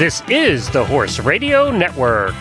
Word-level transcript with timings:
This 0.00 0.22
is 0.30 0.70
the 0.70 0.82
Horse 0.82 1.18
Radio 1.18 1.70
Network. 1.70 2.34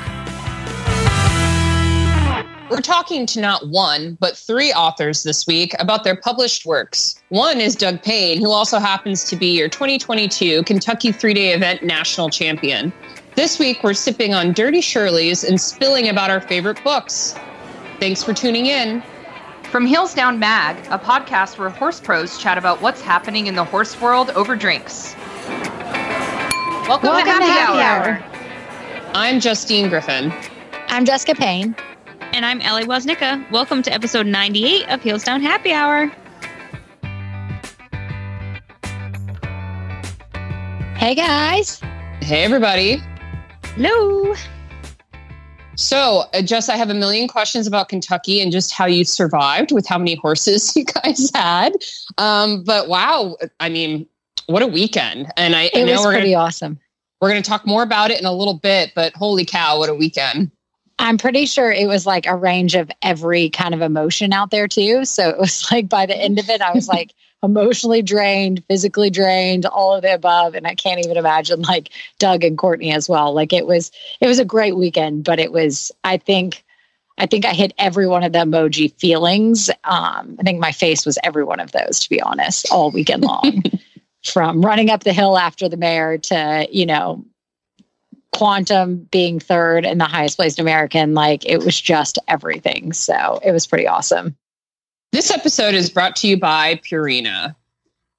We're 2.71 2.79
talking 2.81 3.25
to 3.25 3.41
not 3.41 3.67
one, 3.67 4.17
but 4.21 4.37
three 4.37 4.71
authors 4.71 5.23
this 5.23 5.45
week 5.45 5.75
about 5.77 6.05
their 6.05 6.15
published 6.15 6.65
works. 6.65 7.21
One 7.27 7.59
is 7.59 7.75
Doug 7.75 8.01
Payne, 8.01 8.39
who 8.39 8.49
also 8.49 8.79
happens 8.79 9.25
to 9.25 9.35
be 9.35 9.57
your 9.57 9.67
2022 9.67 10.63
Kentucky 10.63 11.11
three 11.11 11.33
day 11.33 11.51
event 11.51 11.83
national 11.83 12.29
champion. 12.29 12.93
This 13.35 13.59
week, 13.59 13.83
we're 13.83 13.93
sipping 13.93 14.33
on 14.33 14.53
Dirty 14.53 14.79
Shirley's 14.79 15.43
and 15.43 15.59
spilling 15.59 16.07
about 16.07 16.29
our 16.29 16.39
favorite 16.39 16.81
books. 16.81 17.35
Thanks 17.99 18.23
for 18.23 18.33
tuning 18.33 18.67
in. 18.67 19.03
From 19.63 19.85
Heels 19.85 20.13
Down 20.13 20.39
Mag, 20.39 20.77
a 20.89 20.97
podcast 20.97 21.57
where 21.57 21.67
horse 21.67 21.99
pros 21.99 22.37
chat 22.37 22.57
about 22.57 22.81
what's 22.81 23.01
happening 23.01 23.47
in 23.47 23.55
the 23.55 23.65
horse 23.65 23.99
world 23.99 24.29
over 24.29 24.55
drinks. 24.55 25.13
Welcome, 26.89 27.09
Welcome 27.09 27.25
to 27.25 27.31
Happy, 27.31 27.45
to 27.45 27.51
Happy 27.51 27.81
Hour. 27.81 29.05
Hour. 29.05 29.11
I'm 29.13 29.39
Justine 29.39 29.89
Griffin. 29.89 30.33
I'm 30.87 31.05
Jessica 31.05 31.35
Payne. 31.35 31.75
And 32.33 32.43
I'm 32.43 32.61
Ellie 32.61 32.85
Woznicka. 32.85 33.47
Welcome 33.51 33.83
to 33.83 33.93
episode 33.93 34.25
98 34.25 34.89
of 34.89 34.99
Heels 35.03 35.23
Down 35.23 35.39
Happy 35.39 35.71
Hour. 35.71 36.07
Hey 40.97 41.13
guys. 41.13 41.79
Hey, 42.21 42.43
everybody. 42.43 42.97
Hello. 43.75 44.33
So, 45.75 46.23
uh, 46.33 46.41
Jess, 46.41 46.69
I 46.69 46.75
have 46.75 46.89
a 46.89 46.95
million 46.95 47.27
questions 47.27 47.67
about 47.67 47.89
Kentucky 47.89 48.41
and 48.41 48.51
just 48.51 48.73
how 48.73 48.87
you 48.87 49.05
survived 49.05 49.71
with 49.71 49.87
how 49.87 49.99
many 49.99 50.15
horses 50.15 50.75
you 50.75 50.85
guys 50.85 51.29
had. 51.35 51.73
Um, 52.17 52.63
but 52.63 52.89
wow, 52.89 53.37
I 53.59 53.69
mean, 53.69 54.07
what 54.47 54.63
a 54.63 54.67
weekend! 54.67 55.31
And 55.37 55.55
I, 55.55 55.65
I 55.65 55.69
It 55.75 55.85
know 55.85 55.91
was 55.91 56.05
we're 56.05 56.11
pretty 56.13 56.31
gonna, 56.31 56.45
awesome. 56.45 56.79
We're 57.21 57.29
going 57.29 57.41
to 57.41 57.49
talk 57.49 57.65
more 57.65 57.83
about 57.83 58.11
it 58.11 58.19
in 58.19 58.25
a 58.25 58.33
little 58.33 58.53
bit. 58.53 58.93
But 58.95 59.13
holy 59.13 59.45
cow, 59.45 59.79
what 59.79 59.89
a 59.89 59.95
weekend! 59.95 60.51
I'm 60.99 61.17
pretty 61.17 61.45
sure 61.45 61.71
it 61.71 61.87
was 61.87 62.05
like 62.05 62.25
a 62.25 62.35
range 62.35 62.75
of 62.75 62.91
every 63.01 63.49
kind 63.49 63.73
of 63.73 63.81
emotion 63.81 64.33
out 64.33 64.51
there 64.51 64.67
too. 64.67 65.05
So 65.05 65.29
it 65.29 65.39
was 65.39 65.71
like 65.71 65.87
by 65.87 66.05
the 66.05 66.15
end 66.15 66.39
of 66.39 66.49
it, 66.49 66.61
I 66.61 66.73
was 66.73 66.89
like 66.89 67.13
emotionally 67.43 68.01
drained, 68.01 68.63
physically 68.67 69.09
drained, 69.09 69.65
all 69.65 69.95
of 69.95 70.01
the 70.01 70.13
above. 70.13 70.55
And 70.55 70.67
I 70.67 70.75
can't 70.75 70.99
even 70.99 71.15
imagine 71.15 71.61
like 71.61 71.91
Doug 72.19 72.43
and 72.43 72.57
Courtney 72.57 72.91
as 72.91 73.07
well. 73.07 73.33
Like 73.33 73.53
it 73.53 73.65
was, 73.65 73.91
it 74.19 74.27
was 74.27 74.39
a 74.39 74.45
great 74.45 74.75
weekend, 74.75 75.23
but 75.23 75.39
it 75.39 75.53
was, 75.53 75.89
I 76.03 76.17
think, 76.17 76.65
I 77.17 77.25
think 77.25 77.45
I 77.45 77.53
hit 77.53 77.73
every 77.77 78.07
one 78.07 78.23
of 78.23 78.33
the 78.33 78.39
emoji 78.39 78.93
feelings. 78.95 79.69
Um, 79.85 80.35
I 80.37 80.43
think 80.43 80.59
my 80.59 80.73
face 80.73 81.05
was 81.05 81.17
every 81.23 81.45
one 81.45 81.61
of 81.61 81.71
those, 81.71 81.99
to 81.99 82.09
be 82.09 82.21
honest, 82.21 82.69
all 82.71 82.91
weekend 82.91 83.23
long. 83.23 83.63
From 84.31 84.61
running 84.61 84.89
up 84.89 85.03
the 85.03 85.13
hill 85.13 85.37
after 85.37 85.67
the 85.67 85.77
mare 85.77 86.17
to, 86.17 86.67
you 86.71 86.85
know, 86.85 87.25
quantum 88.31 89.07
being 89.11 89.39
third 89.39 89.85
and 89.85 89.99
the 89.99 90.05
highest 90.05 90.37
placed 90.37 90.59
American, 90.59 91.13
like 91.13 91.45
it 91.45 91.59
was 91.59 91.79
just 91.79 92.19
everything. 92.27 92.93
So 92.93 93.39
it 93.43 93.51
was 93.51 93.67
pretty 93.67 93.87
awesome. 93.87 94.35
This 95.11 95.31
episode 95.31 95.73
is 95.73 95.89
brought 95.89 96.15
to 96.17 96.27
you 96.27 96.37
by 96.37 96.75
Purina. 96.75 97.55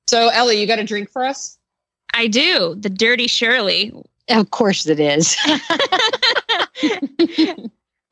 So, 0.08 0.28
Ellie, 0.28 0.60
you 0.60 0.66
got 0.66 0.80
a 0.80 0.84
drink 0.84 1.08
for 1.10 1.24
us? 1.24 1.56
I 2.12 2.26
do. 2.26 2.74
The 2.74 2.90
Dirty 2.90 3.28
Shirley. 3.28 3.92
Of 4.28 4.50
course 4.50 4.86
it 4.86 4.98
is. 4.98 5.34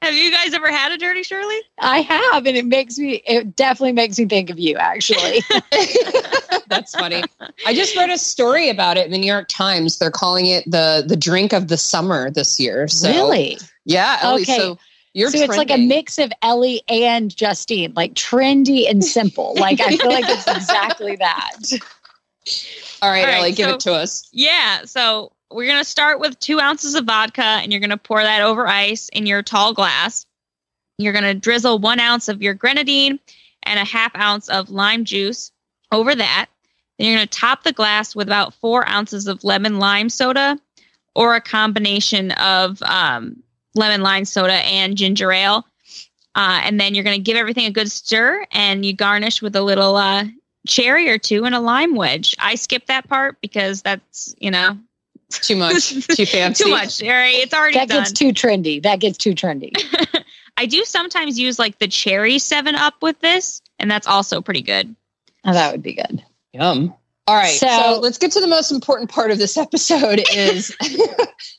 Have 0.00 0.14
you 0.14 0.30
guys 0.30 0.54
ever 0.54 0.70
had 0.70 0.92
a 0.92 0.98
Dirty 0.98 1.24
Shirley? 1.24 1.58
I 1.80 2.02
have, 2.02 2.46
and 2.46 2.56
it 2.56 2.66
makes 2.66 2.98
me, 2.98 3.20
it 3.26 3.56
definitely 3.56 3.92
makes 3.92 4.16
me 4.18 4.26
think 4.26 4.48
of 4.48 4.58
you 4.58 4.76
actually. 4.76 5.42
That's 6.68 6.94
funny. 6.94 7.22
I 7.66 7.74
just 7.74 7.96
read 7.96 8.10
a 8.10 8.18
story 8.18 8.68
about 8.68 8.96
it 8.96 9.06
in 9.06 9.12
the 9.12 9.18
New 9.18 9.26
York 9.26 9.48
Times. 9.48 9.98
They're 9.98 10.10
calling 10.10 10.46
it 10.46 10.64
the 10.70 11.04
the 11.06 11.16
drink 11.16 11.52
of 11.52 11.68
the 11.68 11.76
summer 11.76 12.30
this 12.30 12.60
year. 12.60 12.88
So, 12.88 13.08
really? 13.10 13.58
Yeah, 13.84 14.18
Ellie. 14.22 14.42
Okay. 14.42 14.56
So 14.56 14.78
you're 15.14 15.30
so 15.30 15.38
it's 15.38 15.56
like 15.56 15.70
a 15.70 15.78
mix 15.78 16.18
of 16.18 16.30
Ellie 16.42 16.82
and 16.88 17.34
Justine, 17.34 17.92
like 17.96 18.14
trendy 18.14 18.88
and 18.88 19.04
simple. 19.04 19.54
Like 19.58 19.80
I 19.80 19.96
feel 19.96 20.10
like 20.10 20.28
it's 20.28 20.46
exactly 20.56 21.16
that. 21.16 21.56
All 23.00 23.10
right, 23.10 23.20
All 23.20 23.26
right, 23.26 23.38
Ellie, 23.38 23.52
give 23.52 23.70
it 23.70 23.80
to 23.80 23.92
us. 23.92 24.28
Yeah. 24.32 24.84
So 24.84 25.32
we're 25.50 25.66
going 25.66 25.80
to 25.80 25.88
start 25.88 26.20
with 26.20 26.38
two 26.38 26.60
ounces 26.60 26.94
of 26.94 27.04
vodka 27.04 27.42
and 27.42 27.72
you're 27.72 27.80
going 27.80 27.90
to 27.90 27.96
pour 27.96 28.22
that 28.22 28.42
over 28.42 28.66
ice 28.66 29.08
in 29.08 29.26
your 29.26 29.42
tall 29.42 29.72
glass. 29.72 30.26
You're 30.98 31.12
going 31.12 31.24
to 31.24 31.34
drizzle 31.34 31.78
one 31.78 32.00
ounce 32.00 32.28
of 32.28 32.42
your 32.42 32.54
grenadine 32.54 33.18
and 33.62 33.78
a 33.78 33.84
half 33.84 34.14
ounce 34.16 34.48
of 34.48 34.70
lime 34.70 35.04
juice 35.04 35.52
over 35.90 36.14
that. 36.14 36.46
Then 36.98 37.06
you're 37.08 37.16
going 37.16 37.28
to 37.28 37.38
top 37.38 37.62
the 37.64 37.72
glass 37.72 38.14
with 38.16 38.26
about 38.28 38.54
four 38.54 38.86
ounces 38.88 39.26
of 39.26 39.44
lemon 39.44 39.78
lime 39.78 40.08
soda 40.08 40.58
or 41.14 41.34
a 41.36 41.40
combination 41.40 42.32
of 42.32 42.82
um, 42.82 43.42
lemon 43.74 44.02
lime 44.02 44.24
soda 44.24 44.54
and 44.54 44.96
ginger 44.96 45.32
ale. 45.32 45.64
Uh, 46.34 46.60
and 46.62 46.80
then 46.80 46.94
you're 46.94 47.04
going 47.04 47.16
to 47.18 47.22
give 47.22 47.36
everything 47.36 47.66
a 47.66 47.70
good 47.70 47.90
stir 47.90 48.46
and 48.52 48.84
you 48.86 48.92
garnish 48.92 49.42
with 49.42 49.56
a 49.56 49.62
little 49.62 49.96
uh, 49.96 50.24
cherry 50.66 51.08
or 51.08 51.18
two 51.18 51.44
and 51.44 51.54
a 51.54 51.60
lime 51.60 51.94
wedge. 51.94 52.34
I 52.38 52.54
skipped 52.54 52.88
that 52.88 53.08
part 53.08 53.40
because 53.40 53.82
that's, 53.82 54.34
you 54.38 54.50
know, 54.50 54.78
It's 55.28 55.46
too 55.46 55.56
much, 55.56 55.90
too 56.16 56.26
fancy. 56.26 56.64
too 56.64 56.70
much. 56.70 57.02
All 57.02 57.08
right, 57.08 57.34
it's 57.34 57.54
already 57.54 57.74
That 57.78 57.88
done. 57.88 57.98
gets 58.00 58.12
too 58.12 58.32
trendy. 58.32 58.80
That 58.82 59.00
gets 59.00 59.18
too 59.18 59.34
trendy. 59.34 59.72
I 60.56 60.66
do 60.66 60.84
sometimes 60.84 61.38
use 61.38 61.58
like 61.58 61.78
the 61.78 61.88
cherry 61.88 62.38
Seven 62.38 62.74
Up 62.74 62.94
with 63.02 63.18
this, 63.20 63.62
and 63.78 63.90
that's 63.90 64.06
also 64.06 64.40
pretty 64.40 64.62
good. 64.62 64.94
Oh, 65.44 65.52
that 65.52 65.70
would 65.72 65.82
be 65.82 65.94
good. 65.94 66.24
Yum. 66.52 66.94
All 67.26 67.36
right, 67.36 67.50
so, 67.58 67.66
So- 67.68 68.00
let's 68.00 68.16
get 68.16 68.32
to 68.32 68.40
the 68.40 68.46
most 68.46 68.70
important 68.70 69.10
part 69.10 69.30
of 69.30 69.38
this 69.38 69.56
episode 69.58 70.22
is 70.34 70.74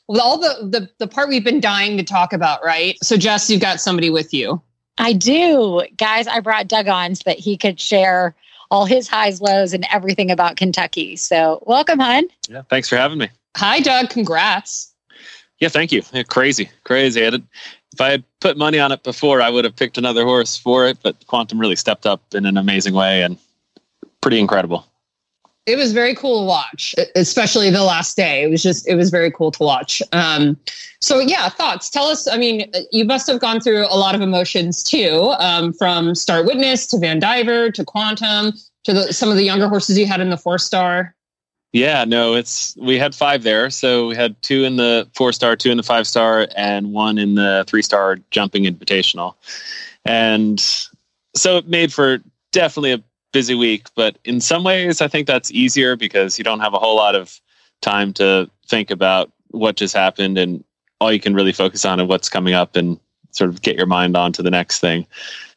with 0.08 0.20
all 0.20 0.38
the, 0.38 0.68
the 0.68 0.90
the 0.98 1.06
part 1.06 1.28
we've 1.28 1.44
been 1.44 1.60
dying 1.60 1.96
to 1.96 2.02
talk 2.02 2.32
about, 2.32 2.64
right? 2.64 2.96
So 3.04 3.16
Jess, 3.16 3.48
you've 3.48 3.60
got 3.60 3.80
somebody 3.80 4.10
with 4.10 4.34
you. 4.34 4.60
I 4.98 5.12
do. 5.12 5.82
Guys, 5.96 6.26
I 6.26 6.40
brought 6.40 6.66
Doug 6.66 6.88
on 6.88 7.14
so 7.14 7.22
that 7.26 7.38
he 7.38 7.56
could 7.56 7.78
share 7.80 8.34
all 8.72 8.84
his 8.84 9.08
highs, 9.08 9.40
lows, 9.40 9.72
and 9.72 9.86
everything 9.92 10.30
about 10.30 10.56
Kentucky. 10.56 11.14
So 11.16 11.62
welcome, 11.66 12.00
hon. 12.00 12.24
Yeah, 12.48 12.62
thanks 12.68 12.88
for 12.88 12.96
having 12.96 13.18
me. 13.18 13.28
Hi, 13.56 13.78
Doug. 13.80 14.10
Congrats. 14.10 14.92
Yeah, 15.60 15.68
thank 15.68 15.92
you. 15.92 16.02
Yeah, 16.12 16.24
crazy, 16.24 16.68
crazy. 16.84 17.24
I 17.24 17.30
did, 17.30 17.46
if 17.92 18.00
I 18.00 18.10
had 18.10 18.24
put 18.40 18.56
money 18.56 18.78
on 18.80 18.90
it 18.92 19.02
before, 19.04 19.40
I 19.40 19.50
would 19.50 19.64
have 19.64 19.76
picked 19.76 19.98
another 19.98 20.24
horse 20.24 20.56
for 20.56 20.86
it. 20.86 20.98
But 21.02 21.26
Quantum 21.28 21.60
really 21.60 21.76
stepped 21.76 22.06
up 22.06 22.22
in 22.34 22.44
an 22.44 22.56
amazing 22.56 22.94
way 22.94 23.22
and 23.22 23.36
pretty 24.20 24.38
incredible. 24.38 24.86
It 25.66 25.76
was 25.76 25.92
very 25.92 26.14
cool 26.14 26.40
to 26.40 26.46
watch, 26.46 26.94
especially 27.14 27.70
the 27.70 27.84
last 27.84 28.16
day. 28.16 28.42
It 28.42 28.50
was 28.50 28.62
just, 28.62 28.88
it 28.88 28.94
was 28.94 29.10
very 29.10 29.30
cool 29.30 29.50
to 29.52 29.62
watch. 29.62 30.02
Um, 30.12 30.56
so 31.00 31.18
yeah, 31.20 31.48
thoughts. 31.48 31.90
Tell 31.90 32.06
us. 32.06 32.26
I 32.26 32.36
mean, 32.36 32.70
you 32.90 33.04
must 33.04 33.26
have 33.26 33.40
gone 33.40 33.60
through 33.60 33.86
a 33.86 33.96
lot 33.96 34.14
of 34.14 34.20
emotions 34.20 34.82
too, 34.82 35.34
um, 35.38 35.72
from 35.72 36.14
Starr 36.14 36.44
Witness 36.44 36.86
to 36.88 36.96
Vandiver 36.96 37.72
to 37.74 37.84
Quantum 37.84 38.52
to 38.84 38.92
the, 38.92 39.12
some 39.12 39.28
of 39.28 39.36
the 39.36 39.44
younger 39.44 39.68
horses 39.68 39.98
you 39.98 40.06
had 40.06 40.20
in 40.20 40.30
the 40.30 40.36
four 40.36 40.58
star. 40.58 41.14
Yeah, 41.72 42.04
no, 42.04 42.34
it's 42.34 42.76
we 42.78 42.98
had 42.98 43.14
five 43.14 43.44
there. 43.44 43.70
So 43.70 44.08
we 44.08 44.16
had 44.16 44.40
two 44.42 44.64
in 44.64 44.76
the 44.76 45.08
four 45.14 45.32
star, 45.32 45.54
two 45.54 45.70
in 45.70 45.76
the 45.76 45.84
five 45.84 46.06
star, 46.06 46.48
and 46.56 46.92
one 46.92 47.16
in 47.16 47.36
the 47.36 47.64
three 47.68 47.82
star 47.82 48.18
jumping 48.30 48.64
invitational. 48.64 49.34
And 50.04 50.58
so 51.36 51.58
it 51.58 51.68
made 51.68 51.92
for 51.92 52.18
definitely 52.50 52.92
a 52.92 53.04
busy 53.32 53.54
week, 53.54 53.88
but 53.94 54.18
in 54.24 54.40
some 54.40 54.64
ways 54.64 55.00
I 55.00 55.08
think 55.08 55.26
that's 55.26 55.50
easier 55.52 55.96
because 55.96 56.38
you 56.38 56.44
don't 56.44 56.60
have 56.60 56.74
a 56.74 56.78
whole 56.78 56.96
lot 56.96 57.14
of 57.14 57.40
time 57.80 58.12
to 58.14 58.50
think 58.68 58.90
about 58.90 59.32
what 59.48 59.76
just 59.76 59.94
happened 59.94 60.38
and 60.38 60.62
all 61.00 61.12
you 61.12 61.20
can 61.20 61.34
really 61.34 61.52
focus 61.52 61.84
on 61.84 62.00
is 62.00 62.06
what's 62.06 62.28
coming 62.28 62.54
up 62.54 62.76
and 62.76 62.98
sort 63.30 63.50
of 63.50 63.62
get 63.62 63.76
your 63.76 63.86
mind 63.86 64.16
on 64.16 64.32
to 64.32 64.42
the 64.42 64.50
next 64.50 64.80
thing. 64.80 65.06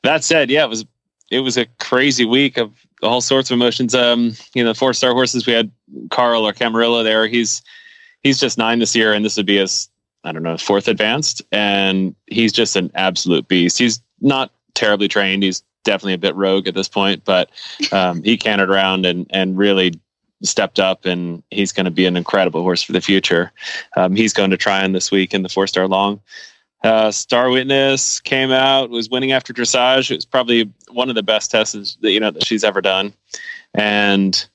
That 0.03 0.23
said, 0.23 0.50
yeah, 0.50 0.63
it 0.63 0.69
was 0.69 0.85
it 1.31 1.39
was 1.39 1.57
a 1.57 1.66
crazy 1.79 2.25
week 2.25 2.57
of 2.57 2.72
all 3.01 3.21
sorts 3.21 3.51
of 3.51 3.56
emotions. 3.56 3.94
Um, 3.95 4.33
you 4.53 4.63
know, 4.63 4.74
four 4.74 4.94
star 4.94 5.13
horses. 5.13 5.45
We 5.45 5.53
had 5.53 5.71
Carl 6.09 6.47
or 6.47 6.53
Camarilla 6.53 7.03
there. 7.03 7.27
He's 7.27 7.62
he's 8.21 8.39
just 8.39 8.57
nine 8.57 8.80
this 8.80 8.95
year, 8.95 9.13
and 9.13 9.24
this 9.25 9.38
would 9.38 9.45
be 9.45 9.57
his 9.57 9.89
I 10.24 10.31
don't 10.31 10.44
know 10.44 10.57
fourth 10.57 10.88
advanced, 10.88 11.42
and 11.51 12.15
he's 12.27 12.53
just 12.53 12.75
an 12.75 12.92
absolute 12.95 13.47
beast. 13.47 13.77
He's 13.77 14.01
not 14.21 14.51
terribly 14.74 15.07
trained. 15.07 15.44
He's 15.44 15.63
definitely 15.83 16.13
a 16.13 16.18
bit 16.18 16.35
rogue 16.35 16.68
at 16.68 16.74
this 16.74 16.88
point, 16.88 17.24
but 17.25 17.50
um, 17.91 18.24
he 18.24 18.38
cantered 18.38 18.69
around 18.69 19.06
and 19.06 19.27
and 19.30 19.57
really 19.57 19.94
stepped 20.44 20.80
up, 20.80 21.06
and 21.06 21.41
he's 21.51 21.71
going 21.71 21.85
to 21.85 21.91
be 21.91 22.06
an 22.06 22.18
incredible 22.18 22.62
horse 22.62 22.83
for 22.83 22.91
the 22.91 23.01
future. 23.01 23.51
Um, 23.95 24.15
he's 24.15 24.33
going 24.33 24.51
to 24.51 24.57
try 24.57 24.83
on 24.83 24.91
this 24.91 25.12
week 25.12 25.33
in 25.33 25.44
the 25.44 25.50
four 25.50 25.68
star 25.68 25.88
long. 25.88 26.21
Uh, 26.83 27.12
Starr 27.12 27.50
Witness 27.50 28.19
came 28.19 28.51
out, 28.51 28.89
was 28.89 29.09
winning 29.09 29.31
after 29.31 29.53
dressage. 29.53 30.12
It 30.12 30.15
was 30.15 30.25
probably 30.25 30.69
one 30.91 31.07
of 31.07 31.15
the 31.15 31.24
best 31.24 31.50
tests 31.50 31.97
that 32.01 32.12
you 32.12 32.19
know 32.19 32.31
that 32.31 32.45
she's 32.45 32.63
ever 32.63 32.81
done, 32.81 33.13
and 33.74 34.47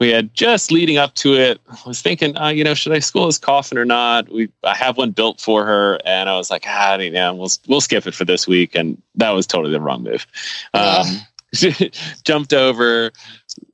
we 0.00 0.10
had 0.10 0.32
just 0.32 0.70
leading 0.70 0.96
up 0.96 1.14
to 1.16 1.34
it. 1.34 1.60
I 1.68 1.76
was 1.86 2.00
thinking, 2.00 2.36
uh, 2.36 2.48
you 2.48 2.62
know, 2.62 2.74
should 2.74 2.92
I 2.92 3.00
school 3.00 3.26
his 3.26 3.38
coffin 3.38 3.78
or 3.78 3.84
not? 3.84 4.28
We 4.28 4.48
I 4.62 4.74
have 4.74 4.96
one 4.96 5.10
built 5.10 5.40
for 5.40 5.64
her, 5.64 5.98
and 6.04 6.28
I 6.28 6.36
was 6.36 6.50
like, 6.50 6.64
ah, 6.66 6.96
you 6.98 7.10
know, 7.10 7.34
we'll 7.34 7.50
we'll 7.66 7.80
skip 7.80 8.06
it 8.06 8.14
for 8.14 8.24
this 8.24 8.46
week, 8.46 8.74
and 8.74 9.00
that 9.16 9.30
was 9.30 9.46
totally 9.46 9.72
the 9.72 9.80
wrong 9.80 10.04
move. 10.04 10.26
Um, 10.74 11.06
jumped 12.24 12.52
over, 12.52 13.10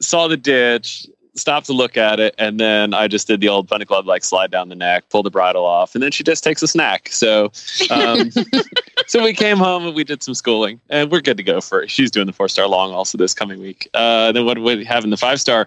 saw 0.00 0.28
the 0.28 0.36
ditch, 0.36 1.06
stopped 1.34 1.66
to 1.66 1.72
look 1.72 1.96
at 1.96 2.20
it, 2.20 2.34
and 2.38 2.58
then 2.58 2.94
I 2.94 3.08
just 3.08 3.26
did 3.26 3.40
the 3.40 3.48
old 3.48 3.68
bunny 3.68 3.84
club 3.84 4.06
like 4.06 4.24
slide 4.24 4.50
down 4.50 4.68
the 4.68 4.74
neck, 4.74 5.08
pull 5.10 5.22
the 5.22 5.30
bridle 5.30 5.64
off, 5.64 5.94
and 5.94 6.02
then 6.02 6.10
she 6.10 6.22
just 6.24 6.44
takes 6.44 6.62
a 6.62 6.68
snack. 6.68 7.08
So, 7.10 7.52
um, 7.90 8.30
so 9.06 9.22
we 9.22 9.32
came 9.34 9.58
home 9.58 9.86
and 9.86 9.94
we 9.94 10.04
did 10.04 10.22
some 10.22 10.34
schooling, 10.34 10.80
and 10.88 11.10
we're 11.10 11.20
good 11.20 11.36
to 11.36 11.42
go 11.42 11.60
for. 11.60 11.86
She's 11.88 12.10
doing 12.10 12.26
the 12.26 12.32
four 12.32 12.48
star 12.48 12.66
long 12.66 12.92
also 12.92 13.18
this 13.18 13.34
coming 13.34 13.60
week. 13.60 13.88
Uh, 13.94 14.32
then 14.32 14.46
what 14.46 14.58
we 14.58 14.84
have 14.84 15.04
in 15.04 15.10
the 15.10 15.16
five 15.16 15.40
star? 15.40 15.66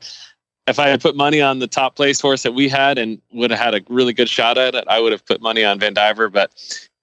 If 0.67 0.79
I 0.79 0.89
had 0.89 1.01
put 1.01 1.15
money 1.15 1.41
on 1.41 1.59
the 1.59 1.67
top 1.67 1.95
place 1.95 2.19
horse 2.19 2.43
that 2.43 2.53
we 2.53 2.67
had 2.67 2.97
and 2.97 3.21
would 3.31 3.51
have 3.51 3.59
had 3.59 3.73
a 3.73 3.81
really 3.89 4.13
good 4.13 4.29
shot 4.29 4.57
at 4.57 4.75
it, 4.75 4.83
I 4.87 4.99
would 4.99 5.13
have 5.13 5.25
put 5.25 5.41
money 5.41 5.63
on 5.63 5.79
Vandiver. 5.79 6.31
But 6.31 6.51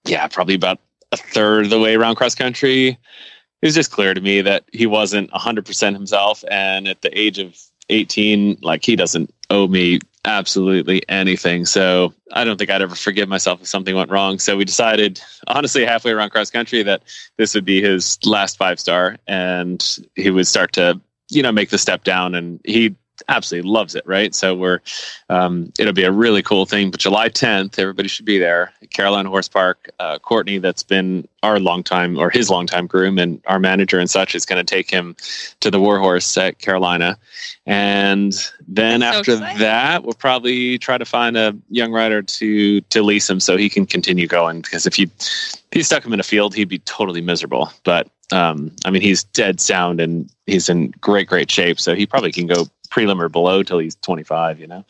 yeah, 0.05 0.27
probably 0.29 0.55
about 0.55 0.81
a 1.13 1.17
third 1.17 1.65
of 1.65 1.71
the 1.71 1.81
way 1.81 1.95
around 1.95 2.17
cross 2.17 2.35
country. 2.35 2.89
It 2.89 3.67
was 3.67 3.75
just 3.75 3.91
clear 3.91 4.13
to 4.13 4.21
me 4.21 4.43
that 4.43 4.65
he 4.73 4.87
wasn't 4.87 5.31
100% 5.31 5.93
himself. 5.95 6.45
And 6.51 6.87
at 6.87 7.01
the 7.01 7.19
age 7.19 7.39
of 7.39 7.59
18, 7.89 8.59
like 8.61 8.85
he 8.85 8.97
doesn't 8.97 9.33
owe 9.49 9.67
me 9.67 10.01
absolutely 10.27 11.03
anything. 11.09 11.65
So 11.65 12.13
I 12.33 12.45
don't 12.45 12.59
think 12.59 12.71
I'd 12.71 12.83
ever 12.83 12.95
forgive 12.95 13.29
myself 13.29 13.63
if 13.63 13.69
something 13.69 13.95
went 13.95 14.11
wrong. 14.11 14.39
So 14.39 14.57
we 14.57 14.65
decided, 14.65 15.21
honestly, 15.47 15.85
halfway 15.85 16.13
around 16.13 16.31
cross 16.31 16.51
country, 16.51 16.83
that 16.83 17.03
this 17.37 17.55
would 17.55 17.65
be 17.65 17.83
his 17.83 18.19
last 18.25 18.57
five 18.57 18.81
star 18.81 19.17
and 19.27 19.99
he 20.15 20.31
would 20.31 20.47
start 20.47 20.73
to, 20.75 21.01
you 21.31 21.43
know, 21.43 21.53
make 21.53 21.71
the 21.71 21.79
step 21.79 22.05
down. 22.05 22.35
And 22.35 22.61
he 22.65 22.95
absolutely 23.29 23.71
loves 23.71 23.95
it, 23.95 24.07
right? 24.07 24.35
So 24.35 24.55
we're 24.55 24.81
um, 25.29 25.73
it'll 25.79 25.93
be 25.93 26.05
a 26.05 26.13
really 26.13 26.43
cool 26.43 26.67
thing. 26.67 26.91
But 26.91 27.01
July 27.01 27.29
10th, 27.29 27.79
everybody 27.79 28.09
should 28.09 28.25
be 28.25 28.39
there. 28.39 28.73
Carolina 28.91 29.29
Horse 29.29 29.49
Park. 29.49 29.91
Uh, 29.99 30.19
Courtney, 30.19 30.59
that's 30.59 30.83
been 30.83 31.27
our 31.43 31.59
longtime 31.59 32.19
or 32.19 32.31
his 32.31 32.51
longtime 32.51 32.87
groom 32.87 33.19
and 33.19 33.41
our 33.47 33.59
manager 33.59 33.99
and 33.99 34.09
such, 34.09 34.35
is 34.35 34.47
going 34.47 34.65
to 34.65 34.75
take 34.75 34.91
him 34.91 35.15
to 35.61 35.71
the 35.71 35.79
Warhorse 35.79 36.37
at 36.39 36.59
Carolina, 36.59 37.19
and 37.67 38.33
then 38.67 39.01
That's 39.01 39.19
after 39.19 39.33
exciting. 39.33 39.59
that, 39.59 40.05
we'll 40.05 40.15
probably 40.15 40.79
try 40.79 40.99
to 40.99 41.05
find 41.05 41.37
a 41.37 41.57
young 41.71 41.93
rider 41.93 42.23
to 42.23 42.81
to 42.81 43.03
lease 43.03 43.29
him 43.29 43.41
so 43.41 43.57
he 43.57 43.69
can 43.69 43.87
continue 43.87 44.27
going. 44.27 44.61
Because 44.61 44.87
if 44.87 44.99
you 44.99 45.09
if 45.19 45.69
you 45.73 45.83
stuck 45.83 46.05
him 46.05 46.13
in 46.13 46.21
a 46.21 46.25
field, 46.25 46.55
he'd 46.55 46.69
be 46.69 46.79
totally 46.81 47.21
miserable. 47.21 47.71
But 47.85 48.09
um, 48.33 48.73
I 48.85 48.91
mean, 48.91 49.03
he's 49.03 49.25
dead 49.25 49.61
sound 49.61 50.01
and 50.01 50.31
he's 50.47 50.69
in 50.69 50.91
great 51.01 51.29
great 51.29 51.51
shape, 51.51 51.79
so 51.81 51.95
he 51.95 52.07
probably 52.07 52.33
can 52.33 52.47
go 52.47 52.67
prelim 52.95 53.21
or 53.21 53.29
below 53.29 53.63
till 53.65 53.81
he's 53.81 53.97
25 53.97 54.61
you 54.61 54.67
know? 54.69 54.85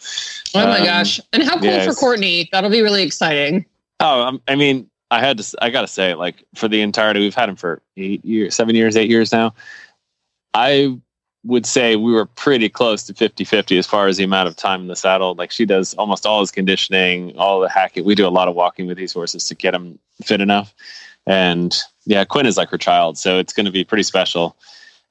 Oh 0.55 0.67
my 0.67 0.79
Um, 0.81 0.85
gosh. 0.85 1.21
And 1.33 1.43
how 1.43 1.56
cool 1.56 1.65
yeah, 1.65 1.85
for 1.87 1.95
Courtney. 1.95 2.49
That'll 2.53 2.69
be 2.71 2.83
really 2.83 3.03
exciting. 3.03 3.65
oh 4.01 4.23
um, 4.23 4.43
i 4.49 4.55
mean 4.55 4.89
i 5.11 5.21
had 5.21 5.39
to 5.39 5.56
I 5.62 5.71
gotta 5.71 5.87
say 5.89 6.15
like 6.15 6.45
for 6.55 6.69
the 6.69 6.81
entirety 6.83 7.21
we've 7.21 7.35
had 7.35 7.49
him 7.49 7.56
for 7.56 7.81
eight 7.97 8.25
years 8.25 8.55
seven 8.55 8.75
years 8.75 8.97
eight 8.97 9.09
years 9.11 9.33
now. 9.33 9.55
I 10.53 10.99
would 11.45 11.67
say 11.67 11.97
we 11.97 12.12
were 12.12 12.25
pretty 12.27 12.69
close 12.71 13.03
to 13.05 13.12
50-50 13.12 13.79
as 13.79 13.87
far 13.87 14.07
as 14.07 14.17
the 14.17 14.25
amount 14.25 14.49
of 14.49 14.57
time 14.57 14.81
in 14.81 14.87
the 14.87 14.97
saddle. 14.97 15.35
Like 15.35 15.50
she 15.50 15.67
does 15.67 15.93
almost 15.95 16.25
all 16.25 16.41
his 16.41 16.50
conditioning 16.50 17.37
all 17.37 17.61
the 17.61 17.69
hacking. 17.69 18.05
We 18.05 18.15
do 18.15 18.27
a 18.27 18.29
lot 18.29 18.49
of 18.49 18.55
walking 18.55 18.87
with 18.87 18.97
these 18.97 19.12
horses 19.12 19.47
to 19.49 19.55
get 19.55 19.73
them 19.73 19.99
fit 20.23 20.41
enough. 20.41 20.75
And 21.27 21.75
yeah 22.07 22.25
quinn 22.25 22.45
is 22.47 22.57
like 22.59 22.69
her 22.69 22.77
child 22.79 23.17
so 23.17 23.39
it's 23.39 23.53
going 23.55 23.65
to 23.67 23.73
be 23.73 23.83
pretty 23.85 24.03
special 24.03 24.57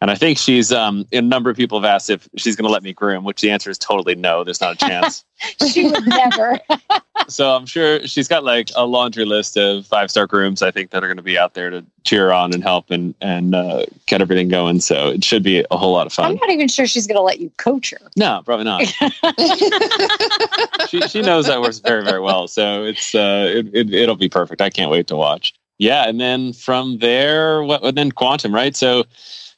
and 0.03 0.11
I 0.11 0.15
think 0.15 0.37
she's 0.37 0.73
um, 0.73 1.07
a 1.13 1.21
number 1.21 1.49
of 1.49 1.55
people 1.55 1.79
have 1.79 1.89
asked 1.89 2.09
if 2.09 2.27
she's 2.35 2.57
going 2.57 2.67
to 2.67 2.69
let 2.69 2.83
me 2.83 2.91
groom, 2.91 3.23
which 3.23 3.39
the 3.39 3.49
answer 3.49 3.69
is 3.69 3.77
totally 3.77 4.15
no. 4.15 4.43
There's 4.43 4.59
not 4.59 4.73
a 4.73 4.75
chance. 4.75 5.23
she 5.71 5.89
would 5.89 6.05
never. 6.05 6.59
so 7.29 7.55
I'm 7.55 7.65
sure 7.65 8.05
she's 8.05 8.27
got 8.27 8.43
like 8.43 8.67
a 8.75 8.85
laundry 8.85 9.23
list 9.23 9.55
of 9.55 9.87
five 9.87 10.11
star 10.11 10.27
grooms. 10.27 10.61
I 10.61 10.71
think 10.71 10.89
that 10.89 11.05
are 11.05 11.07
going 11.07 11.15
to 11.15 11.23
be 11.23 11.37
out 11.37 11.53
there 11.53 11.69
to 11.69 11.85
cheer 12.03 12.33
on 12.33 12.53
and 12.53 12.61
help 12.61 12.91
and 12.91 13.15
and 13.21 13.55
uh, 13.55 13.85
get 14.05 14.19
everything 14.19 14.49
going. 14.49 14.81
So 14.81 15.07
it 15.07 15.23
should 15.23 15.41
be 15.41 15.65
a 15.71 15.77
whole 15.77 15.93
lot 15.93 16.05
of 16.05 16.11
fun. 16.11 16.31
I'm 16.31 16.35
not 16.35 16.49
even 16.49 16.67
sure 16.67 16.85
she's 16.85 17.07
going 17.07 17.15
to 17.15 17.21
let 17.21 17.39
you 17.39 17.49
coach 17.55 17.91
her. 17.91 18.09
No, 18.17 18.41
probably 18.43 18.65
not. 18.65 18.81
she 20.89 20.99
she 21.07 21.21
knows 21.21 21.47
that 21.47 21.61
works 21.61 21.79
very 21.79 22.03
very 22.03 22.19
well. 22.19 22.49
So 22.49 22.83
it's 22.83 23.15
uh 23.15 23.49
it, 23.55 23.73
it 23.73 23.93
it'll 23.93 24.17
be 24.17 24.27
perfect. 24.27 24.59
I 24.59 24.69
can't 24.69 24.91
wait 24.91 25.07
to 25.07 25.15
watch. 25.15 25.53
Yeah, 25.77 26.09
and 26.09 26.19
then 26.19 26.51
from 26.51 26.97
there, 26.97 27.63
what? 27.63 27.85
And 27.85 27.97
then 27.97 28.11
quantum, 28.11 28.53
right? 28.53 28.75
So 28.75 29.05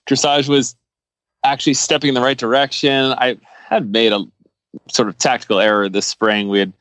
dressage 0.05 0.49
was 0.49 0.75
actually 1.43 1.73
stepping 1.73 2.09
in 2.09 2.15
the 2.15 2.21
right 2.21 2.37
direction. 2.37 3.13
I 3.13 3.37
had 3.67 3.91
made 3.91 4.11
a 4.11 4.23
sort 4.89 5.07
of 5.07 5.17
tactical 5.17 5.59
error 5.59 5.89
this 5.89 6.05
spring. 6.05 6.49
We 6.49 6.59
had 6.59 6.73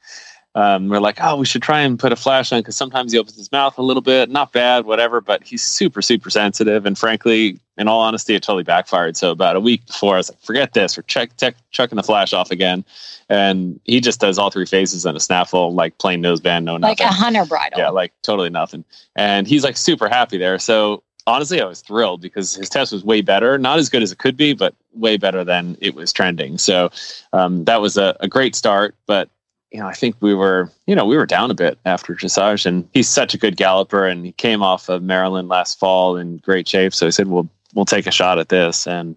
um, 0.56 0.88
we're 0.88 1.00
like, 1.00 1.19
oh, 1.21 1.37
we 1.37 1.47
should 1.47 1.62
try 1.62 1.81
and 1.81 1.99
put 1.99 2.12
a 2.12 2.17
flash 2.17 2.53
on 2.53 2.61
because 2.61 2.76
sometimes 2.76 3.11
he 3.11 3.19
opens 3.19 3.37
his 3.37 3.50
mouth 3.50 3.76
a 3.76 3.82
little 3.82 4.03
bit. 4.03 4.31
Not 4.31 4.53
bad, 4.53 4.85
whatever, 4.85 5.21
but 5.21 5.43
he's 5.43 5.62
super, 5.62 6.00
super 6.00 6.31
sensitive. 6.31 6.87
And 6.87 6.97
frankly, 6.97 7.59
in 7.76 7.88
all 7.88 8.00
honesty, 8.00 8.37
it 8.37 8.44
totally 8.44 8.62
backfired. 8.62 9.17
So 9.17 9.32
about 9.32 9.56
a 9.56 9.61
week 9.61 9.85
before, 9.87 10.15
I 10.15 10.19
was 10.19 10.31
like, 10.31 10.41
forget 10.43 10.73
this. 10.73 10.97
We're 10.97 11.03
check, 11.03 11.37
check, 11.38 11.56
chucking 11.73 11.97
the 11.97 12.05
flash 12.05 12.32
off 12.32 12.53
again. 12.53 12.85
And 13.29 13.81
he 13.82 14.00
just 14.00 14.21
does 14.21 14.38
all 14.38 14.50
three 14.50 14.67
phases 14.67 15.05
in 15.05 15.17
a 15.17 15.21
snaffle, 15.21 15.75
like 15.75 15.99
plain 15.99 16.23
noseband, 16.23 16.62
no 16.62 16.76
nothing. 16.76 16.82
Like 16.82 17.00
a 17.00 17.12
hunter 17.12 17.44
bridle. 17.44 17.81
Yeah, 17.81 17.88
like 17.88 18.12
totally 18.23 18.50
nothing. 18.50 18.85
And 19.17 19.49
he's 19.49 19.65
like 19.65 19.76
super 19.76 20.09
happy 20.09 20.38
there. 20.38 20.61
So 20.61 21.03
honestly, 21.26 21.61
I 21.61 21.65
was 21.65 21.81
thrilled 21.81 22.21
because 22.21 22.55
his 22.55 22.69
test 22.69 22.93
was 22.93 23.05
way 23.05 23.21
better. 23.21 23.59
Not 23.59 23.79
as 23.79 23.88
good 23.88 24.03
as 24.03 24.12
it 24.12 24.19
could 24.19 24.37
be, 24.37 24.53
but 24.53 24.75
way 24.93 25.17
better 25.17 25.44
than 25.44 25.76
it 25.81 25.94
was 25.94 26.12
trending. 26.12 26.59
So 26.59 26.91
um, 27.32 27.65
that 27.65 27.81
was 27.81 27.97
a, 27.97 28.17
a 28.21 28.29
great 28.29 28.55
start. 28.55 28.94
But 29.06 29.29
you 29.73 29.81
know, 29.81 29.87
I 29.87 29.93
think 29.94 30.15
we 30.21 30.35
were, 30.35 30.71
you 30.87 30.94
know, 30.94 31.05
we 31.05 31.17
were 31.17 31.26
down 31.26 31.50
a 31.50 31.55
bit 31.55 31.79
after 31.85 32.15
dressage, 32.15 32.65
and 32.65 32.88
he's 32.93 33.09
such 33.09 33.35
a 33.35 33.38
good 33.38 33.56
galloper, 33.56 34.06
and 34.06 34.25
he 34.25 34.32
came 34.32 34.62
off 34.62 34.88
of 34.88 35.03
Maryland 35.03 35.49
last 35.49 35.81
fall 35.81 36.17
in 36.17 36.37
great 36.38 36.69
shape. 36.69 36.94
So 36.94 37.06
I 37.06 37.11
said, 37.11 37.26
"We'll 37.26 37.49
we'll 37.75 37.85
take 37.85 38.06
a 38.06 38.12
shot 38.12 38.38
at 38.38 38.50
this," 38.50 38.87
and 38.87 39.17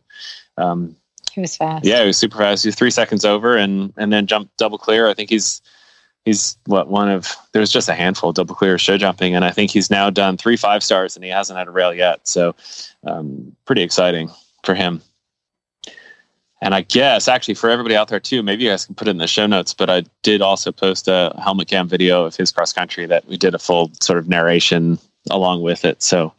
um, 0.57 0.95
He 1.31 1.41
was 1.41 1.55
fast. 1.55 1.85
yeah, 1.85 2.01
he 2.01 2.07
was 2.07 2.17
super 2.17 2.37
fast. 2.39 2.63
He 2.63 2.69
was 2.69 2.75
three 2.75 2.89
seconds 2.89 3.23
over, 3.23 3.55
and 3.55 3.93
and 3.97 4.11
then 4.11 4.25
jumped 4.25 4.57
double 4.57 4.79
clear. 4.79 5.07
I 5.07 5.13
think 5.13 5.29
he's 5.29 5.61
he's 6.27 6.57
what 6.65 6.89
one 6.89 7.09
of 7.09 7.33
there's 7.53 7.71
just 7.71 7.87
a 7.87 7.93
handful 7.93 8.29
of 8.29 8.35
double 8.35 8.53
clear 8.53 8.77
show 8.77 8.97
jumping, 8.97 9.33
and 9.33 9.45
I 9.45 9.51
think 9.51 9.71
he's 9.71 9.89
now 9.89 10.09
done 10.09 10.35
three 10.35 10.57
five 10.57 10.83
stars, 10.83 11.15
and 11.15 11.23
he 11.23 11.31
hasn't 11.31 11.57
had 11.57 11.69
a 11.69 11.71
rail 11.71 11.93
yet. 11.93 12.27
So 12.27 12.53
um, 13.05 13.55
pretty 13.65 13.81
exciting 13.81 14.29
for 14.63 14.75
him. 14.75 15.01
And 16.61 16.73
I 16.75 16.81
guess 16.81 17.29
actually 17.29 17.53
for 17.53 17.69
everybody 17.69 17.95
out 17.95 18.09
there 18.09 18.19
too, 18.19 18.43
maybe 18.43 18.65
you 18.65 18.69
guys 18.71 18.85
can 18.85 18.95
put 18.95 19.07
it 19.07 19.11
in 19.11 19.19
the 19.19 19.27
show 19.27 19.45
notes. 19.45 19.73
But 19.73 19.89
I 19.89 20.03
did 20.21 20.41
also 20.41 20.71
post 20.71 21.07
a 21.07 21.33
helmet 21.41 21.69
cam 21.69 21.87
video 21.87 22.25
of 22.25 22.35
his 22.35 22.51
cross 22.51 22.73
country 22.73 23.05
that 23.05 23.25
we 23.27 23.37
did 23.37 23.55
a 23.55 23.59
full 23.59 23.91
sort 24.01 24.19
of 24.19 24.27
narration 24.27 24.99
along 25.29 25.61
with 25.61 25.85
it. 25.85 26.03
So 26.03 26.33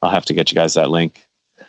I'll 0.00 0.10
have 0.10 0.24
to 0.26 0.34
get 0.34 0.50
you 0.50 0.54
guys 0.54 0.74
that 0.74 0.90
link. 0.90 1.26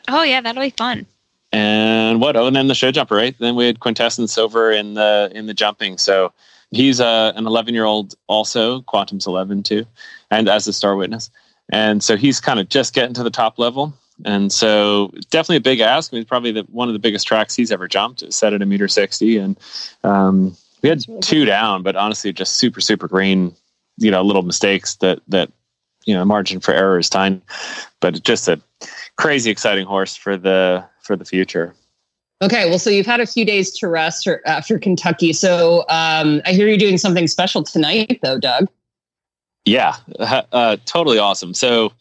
Oh 0.07 0.23
yeah, 0.23 0.39
that'll 0.39 0.63
be 0.63 0.69
fun. 0.69 1.05
And 1.51 2.21
what? 2.21 2.37
Oh, 2.37 2.45
and 2.45 2.55
then 2.55 2.67
the 2.67 2.75
show 2.75 2.91
jumper, 2.91 3.15
right? 3.15 3.35
Then 3.37 3.55
we 3.55 3.65
had 3.65 3.81
quintessence 3.81 4.37
over 4.37 4.71
in 4.71 4.93
the 4.93 5.29
in 5.33 5.47
the 5.47 5.53
jumping. 5.53 5.97
So 5.97 6.31
he's 6.71 6.99
uh, 6.99 7.33
an 7.35 7.47
11 7.47 7.73
year 7.73 7.85
old, 7.85 8.15
also 8.27 8.81
Quantum's 8.81 9.27
11 9.27 9.63
too, 9.63 9.85
and 10.31 10.47
as 10.47 10.67
a 10.67 10.73
star 10.73 10.95
witness. 10.95 11.29
And 11.71 12.03
so 12.03 12.17
he's 12.17 12.39
kind 12.39 12.59
of 12.59 12.69
just 12.69 12.93
getting 12.93 13.13
to 13.13 13.23
the 13.23 13.29
top 13.29 13.59
level. 13.59 13.93
And 14.25 14.51
so 14.51 15.13
definitely 15.29 15.57
a 15.57 15.61
big 15.61 15.79
ask. 15.79 16.13
I 16.13 16.17
mean, 16.17 16.25
probably 16.25 16.51
the, 16.51 16.61
one 16.63 16.89
of 16.89 16.93
the 16.93 16.99
biggest 16.99 17.27
tracks 17.27 17.55
he's 17.55 17.71
ever 17.71 17.87
jumped. 17.87 18.21
It 18.21 18.33
set 18.33 18.53
at 18.53 18.61
a 18.61 18.65
meter 18.65 18.87
60. 18.87 19.37
And 19.37 19.57
um, 20.03 20.57
we 20.81 20.89
had 20.89 21.03
two 21.21 21.45
down, 21.45 21.83
but 21.83 21.95
honestly, 21.95 22.33
just 22.33 22.55
super, 22.55 22.81
super 22.81 23.07
green, 23.07 23.55
you 23.97 24.11
know, 24.11 24.21
little 24.21 24.41
mistakes 24.41 24.95
that, 24.95 25.21
that, 25.27 25.51
you 26.05 26.13
know, 26.13 26.25
margin 26.25 26.59
for 26.59 26.73
error 26.73 26.99
is 26.99 27.09
tiny, 27.09 27.41
but 27.99 28.21
just 28.23 28.47
a 28.47 28.59
crazy 29.17 29.51
exciting 29.51 29.85
horse 29.85 30.15
for 30.15 30.37
the, 30.37 30.83
for 31.01 31.15
the 31.15 31.25
future. 31.25 31.75
Okay, 32.41 32.69
well, 32.69 32.79
so 32.79 32.89
you've 32.89 33.05
had 33.05 33.19
a 33.19 33.25
few 33.25 33.43
days 33.43 33.71
to 33.79 33.87
rest 33.87 34.25
or, 34.25 34.41
after 34.45 34.79
Kentucky. 34.79 35.33
So 35.33 35.81
um, 35.89 36.41
I 36.45 36.53
hear 36.53 36.67
you're 36.67 36.77
doing 36.77 36.97
something 36.97 37.27
special 37.27 37.63
tonight, 37.63 38.19
though, 38.23 38.39
Doug. 38.39 38.69
Yeah, 39.65 39.95
uh, 40.19 40.43
uh, 40.53 40.77
totally 40.85 41.19
awesome. 41.19 41.53
So 41.53 41.91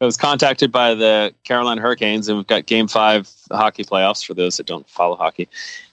I 0.00 0.06
was 0.06 0.16
contacted 0.16 0.72
by 0.72 0.94
the 0.94 1.34
Carolina 1.44 1.82
Hurricanes, 1.82 2.28
and 2.28 2.38
we've 2.38 2.46
got 2.46 2.64
Game 2.66 2.88
Five 2.88 3.30
hockey 3.52 3.84
playoffs 3.84 4.24
for 4.24 4.32
those 4.32 4.56
that 4.56 4.66
don't 4.66 4.88
follow 4.88 5.16
hockey. 5.16 5.48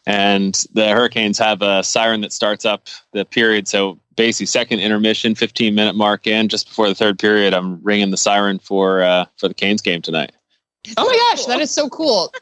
And 0.07 0.65
the 0.73 0.89
Hurricanes 0.89 1.37
have 1.37 1.61
a 1.61 1.83
siren 1.83 2.21
that 2.21 2.31
starts 2.31 2.65
up 2.65 2.87
the 3.11 3.25
period. 3.25 3.67
So 3.67 3.99
basically, 4.15 4.47
second 4.47 4.79
intermission, 4.79 5.35
15 5.35 5.75
minute 5.75 5.95
mark 5.95 6.25
in, 6.27 6.47
just 6.47 6.69
before 6.69 6.87
the 6.87 6.95
third 6.95 7.19
period, 7.19 7.53
I'm 7.53 7.81
ringing 7.83 8.11
the 8.11 8.17
siren 8.17 8.57
for 8.57 9.03
uh, 9.03 9.25
for 9.37 9.49
the 9.49 9.53
Canes 9.53 9.81
game 9.81 10.01
tonight. 10.01 10.31
Oh 10.97 11.05
my 11.05 11.35
gosh, 11.35 11.45
that 11.45 11.59
is 11.59 11.69
so 11.71 11.89
cool. 11.89 12.33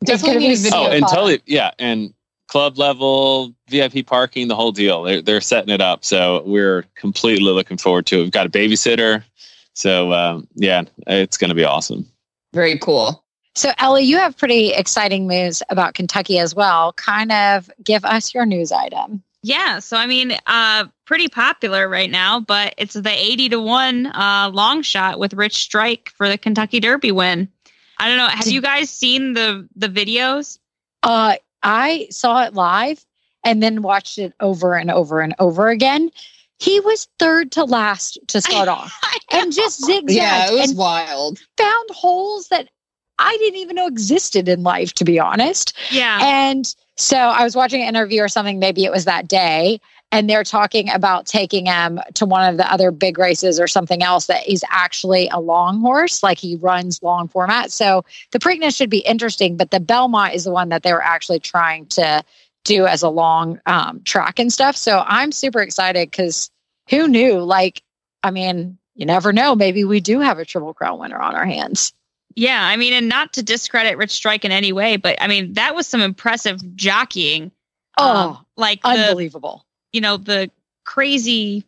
It's 0.00 0.10
Definitely 0.10 0.34
gonna 0.34 0.48
need 0.48 0.58
video. 0.58 0.78
Oh, 0.78 0.84
so 0.86 0.90
and 0.92 1.06
totally, 1.08 1.42
yeah, 1.46 1.70
and 1.78 2.14
club 2.48 2.78
level 2.78 3.54
VIP 3.68 4.06
parking, 4.06 4.48
the 4.48 4.56
whole 4.56 4.72
deal. 4.72 5.02
They're 5.02 5.22
they're 5.22 5.40
setting 5.40 5.72
it 5.72 5.80
up, 5.80 6.04
so 6.04 6.42
we're 6.44 6.84
completely 6.94 7.52
looking 7.52 7.78
forward 7.78 8.06
to 8.06 8.20
it. 8.20 8.22
We've 8.22 8.30
got 8.30 8.46
a 8.46 8.50
babysitter, 8.50 9.22
so 9.74 10.12
um, 10.12 10.48
yeah, 10.54 10.82
it's 11.06 11.36
going 11.36 11.50
to 11.50 11.54
be 11.54 11.64
awesome. 11.64 12.06
Very 12.52 12.78
cool. 12.78 13.24
So, 13.54 13.72
Ellie, 13.78 14.04
you 14.04 14.18
have 14.18 14.36
pretty 14.36 14.72
exciting 14.72 15.26
news 15.26 15.62
about 15.68 15.94
Kentucky 15.94 16.38
as 16.38 16.54
well. 16.54 16.92
Kind 16.92 17.32
of 17.32 17.68
give 17.82 18.04
us 18.04 18.32
your 18.32 18.46
news 18.46 18.70
item. 18.70 19.22
Yeah, 19.42 19.78
so 19.78 19.96
I 19.96 20.06
mean, 20.06 20.36
uh, 20.46 20.86
pretty 21.06 21.28
popular 21.28 21.88
right 21.88 22.10
now, 22.10 22.40
but 22.40 22.74
it's 22.76 22.94
the 22.94 23.10
eighty 23.10 23.48
to 23.50 23.60
one 23.60 24.06
uh, 24.06 24.50
long 24.52 24.82
shot 24.82 25.18
with 25.18 25.34
Rich 25.34 25.56
Strike 25.56 26.12
for 26.16 26.28
the 26.28 26.38
Kentucky 26.38 26.80
Derby 26.80 27.12
win. 27.12 27.48
I 27.98 28.08
don't 28.08 28.16
know. 28.16 28.28
Have 28.28 28.46
you 28.48 28.60
guys 28.60 28.90
seen 28.90 29.32
the 29.34 29.68
the 29.76 29.88
videos? 29.88 30.58
Uh, 31.02 31.36
I 31.62 32.06
saw 32.10 32.44
it 32.44 32.54
live 32.54 33.04
and 33.44 33.62
then 33.62 33.82
watched 33.82 34.18
it 34.18 34.32
over 34.40 34.74
and 34.76 34.90
over 34.90 35.20
and 35.20 35.34
over 35.38 35.68
again. 35.68 36.10
He 36.58 36.80
was 36.80 37.08
third 37.18 37.52
to 37.52 37.64
last 37.64 38.18
to 38.28 38.40
start 38.40 38.68
off 38.68 38.92
and 39.30 39.52
just 39.52 39.84
zigzagged 39.84 40.10
Yeah, 40.10 40.50
it 40.50 40.60
was 40.60 40.74
wild. 40.74 41.38
found 41.56 41.90
holes 41.90 42.48
that 42.48 42.68
I 43.18 43.36
didn't 43.38 43.58
even 43.58 43.76
know 43.76 43.86
existed 43.86 44.48
in 44.48 44.62
life, 44.62 44.92
to 44.94 45.04
be 45.04 45.18
honest. 45.18 45.76
Yeah. 45.90 46.18
And 46.22 46.72
so 46.96 47.16
I 47.16 47.42
was 47.44 47.56
watching 47.56 47.82
an 47.82 47.88
interview 47.88 48.22
or 48.22 48.28
something, 48.28 48.58
maybe 48.58 48.84
it 48.84 48.92
was 48.92 49.04
that 49.06 49.26
day, 49.28 49.80
and 50.10 50.28
they're 50.28 50.44
talking 50.44 50.88
about 50.90 51.26
taking 51.26 51.66
him 51.66 52.00
to 52.14 52.24
one 52.24 52.48
of 52.48 52.56
the 52.56 52.70
other 52.72 52.90
big 52.90 53.18
races 53.18 53.60
or 53.60 53.66
something 53.66 54.02
else 54.02 54.26
that 54.26 54.42
he's 54.42 54.64
actually 54.70 55.28
a 55.28 55.38
long 55.38 55.80
horse, 55.80 56.22
like 56.22 56.38
he 56.38 56.56
runs 56.56 57.02
long 57.02 57.28
format. 57.28 57.70
So 57.70 58.04
the 58.32 58.38
Preakness 58.38 58.76
should 58.76 58.90
be 58.90 59.00
interesting, 59.00 59.56
but 59.56 59.70
the 59.70 59.80
Belmont 59.80 60.34
is 60.34 60.44
the 60.44 60.50
one 60.50 60.70
that 60.70 60.82
they 60.82 60.92
were 60.92 61.04
actually 61.04 61.40
trying 61.40 61.86
to 61.86 62.22
do 62.64 62.86
as 62.86 63.02
a 63.02 63.08
long 63.08 63.60
um, 63.66 64.02
track 64.04 64.38
and 64.38 64.52
stuff. 64.52 64.76
So 64.76 65.04
I'm 65.06 65.32
super 65.32 65.60
excited 65.60 66.10
because 66.10 66.50
who 66.88 67.06
knew? 67.06 67.40
Like, 67.40 67.82
I 68.22 68.30
mean, 68.30 68.78
you 68.94 69.06
never 69.06 69.32
know. 69.32 69.54
Maybe 69.54 69.84
we 69.84 70.00
do 70.00 70.20
have 70.20 70.38
a 70.38 70.44
Triple 70.44 70.74
Crown 70.74 70.98
winner 70.98 71.18
on 71.18 71.34
our 71.34 71.46
hands. 71.46 71.92
Yeah, 72.34 72.60
I 72.62 72.76
mean, 72.76 72.92
and 72.92 73.08
not 73.08 73.32
to 73.34 73.42
discredit 73.42 73.96
Rich 73.98 74.12
Strike 74.12 74.44
in 74.44 74.52
any 74.52 74.72
way, 74.72 74.96
but 74.96 75.20
I 75.20 75.26
mean, 75.26 75.54
that 75.54 75.74
was 75.74 75.86
some 75.86 76.00
impressive 76.00 76.76
jockeying. 76.76 77.52
Oh, 77.96 78.16
Um, 78.16 78.46
like 78.56 78.82
the, 78.82 78.88
unbelievable. 78.88 79.64
You 79.92 80.00
know, 80.00 80.16
the 80.16 80.50
crazy 80.84 81.64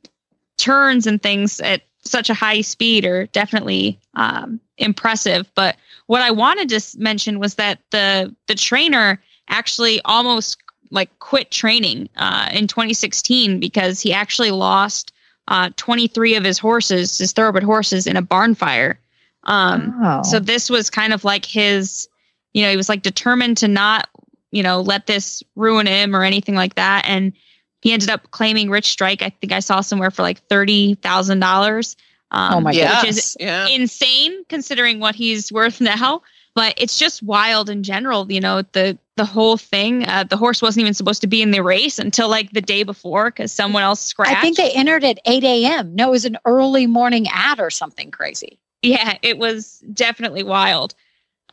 turns 0.58 1.06
and 1.06 1.22
things 1.22 1.60
at 1.60 1.82
such 2.02 2.30
a 2.30 2.34
high 2.34 2.60
speed 2.60 3.04
are 3.04 3.26
definitely 3.26 3.98
um, 4.14 4.60
impressive. 4.78 5.50
But 5.54 5.76
what 6.06 6.22
I 6.22 6.30
wanted 6.30 6.68
to 6.70 6.98
mention 6.98 7.38
was 7.38 7.56
that 7.56 7.80
the 7.90 8.34
the 8.46 8.54
trainer 8.54 9.22
actually 9.48 10.00
almost 10.04 10.58
like 10.90 11.16
quit 11.18 11.50
training 11.50 12.08
uh, 12.16 12.48
in 12.52 12.66
2016 12.66 13.60
because 13.60 14.00
he 14.00 14.12
actually 14.12 14.50
lost 14.50 15.12
uh, 15.48 15.70
23 15.76 16.36
of 16.36 16.44
his 16.44 16.58
horses, 16.58 17.18
his 17.18 17.32
thoroughbred 17.32 17.62
horses, 17.62 18.06
in 18.06 18.16
a 18.16 18.22
barn 18.22 18.54
fire. 18.54 18.98
Um, 19.44 19.94
so 20.24 20.38
this 20.38 20.68
was 20.68 20.90
kind 20.90 21.12
of 21.12 21.24
like 21.24 21.44
his, 21.44 22.08
you 22.52 22.62
know, 22.62 22.70
he 22.70 22.76
was 22.76 22.88
like 22.88 23.02
determined 23.02 23.56
to 23.58 23.68
not, 23.68 24.08
you 24.50 24.62
know, 24.62 24.80
let 24.80 25.06
this 25.06 25.42
ruin 25.56 25.86
him 25.86 26.14
or 26.14 26.22
anything 26.22 26.54
like 26.54 26.74
that. 26.74 27.04
And 27.06 27.32
he 27.80 27.92
ended 27.92 28.10
up 28.10 28.30
claiming 28.30 28.70
Rich 28.70 28.86
Strike. 28.90 29.22
I 29.22 29.30
think 29.30 29.52
I 29.52 29.60
saw 29.60 29.80
somewhere 29.80 30.10
for 30.10 30.22
like 30.22 30.38
thirty 30.48 30.94
thousand 30.96 31.40
dollars. 31.40 31.96
Um, 32.30 32.54
Oh 32.54 32.60
my 32.60 32.72
Yeah, 32.72 33.00
Which 33.02 33.10
is 33.10 33.36
yeah. 33.40 33.66
insane 33.68 34.44
considering 34.48 35.00
what 35.00 35.14
he's 35.14 35.50
worth 35.52 35.80
now. 35.80 36.22
But 36.54 36.74
it's 36.78 36.98
just 36.98 37.22
wild 37.22 37.70
in 37.70 37.82
general. 37.84 38.30
You 38.30 38.40
know, 38.40 38.62
the 38.72 38.98
the 39.16 39.24
whole 39.24 39.56
thing. 39.56 40.06
Uh, 40.08 40.24
the 40.24 40.36
horse 40.36 40.60
wasn't 40.60 40.82
even 40.82 40.94
supposed 40.94 41.20
to 41.20 41.26
be 41.28 41.42
in 41.42 41.50
the 41.52 41.62
race 41.62 41.98
until 41.98 42.28
like 42.28 42.52
the 42.52 42.60
day 42.60 42.82
before 42.82 43.30
because 43.30 43.52
someone 43.52 43.82
else 43.82 44.00
scratched. 44.00 44.36
I 44.36 44.40
think 44.40 44.56
they 44.56 44.70
entered 44.72 45.04
at 45.04 45.20
8 45.26 45.44
a.m. 45.44 45.94
No, 45.94 46.08
it 46.08 46.10
was 46.10 46.24
an 46.24 46.38
early 46.44 46.86
morning 46.86 47.26
ad 47.32 47.60
or 47.60 47.70
something 47.70 48.10
crazy. 48.10 48.58
yeah 48.82 49.16
it 49.22 49.36
was 49.38 49.82
definitely 49.92 50.42
wild 50.42 50.94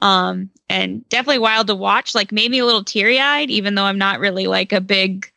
um 0.01 0.50
and 0.69 1.07
definitely 1.10 1.39
wild 1.39 1.67
to 1.67 1.75
watch 1.75 2.15
like 2.15 2.31
made 2.31 2.50
me 2.50 2.60
a 2.60 2.65
little 2.65 2.84
teary-eyed 2.86 3.50
even 3.50 3.75
though 3.75 3.84
i'm 3.84 3.98
not 3.98 4.19
really 4.22 4.48
like 4.48 4.72
a 4.72 4.79
big 4.79 5.29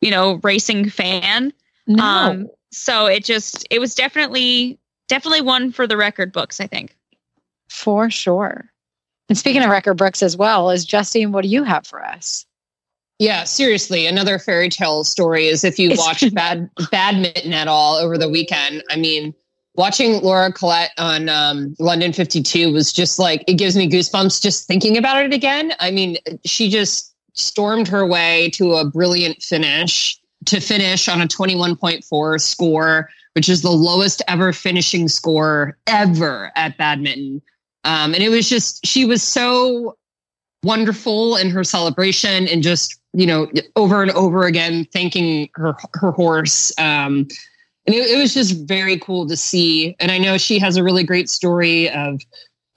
you 0.00 0.10
know 0.10 0.40
racing 0.42 0.88
fan 0.90 1.52
No. 1.86 2.02
um 2.04 2.48
so 2.70 3.06
it 3.06 3.24
just 3.24 3.66
it 3.70 3.78
was 3.78 3.94
definitely 3.94 4.78
definitely 5.08 5.40
one 5.40 5.72
for 5.72 5.86
the 5.86 5.96
record 5.96 6.32
books 6.32 6.60
i 6.60 6.66
think 6.66 6.94
for 7.70 8.08
sure. 8.08 8.64
And 9.28 9.36
speaking 9.36 9.62
of 9.62 9.68
record 9.68 9.98
books 9.98 10.22
as 10.22 10.38
well, 10.38 10.70
is 10.70 10.86
Justine, 10.86 11.32
what 11.32 11.42
do 11.42 11.48
you 11.48 11.64
have 11.64 11.86
for 11.86 12.02
us? 12.02 12.46
Yeah, 13.18 13.44
seriously, 13.44 14.06
another 14.06 14.38
fairy 14.38 14.70
tale 14.70 15.04
story 15.04 15.48
is 15.48 15.64
if 15.64 15.78
you 15.78 15.90
It's- 15.90 15.98
watch 15.98 16.32
bad 16.32 16.70
badminton 16.90 17.52
at 17.52 17.68
all 17.68 17.96
over 17.96 18.16
the 18.16 18.28
weekend. 18.28 18.82
I 18.88 18.96
mean, 18.96 19.34
watching 19.74 20.22
Laura 20.22 20.50
Collett 20.50 20.92
on 20.96 21.28
um, 21.28 21.74
London 21.78 22.14
52 22.14 22.72
was 22.72 22.90
just 22.90 23.18
like 23.18 23.44
it 23.46 23.54
gives 23.58 23.76
me 23.76 23.86
goosebumps 23.86 24.40
just 24.40 24.66
thinking 24.66 24.96
about 24.96 25.22
it 25.22 25.34
again. 25.34 25.74
I 25.78 25.90
mean, 25.90 26.16
she 26.46 26.70
just 26.70 27.14
stormed 27.38 27.88
her 27.88 28.06
way 28.06 28.50
to 28.54 28.74
a 28.74 28.84
brilliant 28.84 29.42
finish 29.42 30.18
to 30.46 30.60
finish 30.60 31.08
on 31.08 31.20
a 31.20 31.26
21.4 31.26 32.40
score, 32.40 33.08
which 33.34 33.48
is 33.48 33.62
the 33.62 33.70
lowest 33.70 34.22
ever 34.28 34.52
finishing 34.52 35.08
score 35.08 35.76
ever 35.86 36.50
at 36.56 36.76
badminton. 36.78 37.42
Um, 37.84 38.14
and 38.14 38.22
it 38.22 38.28
was 38.28 38.48
just 38.48 38.84
she 38.86 39.04
was 39.04 39.22
so 39.22 39.96
wonderful 40.62 41.36
in 41.36 41.50
her 41.50 41.62
celebration 41.62 42.48
and 42.48 42.62
just 42.62 42.98
you 43.12 43.26
know 43.26 43.48
over 43.76 44.02
and 44.02 44.10
over 44.12 44.44
again 44.44 44.86
thanking 44.92 45.48
her 45.54 45.74
her 45.94 46.10
horse 46.10 46.76
um 46.78 47.28
and 47.86 47.94
it, 47.94 48.10
it 48.10 48.18
was 48.18 48.34
just 48.34 48.66
very 48.66 48.98
cool 48.98 49.26
to 49.26 49.36
see 49.36 49.94
and 50.00 50.10
i 50.10 50.18
know 50.18 50.36
she 50.36 50.58
has 50.58 50.76
a 50.76 50.82
really 50.82 51.04
great 51.04 51.30
story 51.30 51.88
of 51.90 52.20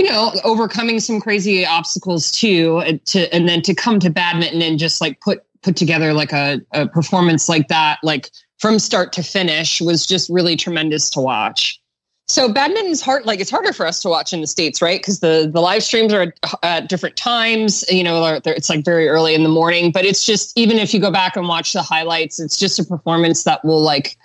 you 0.01 0.09
know 0.09 0.33
overcoming 0.43 0.99
some 0.99 1.19
crazy 1.19 1.63
obstacles 1.63 2.31
too 2.31 2.79
and 2.79 3.05
to 3.05 3.31
and 3.33 3.47
then 3.47 3.61
to 3.61 3.75
come 3.75 3.99
to 3.99 4.09
badminton 4.09 4.61
and 4.61 4.79
just 4.79 4.99
like 4.99 5.21
put 5.21 5.43
put 5.61 5.75
together 5.75 6.11
like 6.11 6.33
a, 6.33 6.59
a 6.71 6.87
performance 6.87 7.47
like 7.47 7.67
that 7.67 7.99
like 8.01 8.31
from 8.57 8.79
start 8.79 9.13
to 9.13 9.21
finish 9.21 9.79
was 9.79 10.05
just 10.05 10.29
really 10.29 10.55
tremendous 10.55 11.09
to 11.09 11.19
watch. 11.19 11.79
So 12.27 12.51
badminton's 12.51 13.01
hard 13.01 13.25
like 13.25 13.39
it's 13.39 13.51
harder 13.51 13.73
for 13.73 13.85
us 13.85 14.01
to 14.01 14.09
watch 14.09 14.33
in 14.33 14.41
the 14.41 14.47
states 14.47 14.81
right? 14.81 14.99
Because 14.99 15.19
the 15.19 15.49
the 15.53 15.61
live 15.61 15.83
streams 15.83 16.13
are 16.13 16.21
at, 16.21 16.33
at 16.63 16.89
different 16.89 17.15
times 17.15 17.83
you 17.89 18.03
know 18.03 18.39
it's 18.43 18.69
like 18.69 18.83
very 18.83 19.07
early 19.07 19.35
in 19.35 19.43
the 19.43 19.49
morning 19.49 19.91
but 19.91 20.03
it's 20.03 20.25
just 20.25 20.57
even 20.57 20.77
if 20.77 20.95
you 20.95 20.99
go 20.99 21.11
back 21.11 21.35
and 21.35 21.47
watch 21.47 21.73
the 21.73 21.83
highlights 21.83 22.39
it's 22.39 22.57
just 22.57 22.79
a 22.79 22.85
performance 22.85 23.43
that 23.43 23.63
will 23.63 23.81
like 23.81 24.17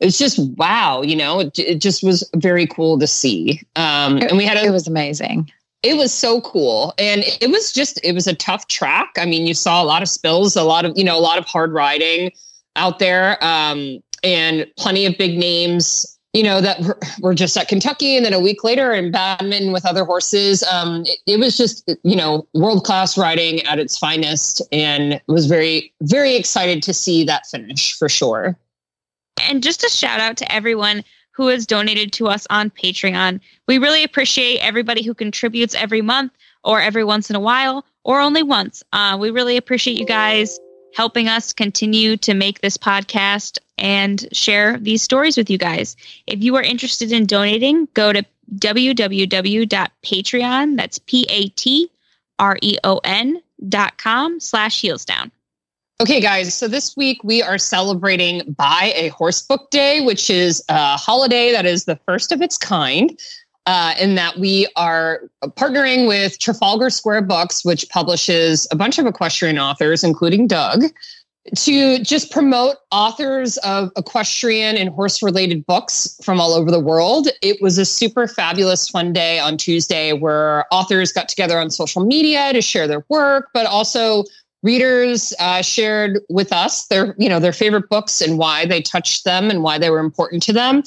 it's 0.00 0.18
just 0.18 0.38
wow 0.56 1.02
you 1.02 1.16
know 1.16 1.40
it, 1.40 1.58
it 1.58 1.80
just 1.80 2.02
was 2.02 2.28
very 2.36 2.66
cool 2.66 2.98
to 2.98 3.06
see. 3.06 3.60
Um 3.76 4.18
and 4.18 4.36
we 4.36 4.44
had 4.44 4.56
a, 4.56 4.64
It 4.64 4.70
was 4.70 4.86
amazing. 4.86 5.50
it 5.82 5.96
was 5.96 6.12
so 6.12 6.40
cool. 6.40 6.94
And 6.98 7.22
it 7.40 7.50
was 7.50 7.72
just 7.72 8.00
it 8.04 8.12
was 8.12 8.26
a 8.26 8.34
tough 8.34 8.68
track. 8.68 9.10
I 9.18 9.24
mean 9.26 9.46
you 9.46 9.54
saw 9.54 9.82
a 9.82 9.84
lot 9.84 10.02
of 10.02 10.08
spills 10.08 10.56
a 10.56 10.62
lot 10.64 10.84
of 10.84 10.92
you 10.96 11.04
know 11.04 11.16
a 11.16 11.20
lot 11.20 11.38
of 11.38 11.44
hard 11.46 11.72
riding 11.72 12.30
out 12.76 12.98
there 12.98 13.42
um 13.42 14.00
and 14.22 14.66
plenty 14.76 15.06
of 15.06 15.16
big 15.16 15.38
names 15.38 16.04
you 16.32 16.42
know 16.42 16.60
that 16.60 16.80
were, 16.80 16.98
were 17.20 17.34
just 17.34 17.56
at 17.56 17.68
kentucky. 17.68 18.16
And 18.16 18.26
then 18.26 18.34
a 18.34 18.40
week 18.40 18.62
later 18.64 18.92
in 18.92 19.10
badminton 19.10 19.72
with 19.72 19.86
other 19.86 20.04
horses 20.04 20.62
um 20.64 21.04
it, 21.06 21.18
it 21.26 21.40
was 21.40 21.56
just 21.56 21.90
you 22.02 22.16
know 22.16 22.46
world 22.52 22.84
class 22.84 23.16
riding 23.16 23.62
at 23.62 23.78
its 23.78 23.96
finest 23.96 24.60
and 24.72 25.20
was 25.28 25.46
very 25.46 25.94
very 26.02 26.36
excited 26.36 26.82
to 26.82 26.92
see 26.92 27.24
that 27.24 27.46
finish 27.46 27.94
for 27.96 28.08
sure 28.10 28.58
and 29.40 29.62
just 29.62 29.84
a 29.84 29.88
shout 29.88 30.20
out 30.20 30.36
to 30.38 30.52
everyone 30.52 31.04
who 31.32 31.46
has 31.48 31.66
donated 31.66 32.12
to 32.14 32.28
us 32.28 32.46
on 32.48 32.70
Patreon. 32.70 33.40
We 33.68 33.76
really 33.78 34.04
appreciate 34.04 34.60
everybody 34.60 35.02
who 35.02 35.12
contributes 35.12 35.74
every 35.74 36.00
month 36.00 36.32
or 36.64 36.80
every 36.80 37.04
once 37.04 37.28
in 37.28 37.36
a 37.36 37.40
while 37.40 37.84
or 38.04 38.20
only 38.20 38.42
once. 38.42 38.82
Uh, 38.92 39.18
we 39.20 39.30
really 39.30 39.58
appreciate 39.58 39.98
you 39.98 40.06
guys 40.06 40.58
helping 40.94 41.28
us 41.28 41.52
continue 41.52 42.16
to 42.16 42.32
make 42.32 42.60
this 42.60 42.78
podcast 42.78 43.58
and 43.76 44.26
share 44.32 44.78
these 44.78 45.02
stories 45.02 45.36
with 45.36 45.50
you 45.50 45.58
guys. 45.58 45.94
If 46.26 46.42
you 46.42 46.56
are 46.56 46.62
interested 46.62 47.12
in 47.12 47.26
donating, 47.26 47.86
go 47.92 48.14
to 48.14 48.24
www.patreon, 48.54 50.76
that's 50.76 50.98
P-A-T-R-E-O-N 51.00 51.90
dot 53.68 53.98
com 53.98 54.40
slash 54.40 54.80
heels 54.80 55.04
down. 55.04 55.30
Okay, 55.98 56.20
guys. 56.20 56.52
So 56.52 56.68
this 56.68 56.94
week 56.94 57.24
we 57.24 57.42
are 57.42 57.56
celebrating 57.56 58.42
Buy 58.52 58.92
a 58.94 59.08
Horse 59.08 59.40
Book 59.40 59.70
Day, 59.70 60.02
which 60.02 60.28
is 60.28 60.62
a 60.68 60.94
holiday 60.98 61.52
that 61.52 61.64
is 61.64 61.86
the 61.86 61.96
first 62.04 62.32
of 62.32 62.42
its 62.42 62.58
kind. 62.58 63.18
Uh, 63.64 63.94
in 63.98 64.14
that 64.14 64.38
we 64.38 64.68
are 64.76 65.22
partnering 65.56 66.06
with 66.06 66.38
Trafalgar 66.38 66.90
Square 66.90 67.22
Books, 67.22 67.64
which 67.64 67.88
publishes 67.88 68.68
a 68.70 68.76
bunch 68.76 68.98
of 68.98 69.06
equestrian 69.06 69.58
authors, 69.58 70.04
including 70.04 70.46
Doug, 70.46 70.84
to 71.56 71.98
just 72.00 72.30
promote 72.30 72.76
authors 72.92 73.56
of 73.58 73.90
equestrian 73.96 74.76
and 74.76 74.90
horse 74.90 75.22
related 75.22 75.64
books 75.66 76.16
from 76.22 76.40
all 76.40 76.52
over 76.52 76.70
the 76.70 76.78
world. 76.78 77.28
It 77.42 77.60
was 77.62 77.78
a 77.78 77.84
super 77.84 78.28
fabulous 78.28 78.88
fun 78.88 79.12
day 79.12 79.38
on 79.38 79.56
Tuesday 79.56 80.12
where 80.12 80.66
authors 80.70 81.10
got 81.10 81.28
together 81.28 81.58
on 81.58 81.70
social 81.70 82.04
media 82.04 82.52
to 82.52 82.60
share 82.60 82.86
their 82.86 83.04
work, 83.08 83.48
but 83.54 83.66
also 83.66 84.24
readers 84.62 85.32
uh, 85.38 85.62
shared 85.62 86.20
with 86.28 86.52
us 86.52 86.86
their 86.86 87.14
you 87.18 87.28
know 87.28 87.38
their 87.40 87.52
favorite 87.52 87.88
books 87.88 88.20
and 88.20 88.38
why 88.38 88.66
they 88.66 88.82
touched 88.82 89.24
them 89.24 89.50
and 89.50 89.62
why 89.62 89.78
they 89.78 89.90
were 89.90 90.00
important 90.00 90.42
to 90.42 90.52
them 90.52 90.82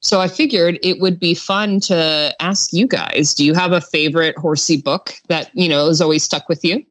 so 0.00 0.20
i 0.20 0.28
figured 0.28 0.78
it 0.82 1.00
would 1.00 1.18
be 1.18 1.34
fun 1.34 1.80
to 1.80 2.34
ask 2.40 2.72
you 2.72 2.86
guys 2.86 3.34
do 3.34 3.44
you 3.44 3.54
have 3.54 3.72
a 3.72 3.80
favorite 3.80 4.36
horsey 4.36 4.76
book 4.76 5.14
that 5.28 5.50
you 5.54 5.68
know 5.68 5.88
is 5.88 6.00
always 6.00 6.22
stuck 6.22 6.48
with 6.48 6.64
you 6.64 6.84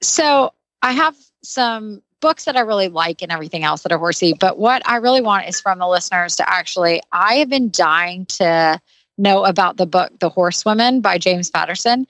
So 0.00 0.52
I 0.82 0.92
have 0.92 1.16
some 1.42 2.02
books 2.20 2.44
that 2.44 2.56
I 2.56 2.60
really 2.60 2.88
like 2.88 3.22
and 3.22 3.30
everything 3.30 3.64
else 3.64 3.82
that 3.82 3.92
are 3.92 3.98
horsey. 3.98 4.34
But 4.38 4.58
what 4.58 4.82
I 4.86 4.96
really 4.96 5.20
want 5.20 5.48
is 5.48 5.60
from 5.60 5.78
the 5.78 5.88
listeners 5.88 6.36
to 6.36 6.48
actually, 6.48 7.00
I 7.12 7.34
have 7.36 7.48
been 7.48 7.70
dying 7.70 8.26
to 8.26 8.80
know 9.16 9.44
about 9.44 9.76
the 9.76 9.86
book, 9.86 10.12
The 10.20 10.28
Horsewomen 10.28 11.00
by 11.00 11.18
James 11.18 11.50
Patterson. 11.50 12.06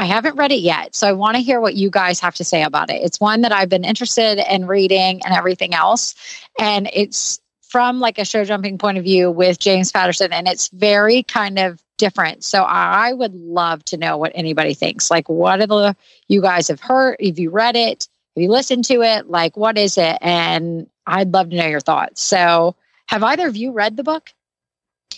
I 0.00 0.06
haven't 0.06 0.36
read 0.36 0.50
it 0.50 0.60
yet. 0.60 0.94
So 0.94 1.06
I 1.06 1.12
want 1.12 1.36
to 1.36 1.42
hear 1.42 1.60
what 1.60 1.74
you 1.74 1.90
guys 1.90 2.20
have 2.20 2.34
to 2.36 2.44
say 2.44 2.62
about 2.62 2.88
it. 2.88 3.02
It's 3.02 3.20
one 3.20 3.42
that 3.42 3.52
I've 3.52 3.68
been 3.68 3.84
interested 3.84 4.38
in 4.50 4.66
reading 4.66 5.20
and 5.22 5.34
everything 5.34 5.74
else. 5.74 6.14
And 6.58 6.88
it's 6.90 7.38
from 7.68 8.00
like 8.00 8.16
a 8.16 8.24
show 8.24 8.42
jumping 8.44 8.78
point 8.78 8.96
of 8.96 9.04
view 9.04 9.30
with 9.30 9.58
James 9.58 9.92
Patterson. 9.92 10.32
And 10.32 10.48
it's 10.48 10.68
very 10.68 11.22
kind 11.22 11.58
of 11.58 11.82
different. 11.98 12.44
So 12.44 12.62
I 12.62 13.12
would 13.12 13.34
love 13.34 13.84
to 13.86 13.98
know 13.98 14.16
what 14.16 14.32
anybody 14.34 14.72
thinks. 14.72 15.10
Like, 15.10 15.28
what 15.28 15.60
are 15.60 15.66
the 15.66 15.96
you 16.28 16.40
guys 16.40 16.68
have 16.68 16.80
heard? 16.80 17.16
Have 17.22 17.38
you 17.38 17.50
read 17.50 17.76
it? 17.76 18.08
Have 18.36 18.42
you 18.42 18.50
listened 18.50 18.86
to 18.86 19.02
it? 19.02 19.28
Like, 19.28 19.54
what 19.54 19.76
is 19.76 19.98
it? 19.98 20.16
And 20.22 20.88
I'd 21.06 21.34
love 21.34 21.50
to 21.50 21.56
know 21.56 21.66
your 21.66 21.80
thoughts. 21.80 22.22
So, 22.22 22.74
have 23.06 23.22
either 23.22 23.46
of 23.46 23.56
you 23.58 23.72
read 23.72 23.98
the 23.98 24.02
book? 24.02 24.30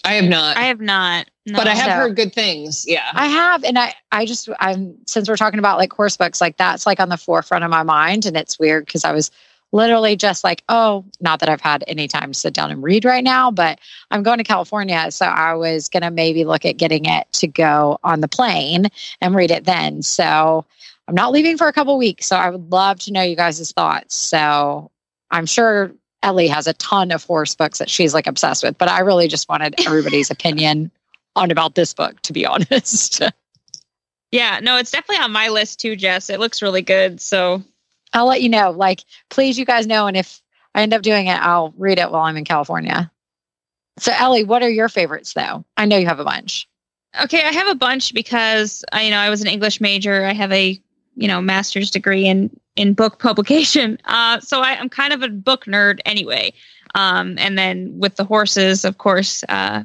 I 0.05 0.15
have 0.15 0.25
not. 0.29 0.57
I 0.57 0.63
have 0.65 0.81
not. 0.81 1.29
No. 1.47 1.59
but 1.59 1.67
I 1.67 1.75
have 1.75 1.87
So- 1.87 1.97
heard 1.97 2.17
good 2.17 2.33
things. 2.33 2.85
Yeah. 2.87 3.09
I 3.13 3.27
have, 3.27 3.65
and 3.65 3.79
I, 3.79 3.95
I 4.13 4.27
just, 4.27 4.49
I'm 4.61 4.95
since 5.07 5.29
we're 5.29 5.37
talking 5.37 5.59
about 5.59 5.79
like 5.79 5.93
horse 5.93 6.17
books, 6.17 6.41
like 6.41 6.57
that's 6.57 6.87
like 6.87 7.01
on 7.01 7.09
the 7.09 7.17
forefront 7.17 7.65
of 7.65 7.71
my 7.71 7.83
mind, 7.83 8.27
and 8.27 8.37
it's 8.37 8.59
weird 8.59 8.87
because 8.87 9.05
I 9.05 9.13
was 9.13 9.31
literally 9.73 10.15
just 10.17 10.45
like, 10.45 10.63
oh, 10.69 11.05
not 11.21 11.41
that 11.41 11.49
I've 11.49 11.61
had 11.61 11.83
any 11.87 12.07
time 12.07 12.33
to 12.33 12.39
sit 12.39 12.53
down 12.55 12.71
and 12.71 12.83
read 12.83 13.05
right 13.05 13.25
now, 13.25 13.51
but 13.51 13.81
I'm 14.11 14.23
going 14.23 14.39
to 14.39 14.45
California, 14.45 15.11
so 15.11 15.27
I 15.27 15.55
was 15.55 15.89
gonna 15.89 16.11
maybe 16.11 16.45
look 16.45 16.65
at 16.65 16.77
getting 16.77 17.07
it 17.07 17.27
to 17.35 17.47
go 17.49 17.99
on 18.05 18.21
the 18.21 18.29
plane 18.29 18.87
and 19.21 19.35
read 19.35 19.51
it 19.51 19.65
then. 19.65 20.03
So 20.03 20.65
I'm 21.09 21.15
not 21.15 21.33
leaving 21.33 21.57
for 21.57 21.67
a 21.69 21.73
couple 21.73 21.97
weeks, 21.99 22.27
so 22.27 22.37
I 22.37 22.51
would 22.51 22.71
love 22.71 22.99
to 23.01 23.13
know 23.13 23.23
you 23.23 23.35
guys' 23.35 23.73
thoughts. 23.73 24.15
So 24.15 24.91
I'm 25.31 25.47
sure 25.47 25.93
Ellie 26.23 26.49
has 26.49 26.67
a 26.67 26.75
ton 26.75 27.11
of 27.11 27.25
horse 27.25 27.55
books 27.55 27.79
that 27.79 27.91
she's 27.91 28.15
like 28.15 28.27
obsessed 28.27 28.63
with, 28.63 28.79
but 28.79 28.89
I 28.89 29.01
really 29.01 29.29
just 29.29 29.49
wanted 29.49 29.75
everybody's 29.87 30.31
opinion 30.31 30.91
on 31.37 31.51
about 31.51 31.75
this 31.75 31.95
book, 31.95 32.21
to 32.23 32.33
be 32.33 32.47
honest. 32.47 33.23
Yeah, 34.31 34.61
no, 34.63 34.77
it's 34.77 34.91
definitely 34.91 35.23
on 35.23 35.33
my 35.33 35.49
list 35.49 35.81
too, 35.81 35.97
Jess. 35.97 36.31
It 36.31 36.41
looks 36.41 36.63
really 36.63 36.83
good. 36.83 37.21
So 37.21 37.63
I'll 38.13 38.27
let 38.27 38.43
you 38.43 38.49
know. 38.49 38.71
Like, 38.71 39.05
please, 39.29 39.59
you 39.59 39.65
guys 39.65 39.87
know. 39.87 40.07
And 40.07 40.17
if 40.17 40.41
I 40.75 40.83
end 40.83 40.95
up 40.95 41.03
doing 41.03 41.27
it, 41.27 41.41
I'll 41.41 41.75
read 41.77 41.99
it 41.99 42.11
while 42.11 42.23
I'm 42.23 42.37
in 42.37 42.45
California. 42.45 43.11
So, 43.99 44.13
Ellie, 44.17 44.45
what 44.45 44.63
are 44.63 44.71
your 44.71 44.89
favorites, 44.89 45.35
though? 45.35 45.65
I 45.77 45.85
know 45.85 45.99
you 45.99 46.07
have 46.07 46.21
a 46.21 46.25
bunch. 46.25 46.67
Okay, 47.25 47.43
I 47.43 47.53
have 47.53 47.69
a 47.69 47.75
bunch 47.75 48.15
because 48.15 48.85
I, 48.91 49.03
you 49.03 49.11
know 49.11 49.19
I 49.19 49.29
was 49.29 49.43
an 49.43 49.49
English 49.49 49.83
major. 49.83 50.25
I 50.25 50.33
have 50.33 50.51
a 50.53 50.81
you 51.15 51.29
know 51.29 51.41
master's 51.41 51.91
degree 51.91 52.27
in 52.27 52.51
in 52.77 52.95
book 52.95 53.19
publication. 53.19 53.99
Uh, 54.13 54.41
so 54.41 54.61
I, 54.61 54.79
I'm 54.79 54.89
kind 54.89 55.13
of 55.13 55.23
a 55.23 55.29
book 55.29 55.65
nerd 55.65 56.01
anyway. 56.05 56.53
Um, 56.95 57.37
and 57.39 57.57
then 57.57 57.99
with 57.99 58.17
the 58.17 58.25
horses, 58.25 58.85
of 58.85 58.99
course, 58.99 59.43
uh, 59.49 59.85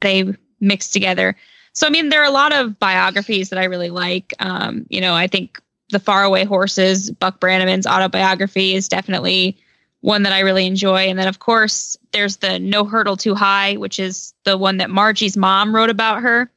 they 0.00 0.34
mix 0.60 0.88
together. 0.88 1.36
So 1.74 1.86
I 1.86 1.90
mean, 1.90 2.08
there 2.08 2.20
are 2.22 2.28
a 2.28 2.30
lot 2.30 2.52
of 2.52 2.78
biographies 2.78 3.50
that 3.50 3.58
I 3.58 3.64
really 3.64 3.90
like. 3.90 4.34
Um, 4.40 4.86
you 4.88 5.00
know, 5.00 5.14
I 5.14 5.28
think 5.28 5.60
the 5.90 6.00
Faraway 6.00 6.44
Horses, 6.44 7.10
Buck 7.10 7.40
Brannaman's 7.40 7.86
autobiography, 7.86 8.74
is 8.74 8.88
definitely 8.88 9.56
one 10.00 10.22
that 10.22 10.32
I 10.32 10.40
really 10.40 10.66
enjoy. 10.66 11.08
And 11.08 11.18
then, 11.18 11.28
of 11.28 11.38
course, 11.38 11.96
there's 12.12 12.38
the 12.38 12.58
No 12.58 12.84
Hurdle 12.84 13.16
Too 13.16 13.34
High, 13.34 13.76
which 13.76 13.98
is 13.98 14.34
the 14.44 14.56
one 14.56 14.78
that 14.78 14.90
Margie's 14.90 15.36
mom 15.36 15.74
wrote 15.74 15.90
about 15.90 16.22
her. 16.22 16.50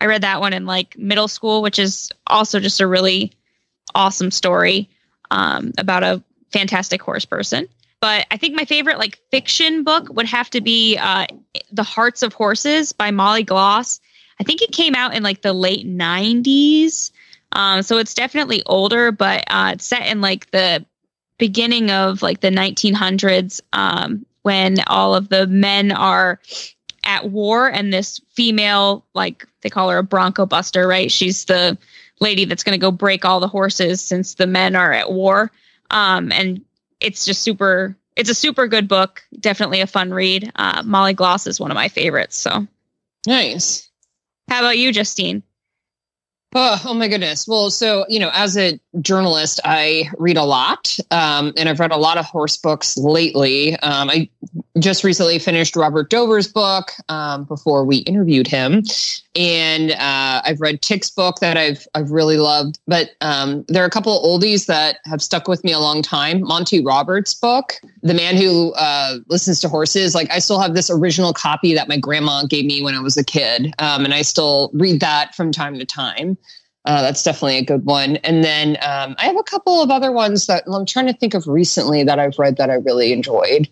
I 0.00 0.06
read 0.06 0.22
that 0.22 0.40
one 0.40 0.52
in 0.52 0.66
like 0.66 0.96
middle 0.96 1.28
school, 1.28 1.62
which 1.62 1.78
is 1.78 2.10
also 2.26 2.60
just 2.60 2.80
a 2.80 2.86
really 2.86 3.32
awesome 3.98 4.30
story 4.30 4.88
um, 5.30 5.72
about 5.76 6.02
a 6.02 6.22
fantastic 6.52 7.02
horse 7.02 7.26
person. 7.26 7.68
But 8.00 8.26
I 8.30 8.36
think 8.36 8.54
my 8.54 8.64
favorite 8.64 8.98
like 8.98 9.18
fiction 9.30 9.82
book 9.82 10.08
would 10.10 10.26
have 10.26 10.48
to 10.50 10.60
be 10.60 10.96
uh, 10.96 11.26
The 11.72 11.82
Hearts 11.82 12.22
of 12.22 12.32
Horses 12.32 12.92
by 12.92 13.10
Molly 13.10 13.42
Gloss. 13.42 14.00
I 14.40 14.44
think 14.44 14.62
it 14.62 14.70
came 14.70 14.94
out 14.94 15.14
in 15.14 15.22
like 15.22 15.42
the 15.42 15.52
late 15.52 15.86
90s. 15.86 17.10
Um, 17.52 17.82
so 17.82 17.98
it's 17.98 18.14
definitely 18.14 18.62
older, 18.66 19.10
but 19.10 19.44
uh, 19.48 19.72
it's 19.74 19.86
set 19.86 20.06
in 20.06 20.20
like 20.20 20.50
the 20.52 20.86
beginning 21.38 21.90
of 21.90 22.22
like 22.22 22.40
the 22.40 22.50
1900s 22.50 23.60
um, 23.72 24.24
when 24.42 24.76
all 24.86 25.14
of 25.14 25.28
the 25.28 25.46
men 25.48 25.90
are 25.90 26.40
at 27.04 27.30
war 27.30 27.68
and 27.68 27.92
this 27.92 28.20
female 28.34 29.04
like 29.14 29.46
they 29.62 29.70
call 29.70 29.88
her 29.88 29.98
a 29.98 30.02
bronco 30.02 30.44
buster 30.44 30.86
right 30.86 31.10
she's 31.10 31.46
the 31.46 31.78
lady 32.20 32.44
that's 32.44 32.62
going 32.62 32.78
to 32.78 32.84
go 32.84 32.90
break 32.90 33.24
all 33.24 33.40
the 33.40 33.48
horses 33.48 34.00
since 34.00 34.34
the 34.34 34.46
men 34.46 34.76
are 34.76 34.92
at 34.92 35.12
war. 35.12 35.50
Um, 35.90 36.32
and 36.32 36.64
it's 37.00 37.24
just 37.24 37.42
super 37.42 37.96
it's 38.16 38.30
a 38.30 38.34
super 38.34 38.66
good 38.66 38.88
book 38.88 39.22
definitely 39.38 39.80
a 39.80 39.86
fun 39.86 40.12
read. 40.12 40.50
Uh, 40.56 40.82
molly 40.84 41.14
gloss 41.14 41.46
is 41.46 41.60
one 41.60 41.70
of 41.70 41.76
my 41.76 41.88
favorites 41.88 42.36
so. 42.36 42.66
Nice. 43.26 43.88
how 44.48 44.60
about 44.60 44.78
you 44.78 44.92
justine 44.92 45.42
Oh, 46.54 46.80
oh 46.86 46.94
my 46.94 47.08
goodness. 47.08 47.46
Well, 47.46 47.68
so, 47.70 48.06
you 48.08 48.18
know, 48.18 48.30
as 48.32 48.56
a 48.56 48.80
journalist, 49.02 49.60
I 49.64 50.08
read 50.16 50.38
a 50.38 50.44
lot 50.44 50.96
um, 51.10 51.52
and 51.58 51.68
I've 51.68 51.78
read 51.78 51.92
a 51.92 51.96
lot 51.98 52.16
of 52.16 52.24
horse 52.24 52.56
books 52.56 52.96
lately. 52.96 53.76
Um, 53.80 54.08
I 54.08 54.30
just 54.78 55.04
recently 55.04 55.38
finished 55.38 55.76
Robert 55.76 56.08
Dover's 56.08 56.48
book 56.48 56.92
um, 57.10 57.44
before 57.44 57.84
we 57.84 57.98
interviewed 57.98 58.46
him. 58.46 58.82
And 59.36 59.92
uh, 59.92 60.40
I've 60.44 60.60
read 60.60 60.80
Tik's 60.80 61.10
book 61.10 61.36
that 61.40 61.56
I've, 61.56 61.86
I've 61.94 62.10
really 62.10 62.38
loved. 62.38 62.78
But 62.86 63.10
um, 63.20 63.64
there 63.68 63.82
are 63.82 63.86
a 63.86 63.90
couple 63.90 64.16
of 64.16 64.24
oldies 64.24 64.66
that 64.66 64.98
have 65.04 65.20
stuck 65.20 65.48
with 65.48 65.62
me 65.64 65.72
a 65.72 65.78
long 65.78 66.00
time. 66.00 66.40
Monty 66.40 66.82
Roberts' 66.82 67.34
book, 67.34 67.74
The 68.02 68.14
Man 68.14 68.36
Who 68.36 68.72
uh, 68.72 69.18
Listens 69.28 69.60
to 69.60 69.68
Horses. 69.68 70.14
Like, 70.14 70.30
I 70.30 70.38
still 70.38 70.60
have 70.60 70.74
this 70.74 70.88
original 70.88 71.34
copy 71.34 71.74
that 71.74 71.88
my 71.88 71.98
grandma 71.98 72.46
gave 72.46 72.64
me 72.64 72.82
when 72.82 72.94
I 72.94 73.00
was 73.00 73.18
a 73.18 73.24
kid. 73.24 73.74
Um, 73.78 74.04
and 74.04 74.14
I 74.14 74.22
still 74.22 74.70
read 74.72 75.00
that 75.00 75.34
from 75.34 75.52
time 75.52 75.78
to 75.78 75.84
time. 75.84 76.37
Uh, 76.88 77.02
that's 77.02 77.22
definitely 77.22 77.58
a 77.58 77.64
good 77.64 77.84
one. 77.84 78.16
And 78.24 78.42
then 78.42 78.78
um, 78.80 79.14
I 79.18 79.26
have 79.26 79.36
a 79.36 79.42
couple 79.42 79.82
of 79.82 79.90
other 79.90 80.10
ones 80.10 80.46
that 80.46 80.64
I'm 80.66 80.86
trying 80.86 81.06
to 81.06 81.12
think 81.12 81.34
of 81.34 81.46
recently 81.46 82.02
that 82.02 82.18
I've 82.18 82.38
read 82.38 82.56
that 82.56 82.70
I 82.70 82.74
really 82.76 83.12
enjoyed. 83.12 83.68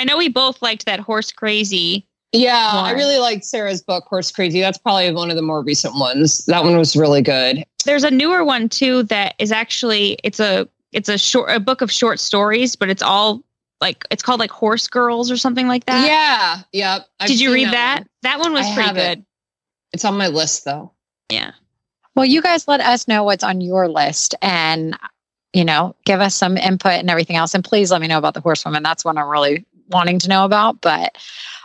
i 0.00 0.04
know 0.04 0.18
we 0.18 0.28
both 0.28 0.60
liked 0.60 0.84
that 0.86 0.98
horse 0.98 1.30
crazy 1.30 2.06
Yeah, 2.32 2.70
I 2.74 2.90
really 2.90 3.18
liked 3.18 3.44
Sarah's 3.44 3.80
book, 3.82 4.04
Horse 4.08 4.32
Crazy. 4.32 4.60
That's 4.60 4.78
probably 4.78 5.12
one 5.12 5.30
of 5.30 5.36
the 5.36 5.42
more 5.42 5.62
recent 5.62 5.94
ones. 5.94 6.44
That 6.46 6.64
one 6.64 6.76
was 6.76 6.96
really 6.96 7.22
good. 7.22 7.64
there's 7.84 8.02
a 8.04 8.10
newer 8.10 8.44
one 8.44 8.68
too 8.68 9.04
that 9.04 9.36
is 9.38 9.52
actually 9.52 10.18
it's 10.24 10.40
a 10.40 10.68
it's 10.92 11.08
a 11.08 11.16
short 11.18 11.48
a 11.50 11.60
book 11.60 11.82
of 11.82 11.90
short 11.92 12.18
stories 12.18 12.74
but 12.74 12.88
it's 12.90 13.02
all 13.02 13.42
like 13.80 14.04
it's 14.10 14.22
called 14.24 14.40
like 14.40 14.50
horse 14.50 14.88
girls 14.88 15.30
or 15.30 15.36
something 15.36 15.68
like 15.68 15.84
that 15.86 16.04
yeah, 16.04 16.62
yep. 16.72 17.06
Did 17.26 17.38
you 17.38 17.52
read 17.54 17.72
that 17.72 18.00
one. 18.00 18.08
that 18.22 18.38
one 18.40 18.52
was 18.52 18.66
I 18.66 18.74
pretty 18.74 18.92
good 18.94 19.24
It's 19.92 20.04
on 20.04 20.16
my 20.18 20.26
list 20.28 20.64
though. 20.64 20.90
yeah 21.30 21.52
Well, 22.16 22.24
you 22.24 22.40
guys 22.40 22.66
let 22.66 22.80
us 22.80 23.06
know 23.06 23.24
what's 23.24 23.44
on 23.44 23.60
your 23.60 23.88
list 23.88 24.34
and, 24.40 24.98
you 25.52 25.66
know, 25.66 25.94
give 26.06 26.20
us 26.20 26.34
some 26.34 26.56
input 26.56 26.94
and 26.94 27.10
everything 27.10 27.36
else. 27.36 27.54
And 27.54 27.62
please 27.62 27.90
let 27.90 28.00
me 28.00 28.08
know 28.08 28.16
about 28.16 28.32
the 28.32 28.40
horsewoman. 28.40 28.82
That's 28.82 29.04
one 29.04 29.18
I'm 29.18 29.28
really 29.28 29.66
wanting 29.90 30.18
to 30.20 30.28
know 30.28 30.46
about. 30.46 30.80
But 30.80 31.16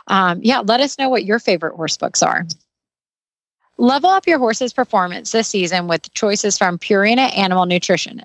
um, 0.07 0.41
yeah, 0.43 0.59
let 0.59 0.81
us 0.81 0.99
know 0.99 1.07
what 1.07 1.23
your 1.23 1.39
favorite 1.39 1.75
horse 1.75 1.95
books 1.95 2.21
are. 2.21 2.45
Level 3.77 4.09
up 4.09 4.27
your 4.27 4.39
horse's 4.39 4.73
performance 4.73 5.31
this 5.31 5.47
season 5.47 5.87
with 5.87 6.13
choices 6.13 6.57
from 6.57 6.77
Purina 6.77 7.35
Animal 7.35 7.65
Nutrition. 7.65 8.21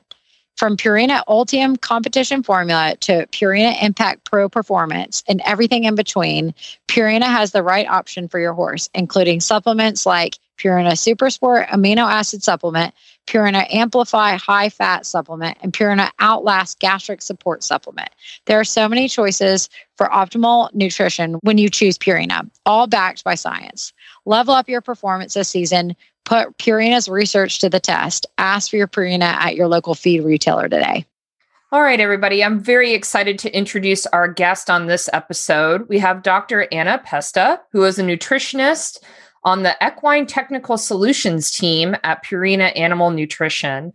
From 0.57 0.77
Purina 0.77 1.23
Ultium 1.29 1.81
Competition 1.81 2.43
Formula 2.43 2.97
to 3.01 3.27
Purina 3.27 3.81
Impact 3.83 4.25
Pro 4.25 4.49
Performance 4.49 5.23
and 5.29 5.41
everything 5.45 5.85
in 5.85 5.95
between, 5.95 6.55
Purina 6.89 7.27
has 7.27 7.53
the 7.53 7.63
right 7.63 7.87
option 7.87 8.27
for 8.27 8.41
your 8.41 8.55
horse, 8.55 8.89
including 8.95 9.41
supplements 9.41 10.07
like 10.07 10.39
Purina 10.57 10.93
Supersport 10.93 11.69
Amino 11.69 12.11
Acid 12.11 12.43
Supplement, 12.43 12.95
Purina 13.27 13.67
Amplify 13.73 14.37
High 14.37 14.69
Fat 14.69 15.05
Supplement, 15.05 15.59
and 15.61 15.73
Purina 15.73 16.11
Outlast 16.19 16.79
Gastric 16.79 17.23
Support 17.23 17.63
Supplement. 17.63 18.11
There 18.47 18.59
are 18.59 18.65
so 18.65 18.89
many 18.89 19.09
choices 19.09 19.69
for 19.97 20.07
optimal 20.07 20.73
nutrition 20.75 21.35
when 21.43 21.59
you 21.59 21.69
choose 21.69 21.99
Purina, 21.99 22.49
all 22.65 22.87
backed 22.87 23.25
by 23.25 23.35
science. 23.35 23.93
Level 24.25 24.55
up 24.55 24.69
your 24.69 24.81
performance 24.81 25.35
this 25.35 25.49
season. 25.49 25.97
Put 26.25 26.59
Purina's 26.59 27.09
research 27.09 27.61
to 27.61 27.69
the 27.69 27.81
test. 27.81 28.27
Ask 28.39 28.71
for 28.71 28.77
your 28.77 28.89
Purina 28.89 29.23
at 29.23 29.57
your 29.57 29.69
local 29.69 29.95
feed 29.95 30.25
retailer 30.25 30.69
today. 30.69 31.07
All 31.73 31.83
right, 31.83 31.99
everybody. 31.99 32.45
I'm 32.45 32.61
very 32.61 32.95
excited 32.95 33.41
to 33.41 33.55
introduce 33.55 34.07
our 34.07 34.29
guest 34.29 34.71
on 34.71 34.87
this 34.87 35.09
episode. 35.13 35.89
We 35.89 35.99
have 35.99 36.23
Dr. 36.23 36.69
Anna 36.71 36.99
Pesta, 37.05 37.61
who 37.73 37.85
is 37.85 37.99
a 37.99 38.05
nutritionist 38.05 39.01
on 39.47 39.63
the 39.63 39.77
Equine 39.81 40.27
Technical 40.27 40.77
Solutions 40.77 41.53
team 41.53 41.97
at 42.03 42.23
Purina 42.25 42.77
Animal 42.77 43.11
Nutrition. 43.11 43.93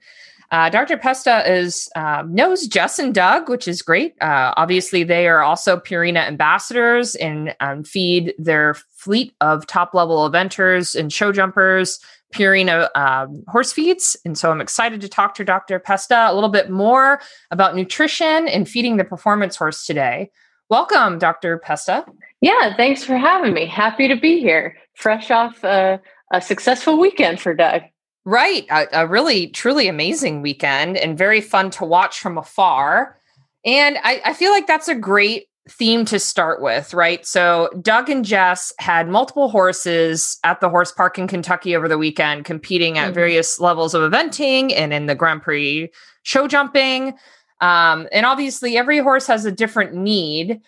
Uh, 0.49 0.69
Dr. 0.69 0.97
Pesta 0.97 1.49
is 1.49 1.89
um, 1.95 2.33
knows 2.33 2.67
Jess 2.67 2.99
and 2.99 3.13
Doug, 3.13 3.49
which 3.49 3.67
is 3.67 3.81
great. 3.81 4.15
Uh, 4.21 4.53
obviously, 4.57 5.03
they 5.03 5.27
are 5.27 5.41
also 5.41 5.77
Purina 5.77 6.25
ambassadors 6.27 7.15
and 7.15 7.55
um, 7.59 7.83
feed 7.83 8.33
their 8.37 8.75
fleet 8.95 9.33
of 9.41 9.67
top 9.67 9.93
level 9.93 10.29
eventers 10.29 10.97
and 10.97 11.11
show 11.11 11.31
jumpers 11.31 11.99
Purina 12.33 12.89
um, 12.95 13.43
horse 13.47 13.73
feeds. 13.73 14.17
And 14.25 14.37
so 14.37 14.51
I'm 14.51 14.61
excited 14.61 15.01
to 15.01 15.09
talk 15.09 15.35
to 15.35 15.45
Dr. 15.45 15.79
Pesta 15.79 16.27
a 16.29 16.33
little 16.33 16.49
bit 16.49 16.69
more 16.69 17.21
about 17.49 17.75
nutrition 17.75 18.47
and 18.47 18.67
feeding 18.67 18.97
the 18.97 19.03
performance 19.03 19.55
horse 19.55 19.85
today. 19.85 20.31
Welcome, 20.69 21.17
Dr. 21.19 21.57
Pesta. 21.57 22.05
Yeah, 22.39 22.75
thanks 22.75 23.03
for 23.03 23.17
having 23.17 23.53
me. 23.53 23.65
Happy 23.65 24.07
to 24.07 24.15
be 24.15 24.39
here. 24.39 24.75
Fresh 24.95 25.31
off 25.31 25.63
a, 25.63 25.99
a 26.31 26.41
successful 26.41 26.99
weekend 26.99 27.39
for 27.39 27.53
Doug. 27.53 27.81
Right. 28.23 28.65
A, 28.69 28.87
a, 28.93 29.07
really, 29.07 29.47
truly 29.47 29.87
amazing 29.87 30.41
weekend 30.41 30.97
and 30.97 31.17
very 31.17 31.41
fun 31.41 31.71
to 31.71 31.85
watch 31.85 32.19
from 32.19 32.37
afar. 32.37 33.17
And 33.65 33.97
I, 34.03 34.21
I 34.25 34.33
feel 34.33 34.51
like 34.51 34.67
that's 34.67 34.87
a 34.87 34.95
great 34.95 35.47
theme 35.69 36.05
to 36.05 36.19
start 36.19 36.61
with, 36.61 36.93
right? 36.93 37.25
So, 37.25 37.69
Doug 37.81 38.09
and 38.09 38.25
Jess 38.25 38.73
had 38.79 39.07
multiple 39.07 39.49
horses 39.49 40.37
at 40.43 40.59
the 40.59 40.69
horse 40.69 40.91
park 40.91 41.17
in 41.17 41.27
Kentucky 41.27 41.75
over 41.75 41.87
the 41.87 41.97
weekend, 41.97 42.45
competing 42.45 42.97
at 42.97 43.05
mm-hmm. 43.05 43.13
various 43.13 43.59
levels 43.59 43.93
of 43.93 44.11
eventing 44.11 44.73
and 44.75 44.93
in 44.93 45.05
the 45.05 45.15
Grand 45.15 45.41
Prix 45.41 45.89
show 46.23 46.47
jumping. 46.47 47.13
Um, 47.59 48.07
and 48.11 48.25
obviously, 48.25 48.77
every 48.77 48.99
horse 48.99 49.27
has 49.27 49.45
a 49.45 49.51
different 49.51 49.93
need. 49.93 50.61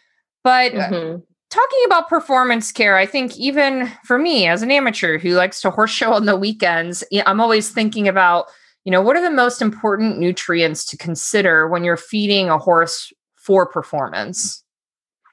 But 0.44 0.74
mm-hmm 0.74 1.22
talking 1.54 1.84
about 1.86 2.10
performance 2.10 2.72
care, 2.72 2.98
I 2.98 3.06
think 3.06 3.38
even 3.38 3.92
for 4.04 4.18
me 4.18 4.48
as 4.48 4.64
an 4.64 4.72
amateur 4.72 5.20
who 5.20 5.36
likes 5.36 5.62
to 5.62 5.70
horse 5.70 5.92
show 5.92 6.14
on 6.14 6.26
the 6.26 6.36
weekends, 6.36 7.04
I'm 7.26 7.40
always 7.40 7.70
thinking 7.70 8.08
about, 8.08 8.48
you 8.86 8.92
know, 8.92 9.02
what 9.02 9.16
are 9.16 9.22
the 9.22 9.30
most 9.30 9.62
important 9.62 10.18
nutrients 10.18 10.84
to 10.88 10.98
consider 10.98 11.68
when 11.68 11.84
you're 11.84 11.96
feeding 11.96 12.50
a 12.50 12.58
horse 12.58 13.14
for 13.36 13.68
performance? 13.68 14.64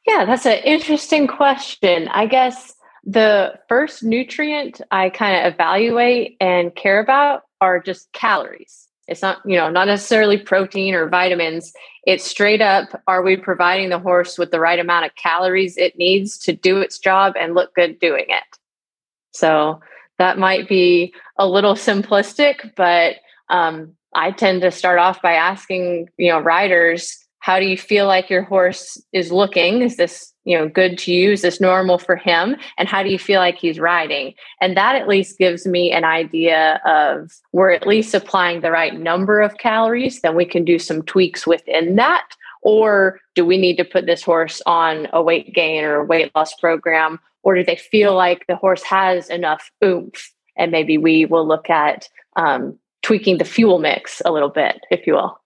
Yeah, 0.06 0.26
that's 0.26 0.44
an 0.44 0.58
interesting 0.64 1.26
question. 1.26 2.08
I 2.08 2.26
guess 2.26 2.74
the 3.04 3.54
first 3.66 4.02
nutrient 4.02 4.82
I 4.90 5.08
kind 5.08 5.46
of 5.46 5.54
evaluate 5.54 6.36
and 6.38 6.74
care 6.74 7.00
about 7.00 7.44
are 7.62 7.80
just 7.80 8.12
calories. 8.12 8.89
It's 9.10 9.22
not, 9.22 9.40
you 9.44 9.56
know, 9.56 9.68
not 9.68 9.88
necessarily 9.88 10.38
protein 10.38 10.94
or 10.94 11.08
vitamins. 11.08 11.72
It's 12.06 12.24
straight 12.24 12.62
up 12.62 13.02
are 13.08 13.22
we 13.22 13.36
providing 13.36 13.90
the 13.90 13.98
horse 13.98 14.38
with 14.38 14.52
the 14.52 14.60
right 14.60 14.78
amount 14.78 15.04
of 15.04 15.16
calories 15.16 15.76
it 15.76 15.98
needs 15.98 16.38
to 16.38 16.52
do 16.52 16.78
its 16.78 16.98
job 16.98 17.34
and 17.38 17.54
look 17.54 17.74
good 17.74 17.98
doing 17.98 18.26
it? 18.28 18.44
So 19.32 19.80
that 20.18 20.38
might 20.38 20.68
be 20.68 21.12
a 21.36 21.46
little 21.46 21.74
simplistic, 21.88 22.74
but 22.76 23.16
um, 23.50 23.96
I 24.14 24.30
tend 24.30 24.62
to 24.62 24.70
start 24.70 25.00
off 25.00 25.20
by 25.20 25.32
asking, 25.32 26.08
you 26.16 26.30
know, 26.30 26.38
riders, 26.38 27.18
how 27.40 27.58
do 27.58 27.66
you 27.66 27.76
feel 27.76 28.06
like 28.06 28.30
your 28.30 28.42
horse 28.42 29.02
is 29.12 29.32
looking? 29.32 29.82
Is 29.82 29.96
this 29.96 30.32
you 30.44 30.56
know 30.56 30.68
good 30.68 30.96
to 30.98 31.12
you? 31.12 31.32
Is 31.32 31.42
this 31.42 31.60
normal 31.60 31.98
for 31.98 32.16
him? 32.16 32.56
And 32.78 32.88
how 32.88 33.02
do 33.02 33.10
you 33.10 33.18
feel 33.18 33.40
like 33.40 33.58
he's 33.58 33.78
riding? 33.78 34.34
And 34.60 34.76
that 34.76 34.94
at 34.94 35.08
least 35.08 35.38
gives 35.38 35.66
me 35.66 35.90
an 35.90 36.04
idea 36.04 36.80
of 36.86 37.32
we're 37.52 37.70
at 37.70 37.86
least 37.86 38.14
applying 38.14 38.60
the 38.60 38.70
right 38.70 38.98
number 38.98 39.40
of 39.40 39.58
calories 39.58 40.20
then 40.20 40.36
we 40.36 40.44
can 40.44 40.64
do 40.64 40.78
some 40.78 41.02
tweaks 41.02 41.46
within 41.46 41.96
that. 41.96 42.28
Or 42.62 43.18
do 43.34 43.44
we 43.46 43.56
need 43.56 43.76
to 43.78 43.84
put 43.84 44.04
this 44.04 44.22
horse 44.22 44.60
on 44.66 45.08
a 45.14 45.22
weight 45.22 45.54
gain 45.54 45.82
or 45.82 46.04
weight 46.04 46.30
loss 46.34 46.54
program? 46.54 47.18
Or 47.42 47.54
do 47.54 47.64
they 47.64 47.76
feel 47.76 48.14
like 48.14 48.46
the 48.46 48.56
horse 48.56 48.82
has 48.82 49.30
enough 49.30 49.70
oomph? 49.82 50.30
And 50.58 50.70
maybe 50.70 50.98
we 50.98 51.24
will 51.24 51.48
look 51.48 51.70
at 51.70 52.06
um, 52.36 52.78
tweaking 53.02 53.38
the 53.38 53.46
fuel 53.46 53.78
mix 53.78 54.20
a 54.26 54.30
little 54.30 54.50
bit 54.50 54.82
if 54.90 55.06
you 55.06 55.14
will 55.14 55.40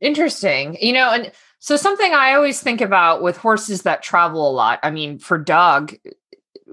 interesting 0.00 0.76
you 0.80 0.92
know 0.92 1.10
and 1.10 1.32
so 1.66 1.76
something 1.76 2.12
I 2.12 2.34
always 2.34 2.60
think 2.60 2.80
about 2.80 3.22
with 3.22 3.36
horses 3.36 3.82
that 3.82 4.02
travel 4.02 4.48
a 4.48 4.52
lot. 4.52 4.78
I 4.82 4.90
mean, 4.90 5.18
for 5.18 5.38
Doug, 5.38 5.94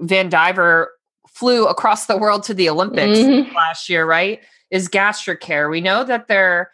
Vandiver 0.00 0.86
flew 1.28 1.66
across 1.66 2.06
the 2.06 2.16
world 2.16 2.44
to 2.44 2.54
the 2.54 2.68
Olympics 2.68 3.18
mm-hmm. 3.18 3.54
last 3.56 3.88
year, 3.88 4.06
right? 4.06 4.40
Is 4.70 4.88
gastric 4.88 5.40
care. 5.40 5.68
We 5.68 5.80
know 5.80 6.04
that 6.04 6.28
they're 6.28 6.70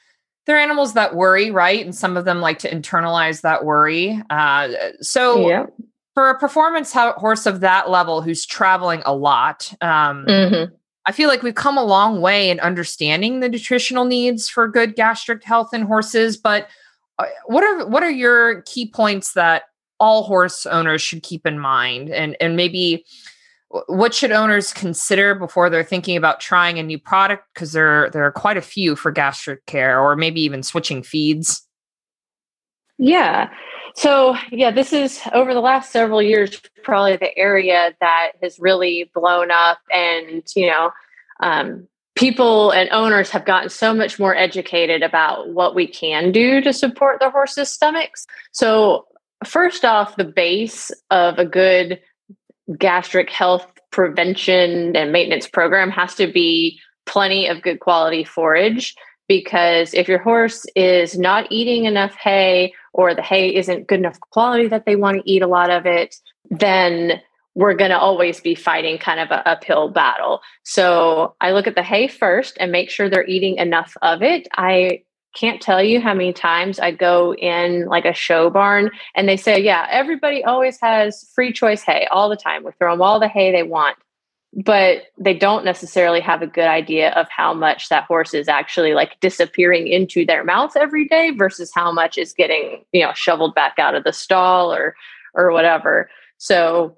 they're 0.47 0.59
animals 0.59 0.95
that 0.95 1.15
worry, 1.15 1.51
right? 1.51 1.85
And 1.85 1.95
some 1.95 2.17
of 2.17 2.25
them 2.25 2.41
like 2.41 2.59
to 2.61 2.71
internalize 2.71 3.43
that 3.43 3.65
worry. 3.65 4.21
Uh, 4.29 4.69
so 5.01 5.49
yeah. 5.49 5.67
for 6.15 6.31
a 6.31 6.39
performance 6.39 6.93
horse 6.93 7.47
of 7.47 7.61
that 7.61 7.89
level 7.89 8.21
who's 8.21 8.45
traveling 8.45 9.03
a 9.07 9.15
lot, 9.15 9.73
um, 9.81 10.27
mm-hmm. 10.27 10.75
I 11.07 11.13
feel 11.13 11.29
like 11.29 11.43
we've 11.43 11.55
come 11.55 11.79
a 11.79 11.85
long 11.85 12.21
way 12.21 12.51
in 12.51 12.61
understanding 12.61 13.41
the 13.41 13.49
nutritional 13.49 14.05
needs 14.05 14.49
for 14.49 14.69
good 14.69 14.95
gastric 14.97 15.43
health 15.43 15.73
in 15.73 15.83
horses, 15.83 16.37
but 16.37 16.69
uh, 17.19 17.27
what 17.47 17.65
are 17.65 17.87
what 17.87 18.03
are 18.03 18.11
your 18.11 18.63
key 18.63 18.89
points 18.89 19.33
that 19.33 19.65
all 19.99 20.25
horse 20.25 20.67
owners 20.67 21.01
should 21.03 21.23
keep 21.23 21.47
in 21.47 21.59
mind? 21.59 22.11
And 22.11 22.37
and 22.41 22.57
maybe 22.57 23.05
what 23.87 24.13
should 24.13 24.33
owners 24.33 24.73
consider 24.73 25.35
before 25.35 25.71
they're 25.71 25.85
thinking 25.85 26.17
about 26.17 26.41
trying 26.41 26.79
a 26.79 26.83
new 26.83 26.99
product? 26.99 27.45
Because 27.55 27.73
there 27.73 28.11
there 28.11 28.25
are 28.25 28.33
quite 28.33 28.57
a 28.57 28.63
few 28.63 28.95
for 28.95 29.11
gastric 29.11 29.65
care 29.67 29.99
or 29.99 30.17
maybe 30.17 30.41
even 30.43 30.63
switching 30.63 31.03
feeds. 31.03 31.67
Yeah 32.99 33.49
so 33.95 34.37
yeah 34.51 34.71
this 34.71 34.93
is 34.93 35.21
over 35.33 35.55
the 35.55 35.61
last 35.61 35.93
several 35.93 36.23
years 36.23 36.61
probably 36.83 37.17
the 37.17 37.37
area 37.37 37.95
that 38.01 38.33
has 38.43 38.59
really 38.59 39.11
blown 39.15 39.51
up 39.51 39.79
and 39.93 40.43
you 40.55 40.67
know 40.67 40.91
um, 41.43 41.89
people 42.17 42.71
and 42.71 42.91
owners 42.91 43.31
have 43.31 43.47
gotten 43.47 43.71
so 43.71 43.95
much 43.95 44.19
more 44.19 44.37
educated 44.37 45.03
about 45.03 45.49
what 45.55 45.75
we 45.75 45.87
can 45.87 46.33
do 46.33 46.61
to 46.61 46.73
support 46.73 47.19
the 47.19 47.31
horses' 47.31 47.71
stomachs. 47.71 48.27
So, 48.53 49.07
first 49.45 49.87
off, 49.87 50.17
the 50.17 50.25
base 50.25 50.91
of 51.11 51.39
a 51.39 51.47
good 51.47 51.99
gastric 52.79 53.31
health 53.31 53.67
prevention 53.91 54.95
and 54.95 55.13
maintenance 55.13 55.49
program 55.49 55.91
has 55.91 56.15
to 56.17 56.31
be 56.31 56.79
plenty 57.07 57.47
of 57.47 57.63
good 57.63 57.81
quality 57.81 58.23
forage 58.23 58.95
because 59.31 59.95
if 59.95 60.09
your 60.09 60.19
horse 60.19 60.67
is 60.75 61.17
not 61.17 61.47
eating 61.53 61.85
enough 61.85 62.17
hay 62.17 62.75
or 62.93 63.15
the 63.15 63.23
hay 63.23 63.55
isn't 63.55 63.87
good 63.87 64.01
enough 64.01 64.19
quality 64.19 64.67
that 64.67 64.87
they 64.87 64.97
want 64.97 65.19
to 65.19 65.31
eat 65.31 65.41
a 65.41 65.47
lot 65.47 65.71
of 65.71 65.87
it, 65.87 66.17
then 66.51 67.21
we're 67.55 67.75
going 67.75 67.93
to 67.93 67.99
always 67.99 68.41
be 68.41 68.57
fighting 68.57 68.99
kind 68.99 69.21
of 69.21 69.31
an 69.31 69.41
uphill 69.47 69.89
battle. 69.89 70.41
So 70.65 71.37
I 71.41 71.53
look 71.53 71.69
at 71.69 71.77
the 71.77 71.83
hay 71.85 72.09
first 72.09 72.57
and 72.59 72.73
make 72.73 72.91
sure 72.91 73.09
they're 73.09 73.25
eating 73.25 73.59
enough 73.59 73.97
of 74.03 74.21
it. 74.21 74.49
I 74.57 75.05
can't 75.37 75.63
tell 75.63 75.81
you 75.81 76.01
how 76.01 76.13
many 76.13 76.33
times 76.33 76.81
I 76.81 76.91
go 76.91 77.33
in 77.37 77.87
like 77.87 78.07
a 78.07 78.13
show 78.13 78.51
barn 78.51 78.91
and 79.15 79.29
they 79.29 79.37
say, 79.37 79.61
yeah, 79.63 79.87
everybody 79.93 80.43
always 80.43 80.81
has 80.81 81.31
free 81.37 81.53
choice 81.53 81.85
hay 81.85 82.09
all 82.11 82.29
the 82.29 82.37
time. 82.37 82.65
We 82.65 82.73
throw 82.81 82.95
them 82.95 83.03
all 83.03 83.21
the 83.21 83.29
hay 83.29 83.53
they 83.53 83.63
want. 83.63 83.97
But 84.53 85.03
they 85.17 85.35
don't 85.35 85.65
necessarily 85.65 86.21
have 86.21 86.43
a 86.43 86.47
good 86.47 86.67
idea 86.67 87.11
of 87.13 87.29
how 87.29 87.55
much 87.55 87.89
that 87.89 88.05
horse 88.05 88.35
is 88.35 88.49
actually 88.49 88.95
like 88.95 89.21
disappearing 89.21 89.87
into 89.87 90.27
their 90.27 90.43
mouth 90.43 90.77
every 90.77 91.07
day 91.07 91.31
versus 91.31 91.71
how 91.73 91.93
much 91.93 92.19
is 92.19 92.33
getting, 92.33 92.85
you 92.93 93.05
know, 93.05 93.13
shoveled 93.15 93.55
back 93.55 93.79
out 93.79 93.95
of 93.95 94.03
the 94.03 94.13
stall 94.13 94.73
or 94.73 94.97
or 95.35 95.53
whatever. 95.53 96.11
So 96.39 96.97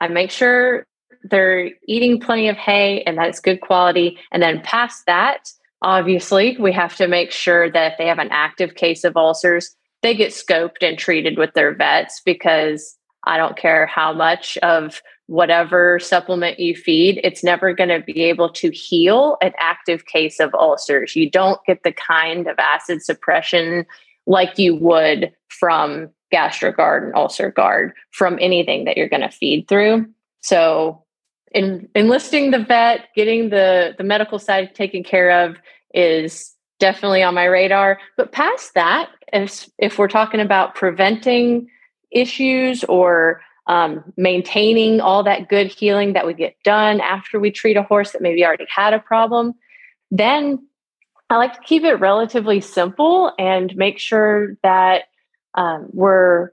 I 0.00 0.08
make 0.08 0.30
sure 0.30 0.86
they're 1.24 1.70
eating 1.88 2.20
plenty 2.20 2.48
of 2.48 2.56
hay 2.56 3.02
and 3.02 3.18
that 3.18 3.28
it's 3.28 3.40
good 3.40 3.60
quality. 3.60 4.18
And 4.32 4.42
then 4.42 4.60
past 4.62 5.04
that, 5.06 5.48
obviously, 5.82 6.56
we 6.58 6.72
have 6.72 6.96
to 6.96 7.08
make 7.08 7.30
sure 7.30 7.70
that 7.70 7.92
if 7.92 7.98
they 7.98 8.06
have 8.06 8.18
an 8.18 8.28
active 8.30 8.74
case 8.74 9.04
of 9.04 9.16
ulcers, 9.16 9.74
they 10.02 10.14
get 10.14 10.32
scoped 10.32 10.82
and 10.82 10.98
treated 10.98 11.38
with 11.38 11.54
their 11.54 11.74
vets 11.74 12.20
because 12.24 12.96
I 13.26 13.38
don't 13.38 13.56
care 13.56 13.86
how 13.86 14.12
much 14.12 14.58
of 14.58 15.00
whatever 15.26 15.98
supplement 15.98 16.60
you 16.60 16.76
feed, 16.76 17.20
it's 17.24 17.42
never 17.42 17.72
going 17.72 17.88
to 17.88 18.00
be 18.00 18.22
able 18.22 18.50
to 18.50 18.70
heal 18.70 19.36
an 19.40 19.52
active 19.58 20.06
case 20.06 20.38
of 20.38 20.54
ulcers. 20.54 21.16
You 21.16 21.30
don't 21.30 21.60
get 21.66 21.82
the 21.82 21.92
kind 21.92 22.46
of 22.46 22.58
acid 22.58 23.02
suppression 23.02 23.86
like 24.26 24.58
you 24.58 24.74
would 24.76 25.32
from 25.48 26.10
GastroGard 26.32 27.04
and 27.04 27.14
UlcerGard 27.14 27.92
from 28.10 28.38
anything 28.40 28.84
that 28.84 28.96
you're 28.96 29.08
going 29.08 29.22
to 29.22 29.30
feed 29.30 29.68
through. 29.68 30.06
So, 30.40 31.02
in, 31.52 31.88
enlisting 31.94 32.50
the 32.50 32.58
vet, 32.58 33.08
getting 33.14 33.50
the 33.50 33.94
the 33.96 34.04
medical 34.04 34.38
side 34.38 34.74
taken 34.74 35.04
care 35.04 35.44
of 35.44 35.56
is 35.94 36.52
definitely 36.80 37.22
on 37.22 37.34
my 37.34 37.44
radar. 37.44 38.00
But 38.16 38.32
past 38.32 38.74
that, 38.74 39.10
if 39.32 39.70
if 39.78 39.98
we're 39.98 40.08
talking 40.08 40.40
about 40.40 40.74
preventing 40.74 41.68
issues 42.10 42.84
or 42.84 43.40
um, 43.66 44.12
maintaining 44.16 45.00
all 45.00 45.22
that 45.22 45.48
good 45.48 45.68
healing 45.68 46.12
that 46.12 46.26
we 46.26 46.34
get 46.34 46.56
done 46.64 47.00
after 47.00 47.40
we 47.40 47.50
treat 47.50 47.76
a 47.76 47.82
horse 47.82 48.12
that 48.12 48.22
maybe 48.22 48.44
already 48.44 48.66
had 48.68 48.92
a 48.92 48.98
problem, 48.98 49.54
then 50.10 50.58
I 51.30 51.36
like 51.36 51.54
to 51.54 51.60
keep 51.60 51.84
it 51.84 51.94
relatively 51.94 52.60
simple 52.60 53.32
and 53.38 53.74
make 53.76 53.98
sure 53.98 54.56
that 54.62 55.04
um, 55.54 55.88
we're 55.92 56.50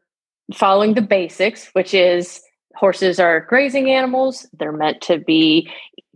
following 0.53 0.93
the 0.93 1.01
basics, 1.01 1.69
which 1.73 1.93
is 1.93 2.41
horses 2.75 3.19
are 3.19 3.41
grazing 3.41 3.91
animals. 3.91 4.47
They're 4.53 4.71
meant 4.71 5.01
to 5.01 5.17
be 5.17 5.69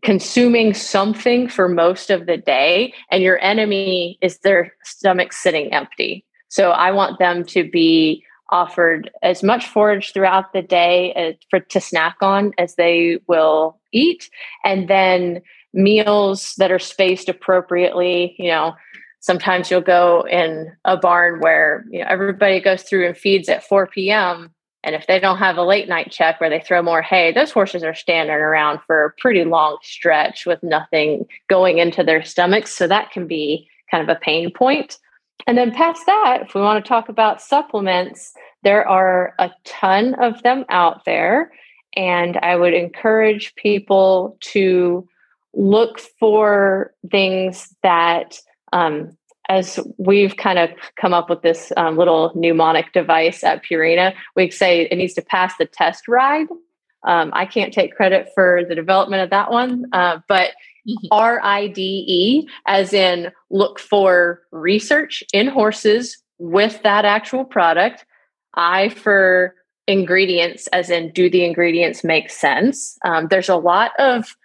consuming 0.03 0.73
something 0.73 1.49
for 1.49 1.67
most 1.67 2.09
of 2.09 2.27
the 2.27 2.37
day, 2.37 2.93
and 3.11 3.23
your 3.23 3.39
enemy 3.39 4.17
is 4.21 4.39
their 4.39 4.73
stomach 4.83 5.33
sitting 5.33 5.73
empty. 5.73 6.25
So 6.47 6.71
I 6.71 6.91
want 6.91 7.19
them 7.19 7.43
to 7.45 7.69
be 7.69 8.23
offered 8.49 9.09
as 9.23 9.43
much 9.43 9.67
forage 9.67 10.13
throughout 10.13 10.53
the 10.53 10.61
day 10.61 11.13
as, 11.13 11.35
for 11.49 11.59
to 11.59 11.79
snack 11.79 12.17
on 12.21 12.53
as 12.57 12.75
they 12.75 13.19
will 13.27 13.79
eat, 13.91 14.29
and 14.63 14.87
then 14.87 15.41
meals 15.73 16.53
that 16.57 16.71
are 16.71 16.79
spaced 16.79 17.29
appropriately. 17.29 18.35
You 18.37 18.49
know, 18.49 18.75
sometimes 19.19 19.69
you'll 19.71 19.81
go 19.81 20.25
in 20.29 20.71
a 20.85 20.95
barn 20.95 21.39
where 21.39 21.85
you 21.89 21.99
know 21.99 22.05
everybody 22.07 22.59
goes 22.59 22.83
through 22.83 23.07
and 23.07 23.17
feeds 23.17 23.49
at 23.49 23.63
4 23.63 23.87
p.m 23.87 24.51
And 24.83 24.93
if 24.93 25.07
they 25.07 25.19
don't 25.19 25.39
have 25.39 25.57
a 25.57 25.63
late 25.63 25.89
night 25.89 26.11
check 26.11 26.39
where 26.39 26.49
they 26.49 26.59
throw 26.59 26.83
more 26.83 27.01
hay, 27.01 27.31
those 27.31 27.51
horses 27.51 27.83
are 27.83 27.95
standing 27.95 28.35
around 28.35 28.79
for 28.85 29.05
a 29.05 29.13
pretty 29.19 29.43
long 29.43 29.77
stretch 29.81 30.45
with 30.45 30.61
nothing 30.61 31.25
going 31.49 31.79
into 31.79 32.03
their 32.03 32.23
stomachs. 32.23 32.75
So 32.75 32.87
that 32.87 33.11
can 33.11 33.25
be 33.25 33.67
kind 33.89 34.07
of 34.07 34.15
a 34.15 34.19
pain 34.19 34.51
point. 34.51 34.99
And 35.47 35.57
then 35.57 35.71
past 35.71 36.05
that, 36.05 36.39
if 36.41 36.55
we 36.55 36.61
want 36.61 36.83
to 36.83 36.87
talk 36.87 37.09
about 37.09 37.41
supplements, 37.41 38.33
there 38.63 38.87
are 38.87 39.33
a 39.37 39.51
ton 39.63 40.15
of 40.15 40.41
them 40.43 40.65
out 40.69 41.05
there. 41.05 41.51
And 41.95 42.37
I 42.37 42.55
would 42.55 42.73
encourage 42.73 43.55
people 43.55 44.37
to 44.41 45.07
look 45.53 45.99
for 45.99 46.93
things 47.11 47.73
that 47.83 48.39
um, 48.73 49.15
as 49.47 49.79
we've 49.97 50.35
kind 50.35 50.57
of 50.57 50.71
come 50.99 51.13
up 51.13 51.29
with 51.29 51.41
this 51.43 51.71
um, 51.77 51.95
little 51.97 52.31
mnemonic 52.35 52.91
device 52.91 53.43
at 53.43 53.63
Purina, 53.63 54.13
we 54.35 54.49
say 54.49 54.81
it 54.81 54.95
needs 54.95 55.13
to 55.13 55.21
pass 55.21 55.55
the 55.57 55.65
test 55.65 56.07
ride. 56.07 56.47
Um, 57.03 57.29
I 57.33 57.45
can't 57.45 57.71
take 57.71 57.95
credit 57.95 58.29
for 58.33 58.63
the 58.67 58.75
development 58.75 59.21
of 59.21 59.29
that 59.29 59.51
one, 59.51 59.85
uh, 59.93 60.19
but. 60.27 60.51
R 61.11 61.39
I 61.43 61.67
D 61.67 62.05
E, 62.07 62.49
as 62.65 62.93
in 62.93 63.31
look 63.49 63.79
for 63.79 64.41
research 64.51 65.23
in 65.33 65.47
horses 65.47 66.21
with 66.37 66.81
that 66.83 67.05
actual 67.05 67.45
product. 67.45 68.05
I 68.55 68.89
for 68.89 69.55
ingredients, 69.87 70.67
as 70.67 70.89
in 70.89 71.11
do 71.11 71.29
the 71.29 71.45
ingredients 71.45 72.03
make 72.03 72.29
sense? 72.29 72.97
Um, 73.03 73.27
there's 73.27 73.49
a 73.49 73.57
lot 73.57 73.91
of 73.99 74.35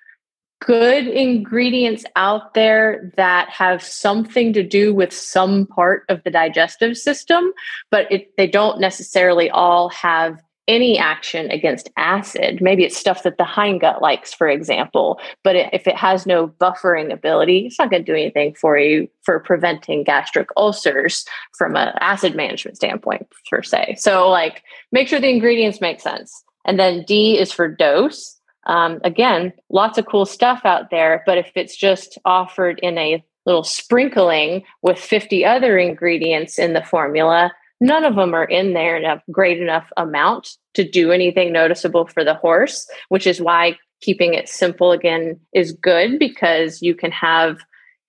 good 0.61 1.07
ingredients 1.09 2.05
out 2.17 2.53
there 2.53 3.13
that 3.17 3.49
have 3.49 3.83
something 3.83 4.53
to 4.53 4.63
do 4.63 4.95
with 4.95 5.13
some 5.13 5.67
part 5.67 6.05
of 6.11 6.23
the 6.23 6.31
digestive 6.31 6.99
system, 6.99 7.53
but 7.91 8.11
it, 8.13 8.37
they 8.37 8.47
don't 8.47 8.79
necessarily 8.79 9.49
all 9.49 9.89
have 9.89 10.43
any 10.71 10.99
action 10.99 11.51
against 11.51 11.91
acid. 11.97 12.61
Maybe 12.61 12.85
it's 12.85 12.97
stuff 12.97 13.25
that 13.25 13.39
the 13.39 13.45
hindgut 13.45 14.01
likes, 14.01 14.33
for 14.33 14.49
example. 14.49 15.21
But 15.43 15.57
if 15.57 15.89
it 15.89 15.97
has 15.97 16.27
no 16.27 16.47
buffering 16.47 17.13
ability, 17.13 17.67
it's 17.67 17.79
not 17.79 17.91
going 17.91 18.05
to 18.05 18.13
do 18.13 18.17
anything 18.17 18.55
for 18.55 18.79
you 18.79 19.09
for 19.23 19.41
preventing 19.41 20.05
gastric 20.05 20.49
ulcers 20.57 21.25
from 21.59 21.75
an 21.75 21.93
acid 22.01 22.37
management 22.37 22.77
standpoint, 22.77 23.27
per 23.51 23.63
se. 23.63 23.97
So, 23.99 24.29
like, 24.31 24.63
make 24.93 25.09
sure 25.09 25.21
the 25.21 25.29
ingredients 25.29 25.81
make 25.81 26.01
sense. 26.01 26.45
And 26.65 26.79
then 26.79 27.05
D 27.05 27.37
is 27.37 27.51
for 27.51 27.67
dose. 27.67 28.39
Um, 28.67 29.01
again, 29.03 29.53
lots 29.71 29.99
of 29.99 30.07
cool 30.07 30.27
stuff 30.27 30.61
out 30.65 30.91
there, 30.91 31.25
but 31.27 31.37
if 31.39 31.51
it's 31.57 31.77
just 31.77 32.17
offered 32.25 32.79
in 32.81 32.97
a 32.97 33.25
little 33.45 33.65
sprinkling 33.65 34.63
with 34.83 34.99
50 34.99 35.45
other 35.45 35.79
ingredients 35.79 36.59
in 36.59 36.75
the 36.75 36.85
formula, 36.85 37.51
none 37.81 38.05
of 38.05 38.15
them 38.15 38.35
are 38.35 38.45
in 38.45 38.75
there 38.75 38.97
in 38.97 39.05
a 39.05 39.23
great 39.33 39.61
enough 39.61 39.91
amount 39.97 40.57
to 40.75 40.89
do 40.89 41.13
anything 41.13 41.53
noticeable 41.53 42.07
for 42.07 42.25
the 42.25 42.35
horse, 42.35 42.89
which 43.09 43.27
is 43.27 43.41
why 43.41 43.77
keeping 44.01 44.35
it 44.35 44.49
simple 44.49 44.93
again 44.93 45.39
is 45.53 45.73
good 45.73 46.19
because 46.19 46.81
you 46.81 46.95
can 46.95 47.11
have, 47.11 47.59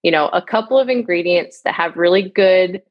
you 0.04 0.12
know, 0.12 0.28
a 0.30 0.41
couple 0.41 0.80
of 0.80 0.89
ingredients 0.89 1.62
that 1.63 1.74
have 1.74 1.97
really 1.97 2.30
good 2.30 2.82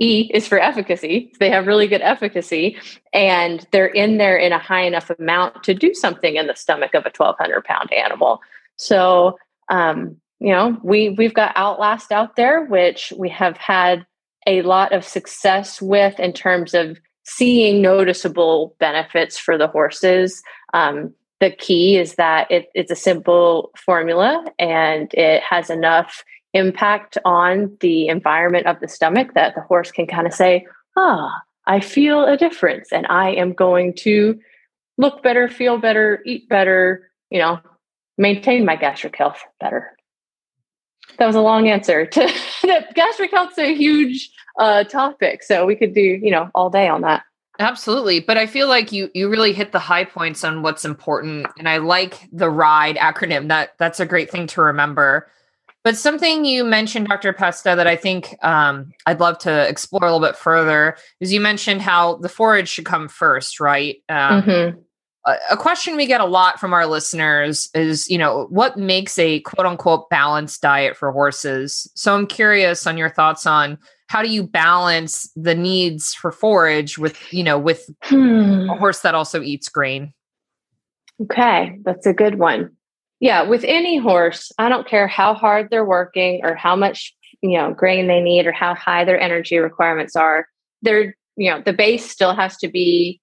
E 0.00 0.30
is 0.34 0.48
for 0.48 0.58
efficacy. 0.58 1.32
They 1.38 1.50
have 1.50 1.66
really 1.66 1.86
good 1.86 2.00
efficacy 2.00 2.76
and 3.12 3.64
they're 3.70 3.86
in 3.86 4.18
there 4.18 4.36
in 4.36 4.52
a 4.52 4.58
high 4.58 4.82
enough 4.82 5.10
amount 5.10 5.62
to 5.64 5.74
do 5.74 5.94
something 5.94 6.36
in 6.36 6.48
the 6.48 6.56
stomach 6.56 6.94
of 6.94 7.04
a 7.04 7.12
1200 7.16 7.64
pound 7.64 7.92
animal. 7.92 8.40
So, 8.76 9.38
um, 9.68 10.16
you 10.40 10.50
know, 10.50 10.76
we, 10.82 11.10
we've 11.10 11.34
got 11.34 11.56
Outlast 11.56 12.10
out 12.10 12.34
there, 12.34 12.64
which 12.64 13.12
we 13.16 13.28
have 13.28 13.56
had 13.56 14.04
a 14.44 14.62
lot 14.62 14.92
of 14.92 15.04
success 15.04 15.80
with 15.80 16.18
in 16.18 16.32
terms 16.32 16.74
of 16.74 16.98
seeing 17.24 17.80
noticeable 17.80 18.74
benefits 18.78 19.38
for 19.38 19.56
the 19.56 19.68
horses. 19.68 20.42
Um, 20.74 21.14
the 21.40 21.50
key 21.50 21.96
is 21.96 22.14
that 22.14 22.50
it, 22.50 22.68
it's 22.74 22.90
a 22.90 22.96
simple 22.96 23.70
formula 23.76 24.44
and 24.58 25.12
it 25.14 25.42
has 25.42 25.70
enough 25.70 26.24
impact 26.54 27.18
on 27.24 27.76
the 27.80 28.08
environment 28.08 28.66
of 28.66 28.78
the 28.80 28.88
stomach 28.88 29.34
that 29.34 29.54
the 29.54 29.62
horse 29.62 29.90
can 29.90 30.06
kind 30.06 30.26
of 30.26 30.32
say, 30.32 30.66
ah, 30.96 31.42
I 31.66 31.80
feel 31.80 32.24
a 32.24 32.36
difference 32.36 32.92
and 32.92 33.06
I 33.08 33.30
am 33.30 33.52
going 33.52 33.94
to 34.00 34.38
look 34.98 35.22
better, 35.22 35.48
feel 35.48 35.78
better, 35.78 36.22
eat 36.26 36.48
better, 36.48 37.10
you 37.30 37.38
know, 37.38 37.60
maintain 38.18 38.64
my 38.64 38.76
gastric 38.76 39.16
health 39.16 39.42
better. 39.60 39.96
That 41.18 41.26
was 41.26 41.36
a 41.36 41.40
long 41.40 41.68
answer 41.68 42.06
to 42.06 42.20
that. 42.62 42.94
Gastric 42.94 43.30
health 43.30 43.52
is 43.52 43.58
a 43.58 43.74
huge 43.74 44.30
uh, 44.58 44.84
topic, 44.84 45.42
so 45.42 45.66
we 45.66 45.76
could 45.76 45.94
do 45.94 46.00
you 46.00 46.30
know 46.30 46.50
all 46.54 46.70
day 46.70 46.88
on 46.88 47.02
that. 47.02 47.24
Absolutely, 47.58 48.20
but 48.20 48.38
I 48.38 48.46
feel 48.46 48.68
like 48.68 48.92
you 48.92 49.10
you 49.14 49.28
really 49.28 49.52
hit 49.52 49.72
the 49.72 49.78
high 49.78 50.04
points 50.04 50.44
on 50.44 50.62
what's 50.62 50.84
important, 50.84 51.46
and 51.58 51.68
I 51.68 51.78
like 51.78 52.28
the 52.32 52.50
RIDE 52.50 52.96
acronym. 52.96 53.48
That 53.48 53.74
that's 53.78 54.00
a 54.00 54.06
great 54.06 54.30
thing 54.30 54.46
to 54.48 54.62
remember. 54.62 55.28
But 55.84 55.96
something 55.96 56.44
you 56.44 56.64
mentioned, 56.64 57.08
Dr. 57.08 57.32
Pesta, 57.32 57.74
that 57.76 57.88
I 57.88 57.96
think 57.96 58.36
um, 58.42 58.92
I'd 59.04 59.18
love 59.18 59.38
to 59.38 59.68
explore 59.68 60.04
a 60.04 60.12
little 60.12 60.26
bit 60.26 60.36
further 60.36 60.96
is 61.18 61.32
you 61.32 61.40
mentioned 61.40 61.82
how 61.82 62.16
the 62.16 62.28
forage 62.28 62.68
should 62.68 62.84
come 62.84 63.08
first, 63.08 63.58
right? 63.58 63.96
Um, 64.08 64.42
mm-hmm. 64.42 64.78
A, 65.24 65.56
question 65.56 65.96
we 65.96 66.06
get 66.06 66.20
a 66.20 66.26
lot 66.26 66.58
from 66.58 66.72
our 66.72 66.86
listeners 66.86 67.68
is, 67.74 68.08
you 68.08 68.18
know, 68.18 68.46
what 68.50 68.76
makes 68.76 69.18
a 69.18 69.40
quote 69.40 69.66
unquote 69.66 70.10
balanced 70.10 70.62
diet 70.62 70.96
for 70.96 71.12
horses? 71.12 71.90
So 71.94 72.14
I'm 72.14 72.26
curious 72.26 72.86
on 72.86 72.96
your 72.98 73.10
thoughts 73.10 73.46
on 73.46 73.78
how 74.08 74.22
do 74.22 74.28
you 74.28 74.42
balance 74.42 75.30
the 75.36 75.54
needs 75.54 76.12
for 76.14 76.32
forage 76.32 76.98
with, 76.98 77.32
you 77.32 77.44
know, 77.44 77.58
with 77.58 77.88
hmm. 78.02 78.68
a 78.68 78.76
horse 78.76 79.00
that 79.00 79.14
also 79.14 79.42
eats 79.42 79.68
grain? 79.68 80.12
Okay, 81.20 81.78
that's 81.84 82.06
a 82.06 82.12
good 82.12 82.38
one 82.38 82.70
yeah, 83.22 83.42
with 83.42 83.62
any 83.62 83.98
horse, 83.98 84.50
I 84.58 84.68
don't 84.68 84.86
care 84.86 85.06
how 85.06 85.32
hard 85.32 85.68
they're 85.70 85.84
working 85.84 86.40
or 86.42 86.56
how 86.56 86.74
much, 86.74 87.14
you 87.40 87.56
know, 87.56 87.72
grain 87.72 88.08
they 88.08 88.20
need 88.20 88.48
or 88.48 88.52
how 88.52 88.74
high 88.74 89.04
their 89.04 89.18
energy 89.18 89.58
requirements 89.58 90.16
are. 90.16 90.48
They're, 90.82 91.14
you 91.36 91.48
know, 91.48 91.62
the 91.64 91.72
base 91.72 92.10
still 92.10 92.34
has 92.34 92.56
to 92.56 92.68
be 92.68 93.20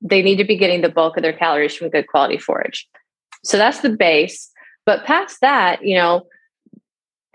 they 0.00 0.22
need 0.22 0.36
to 0.36 0.44
be 0.44 0.56
getting 0.56 0.80
the 0.80 0.88
bulk 0.88 1.16
of 1.16 1.22
their 1.22 1.32
calories 1.32 1.74
from 1.74 1.90
good 1.90 2.06
quality 2.06 2.38
forage. 2.38 2.88
So 3.44 3.56
that's 3.56 3.80
the 3.80 3.90
base. 3.90 4.50
But 4.86 5.04
past 5.04 5.40
that, 5.40 5.84
you 5.84 5.96
know, 5.96 6.26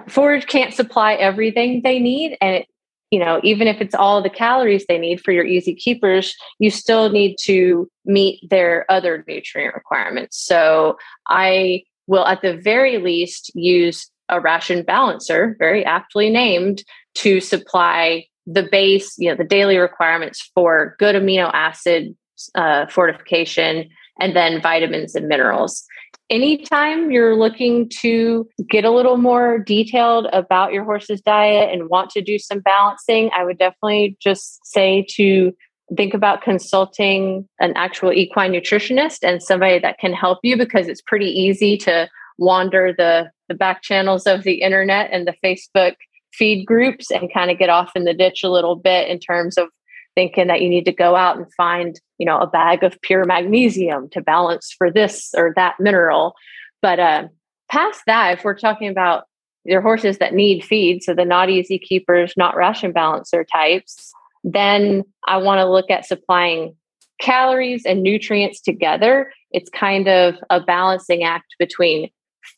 forage 0.08 0.48
can't 0.48 0.74
supply 0.74 1.14
everything 1.14 1.82
they 1.82 2.00
need 2.00 2.38
and 2.42 2.56
it, 2.56 2.68
you 3.12 3.20
know, 3.20 3.40
even 3.44 3.68
if 3.68 3.80
it's 3.80 3.94
all 3.94 4.24
the 4.24 4.30
calories 4.30 4.86
they 4.88 4.98
need 4.98 5.22
for 5.22 5.32
your 5.32 5.46
easy 5.46 5.76
keepers, 5.76 6.36
you 6.58 6.72
still 6.72 7.12
need 7.12 7.36
to 7.42 7.88
meet 8.06 8.40
their 8.50 8.88
other 8.90 9.24
nutrient 9.28 9.76
requirements. 9.76 10.44
So 10.44 10.98
I 11.28 11.84
will 12.08 12.26
at 12.26 12.42
the 12.42 12.58
very 12.58 12.98
least 12.98 13.52
use 13.54 14.10
a 14.30 14.42
ration 14.42 14.82
balancer, 14.84 15.56
very 15.60 15.86
aptly 15.86 16.32
named, 16.32 16.84
to 17.16 17.40
supply 17.40 18.26
the 18.48 18.64
base, 18.64 19.16
you 19.20 19.30
know, 19.30 19.36
the 19.36 19.44
daily 19.44 19.78
requirements 19.78 20.50
for 20.56 20.96
good 20.98 21.16
amino 21.16 21.52
acid 21.54 22.16
uh, 22.56 22.88
fortification 22.88 23.90
and 24.20 24.36
then 24.36 24.62
vitamins 24.62 25.16
and 25.16 25.28
minerals. 25.28 25.86
Anytime 26.30 27.12
you're 27.12 27.36
looking 27.36 27.90
to 28.02 28.48
get 28.70 28.86
a 28.86 28.92
little 28.92 29.18
more 29.18 29.60
detailed 29.60 30.28
about 30.32 30.72
your 30.72 30.84
horse's 30.84 31.22
diet 31.22 31.72
and 31.72 31.90
want 31.90 32.10
to 32.12 32.22
do 32.22 32.40
some 32.40 32.60
balancing, 32.60 33.30
I 33.36 33.44
would 33.44 33.58
definitely 33.58 34.18
just 34.20 34.66
say 34.66 35.06
to 35.12 35.54
think 35.96 36.14
about 36.14 36.42
consulting 36.42 37.48
an 37.60 37.74
actual 37.76 38.14
equine 38.14 38.54
nutritionist 38.54 39.20
and 39.22 39.44
somebody 39.44 39.80
that 39.80 40.00
can 40.00 40.14
help 40.14 40.40
you 40.44 40.58
because 40.58 40.88
it's 40.88 41.02
pretty 41.02 41.28
easy 41.28 41.78
to 41.78 42.10
wander 42.38 42.94
the 42.98 43.30
the 43.50 43.54
back 43.54 43.84
channels 43.84 44.26
of 44.26 44.44
the 44.44 44.62
internet 44.62 45.10
and 45.12 45.28
the 45.28 45.36
Facebook 45.44 45.96
feed 46.34 46.66
groups 46.66 47.12
and 47.12 47.32
kind 47.32 47.52
of 47.52 47.60
get 47.60 47.70
off 47.70 47.92
in 47.96 48.06
the 48.06 48.14
ditch 48.14 48.44
a 48.44 48.50
little 48.50 48.76
bit 48.76 49.08
in 49.08 49.20
terms 49.20 49.58
of 49.58 49.68
thinking 50.16 50.48
that 50.48 50.62
you 50.62 50.70
need 50.70 50.86
to 50.86 50.92
go 50.92 51.16
out 51.16 51.38
and 51.38 51.52
find 51.54 52.00
you 52.18 52.26
know 52.26 52.40
a 52.40 52.48
bag 52.48 52.84
of 52.84 53.00
pure 53.02 53.26
magnesium 53.26 54.10
to 54.10 54.22
balance 54.22 54.74
for 54.78 54.92
this 54.92 55.34
or 55.36 55.54
that 55.56 55.76
mineral 55.80 56.34
but 56.82 57.00
uh, 57.00 57.28
past 57.72 58.02
that 58.08 58.38
if 58.38 58.44
we're 58.44 58.58
talking 58.58 58.90
about 58.90 59.26
your 59.66 59.82
horses 59.82 60.18
that 60.18 60.34
need 60.34 60.64
feed 60.64 61.02
so 61.02 61.14
the 61.14 61.26
not 61.26 61.50
easy 61.50 61.80
keepers 61.80 62.34
not 62.38 62.56
ration 62.56 62.92
balancer 62.92 63.44
types 63.44 64.14
then 64.44 65.04
I 65.28 65.38
want 65.38 65.60
to 65.60 65.72
look 65.72 65.90
at 65.90 66.06
supplying 66.06 66.76
calories 67.20 67.86
and 67.86 68.04
nutrients 68.04 68.60
together. 68.62 69.32
It's 69.52 69.70
kind 69.70 70.08
of 70.08 70.36
a 70.50 70.60
balancing 70.60 71.24
act 71.24 71.56
between 71.60 72.10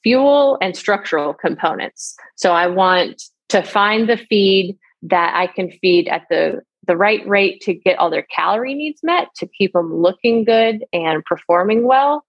fuel 0.02 0.58
and 0.62 0.76
structural 0.76 1.34
components. 1.34 2.16
So 2.36 2.52
I 2.52 2.68
want 2.68 3.22
to 3.50 3.62
find 3.62 4.10
the 4.10 4.18
feed 4.18 4.78
that 5.04 5.36
I 5.36 5.48
can 5.48 5.70
feed 5.70 6.08
at 6.08 6.24
the 6.30 6.62
the 6.88 6.98
right 6.98 7.28
rate 7.28 7.62
to 7.62 7.74
get 7.74 7.98
all 8.00 8.10
their 8.10 8.28
calorie 8.36 8.74
needs 8.74 9.02
met 9.04 9.30
to 9.36 9.48
keep 9.48 9.74
them 9.74 9.94
looking 9.94 10.44
good 10.44 10.86
and 10.94 11.24
performing 11.26 11.88
well 11.88 12.26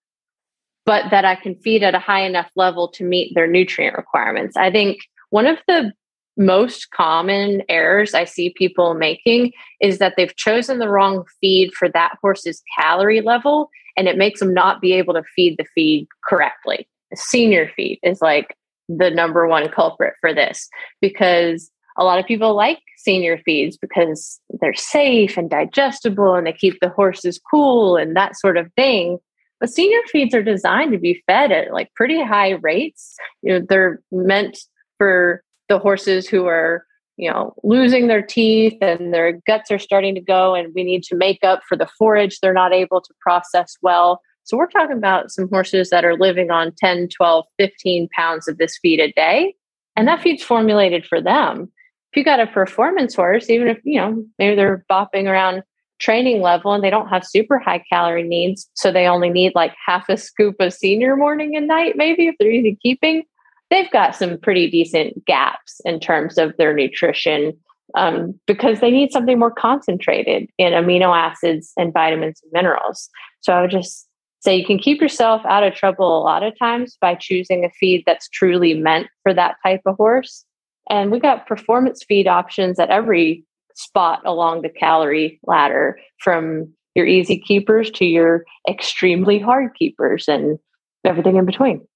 but 0.87 1.11
that 1.11 1.25
I 1.25 1.35
can 1.35 1.57
feed 1.57 1.83
at 1.83 1.97
a 1.97 1.99
high 1.99 2.23
enough 2.23 2.51
level 2.55 2.89
to 2.93 3.05
meet 3.05 3.35
their 3.35 3.49
nutrient 3.49 3.97
requirements. 3.97 4.57
I 4.57 4.71
think 4.71 5.01
one 5.31 5.47
of 5.47 5.59
the 5.67 5.93
most 6.39 6.91
common 6.93 7.63
errors 7.69 8.15
I 8.15 8.25
see 8.25 8.55
people 8.57 8.95
making 8.95 9.53
is 9.81 9.99
that 9.99 10.15
they've 10.17 10.37
chosen 10.37 10.79
the 10.79 10.89
wrong 10.89 11.25
feed 11.41 11.73
for 11.75 11.89
that 11.89 12.17
horse's 12.23 12.63
calorie 12.79 13.21
level, 13.21 13.71
and 13.97 14.07
it 14.07 14.17
makes 14.17 14.41
them 14.41 14.55
not 14.55 14.81
be 14.81 14.93
able 14.93 15.15
to 15.15 15.25
feed 15.35 15.57
the 15.59 15.67
feed 15.75 16.07
correctly. 16.29 16.87
Senior 17.15 17.71
feed 17.75 17.99
is 18.03 18.23
like 18.23 18.57
the 18.89 19.11
number 19.11 19.49
one 19.49 19.69
culprit 19.69 20.15
for 20.21 20.33
this 20.33 20.69
because 21.01 21.71
a 21.99 22.05
lot 22.05 22.19
of 22.19 22.27
people 22.27 22.55
like 22.55 22.81
senior 22.97 23.39
feeds 23.45 23.77
because 23.77 24.41
they're 24.61 24.75
safe 24.75 25.37
and 25.37 25.49
digestible 25.49 26.35
and 26.35 26.47
they 26.47 26.53
keep 26.53 26.79
the 26.81 26.89
horses 26.89 27.41
cool 27.51 27.97
and 27.97 28.17
that 28.17 28.37
sort 28.37 28.57
of 28.57 28.71
thing. 28.75 29.19
But 29.61 29.71
senior 29.71 30.01
feeds 30.09 30.35
are 30.35 30.43
designed 30.43 30.93
to 30.93 30.99
be 30.99 31.23
fed 31.27 31.53
at 31.53 31.73
like 31.73 31.93
pretty 31.95 32.23
high 32.23 32.51
rates. 32.63 33.17
You 33.43 33.55
know, 33.55 33.67
they're 33.67 34.01
meant 34.13 34.59
for 34.99 35.43
the 35.69 35.79
horses 35.79 36.29
who 36.29 36.47
are, 36.47 36.85
you 37.17 37.31
know, 37.31 37.55
losing 37.65 38.09
their 38.09 38.23
teeth 38.23 38.77
and 38.83 39.15
their 39.15 39.41
guts 39.47 39.71
are 39.71 39.79
starting 39.79 40.15
to 40.15 40.21
go 40.21 40.55
and 40.55 40.75
we 40.75 40.85
need 40.85 41.03
to 41.05 41.17
make 41.17 41.43
up 41.43 41.63
for 41.67 41.77
the 41.77 41.89
forage 41.99 42.41
they're 42.41 42.53
not 42.53 42.75
able 42.75 43.01
to 43.01 43.15
process 43.21 43.77
well. 43.81 44.21
So 44.45 44.57
we're 44.57 44.69
talking 44.69 44.97
about 44.97 45.31
some 45.31 45.49
horses 45.49 45.91
that 45.91 46.05
are 46.05 46.17
living 46.17 46.51
on 46.51 46.73
10, 46.77 47.09
12, 47.17 47.47
15 47.59 48.09
pounds 48.15 48.47
of 48.47 48.59
this 48.59 48.79
feed 48.81 49.01
a 49.01 49.11
day. 49.13 49.55
And 49.97 50.07
that 50.07 50.21
feed's 50.21 50.43
formulated 50.43 51.07
for 51.07 51.23
them 51.23 51.73
you 52.17 52.25
got 52.25 52.41
a 52.41 52.47
performance 52.47 53.15
horse, 53.15 53.51
even 53.51 53.69
if, 53.69 53.79
you 53.85 54.01
know, 54.01 54.25
maybe 54.39 54.57
they're 54.57 54.85
bopping 54.91 55.27
around 55.27 55.63
training 55.99 56.43
level 56.43 56.73
and 56.73 56.85
they 56.85 56.91
don't 56.91 57.09
have 57.09 57.27
super 57.27 57.59
high 57.59 57.83
calorie 57.91 58.23
needs, 58.23 58.69
so 58.75 58.93
they 58.93 59.07
only 59.07 59.31
need 59.31 59.53
like 59.55 59.75
half 59.87 60.09
a 60.09 60.17
scoop 60.17 60.57
of 60.61 60.73
senior 60.73 61.17
morning 61.17 61.57
and 61.57 61.67
night, 61.67 61.95
maybe 61.97 62.29
if 62.29 62.35
they're 62.39 62.51
easy 62.51 62.79
keeping, 62.83 63.23
they've 63.71 63.91
got 63.91 64.15
some 64.15 64.39
pretty 64.39 64.71
decent 64.71 65.25
gaps 65.25 65.81
in 65.85 65.99
terms 66.01 66.39
of 66.39 66.57
their 66.57 66.75
nutrition 66.75 67.57
um, 67.95 68.39
because 68.47 68.81
they 68.81 68.91
need 68.91 69.13
something 69.13 69.39
more 69.39 69.51
concentrated 69.51 70.49
in 70.59 70.73
amino 70.73 71.17
acids 71.17 71.73
and 71.77 71.93
vitamins 71.93 72.41
and 72.43 72.53
minerals. 72.53 73.09
So 73.41 73.53
I 73.53 73.61
would 73.63 73.71
just 73.71 74.07
say 74.41 74.57
you 74.57 74.67
can 74.67 74.79
keep 74.79 75.01
yourself 75.01 75.43
out 75.47 75.65
of 75.65 75.75
trouble 75.75 76.19
a 76.19 76.23
lot 76.23 76.43
of 76.43 76.59
times 76.59 76.97
by 77.01 77.15
choosing 77.15 77.65
a 77.65 77.71
feed 77.71 78.05
that's 78.07 78.29
truly 78.29 78.75
meant 78.75 79.09
for 79.23 79.35
that 79.35 79.57
type 79.65 79.83
of 79.87 79.97
horse. 79.97 80.45
And 80.89 81.11
we 81.11 81.21
got 81.21 81.47
performance 81.47 82.05
feed 82.05 82.29
options 82.29 82.79
at 82.79 82.91
every 82.91 83.45
spot 83.75 84.23
along 84.25 84.63
the 84.63 84.69
calorie 84.69 85.41
ladder 85.47 85.99
from 86.19 86.73
your 86.95 87.07
easy 87.07 87.39
keepers 87.39 87.91
to 87.91 88.05
your 88.05 88.45
extremely 88.69 89.39
hard 89.39 89.75
keepers 89.75 90.29
and 90.29 90.59
everything 91.05 91.37
in 91.37 91.45
between. 91.45 91.87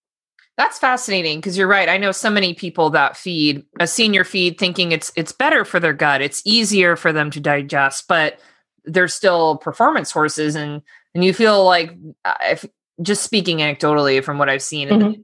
That's 0.57 0.79
fascinating 0.79 1.39
because 1.39 1.57
you're 1.57 1.67
right. 1.67 1.89
I 1.89 1.97
know 1.97 2.13
so 2.13 2.29
many 2.29 2.53
people 2.53 2.91
that 2.91 3.17
feed 3.17 3.65
a 3.79 3.87
senior 3.87 4.25
feed 4.25 4.59
thinking 4.59 4.93
it's 4.93 5.11
it's 5.17 5.33
better 5.33 5.65
for 5.65 5.81
their 5.81 5.95
gut. 5.95 6.21
It's 6.21 6.43
easier 6.45 6.97
for 6.97 7.15
them 7.15 7.31
to 7.31 7.41
digest, 7.41 8.05
but 8.09 8.39
they're 8.85 9.09
still 9.09 9.57
performance 9.57 10.11
horses 10.11 10.55
and 10.55 10.83
and 11.15 11.25
you 11.25 11.33
feel 11.33 11.65
like 11.65 11.97
uh, 12.27 12.35
if 12.43 12.67
just 13.01 13.23
speaking 13.23 13.59
anecdotally 13.59 14.23
from 14.23 14.37
what 14.37 14.51
I've 14.51 14.63
seen 14.63 14.89
mm-hmm 14.89 15.21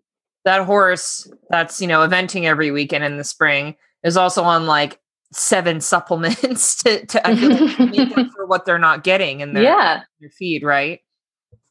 that 0.46 0.64
horse 0.64 1.28
that's 1.50 1.80
you 1.82 1.86
know 1.86 2.06
eventing 2.06 2.44
every 2.44 2.70
weekend 2.70 3.04
in 3.04 3.18
the 3.18 3.24
spring 3.24 3.74
is 4.02 4.16
also 4.16 4.42
on 4.42 4.66
like 4.66 4.98
seven 5.32 5.80
supplements 5.82 6.82
to 6.82 7.04
to 7.04 7.20
make 7.92 8.16
up 8.16 8.28
for 8.34 8.46
what 8.46 8.64
they're 8.64 8.78
not 8.78 9.04
getting 9.04 9.40
in 9.40 9.52
their, 9.52 9.62
yeah. 9.62 10.02
their 10.20 10.30
feed, 10.30 10.62
right? 10.62 11.00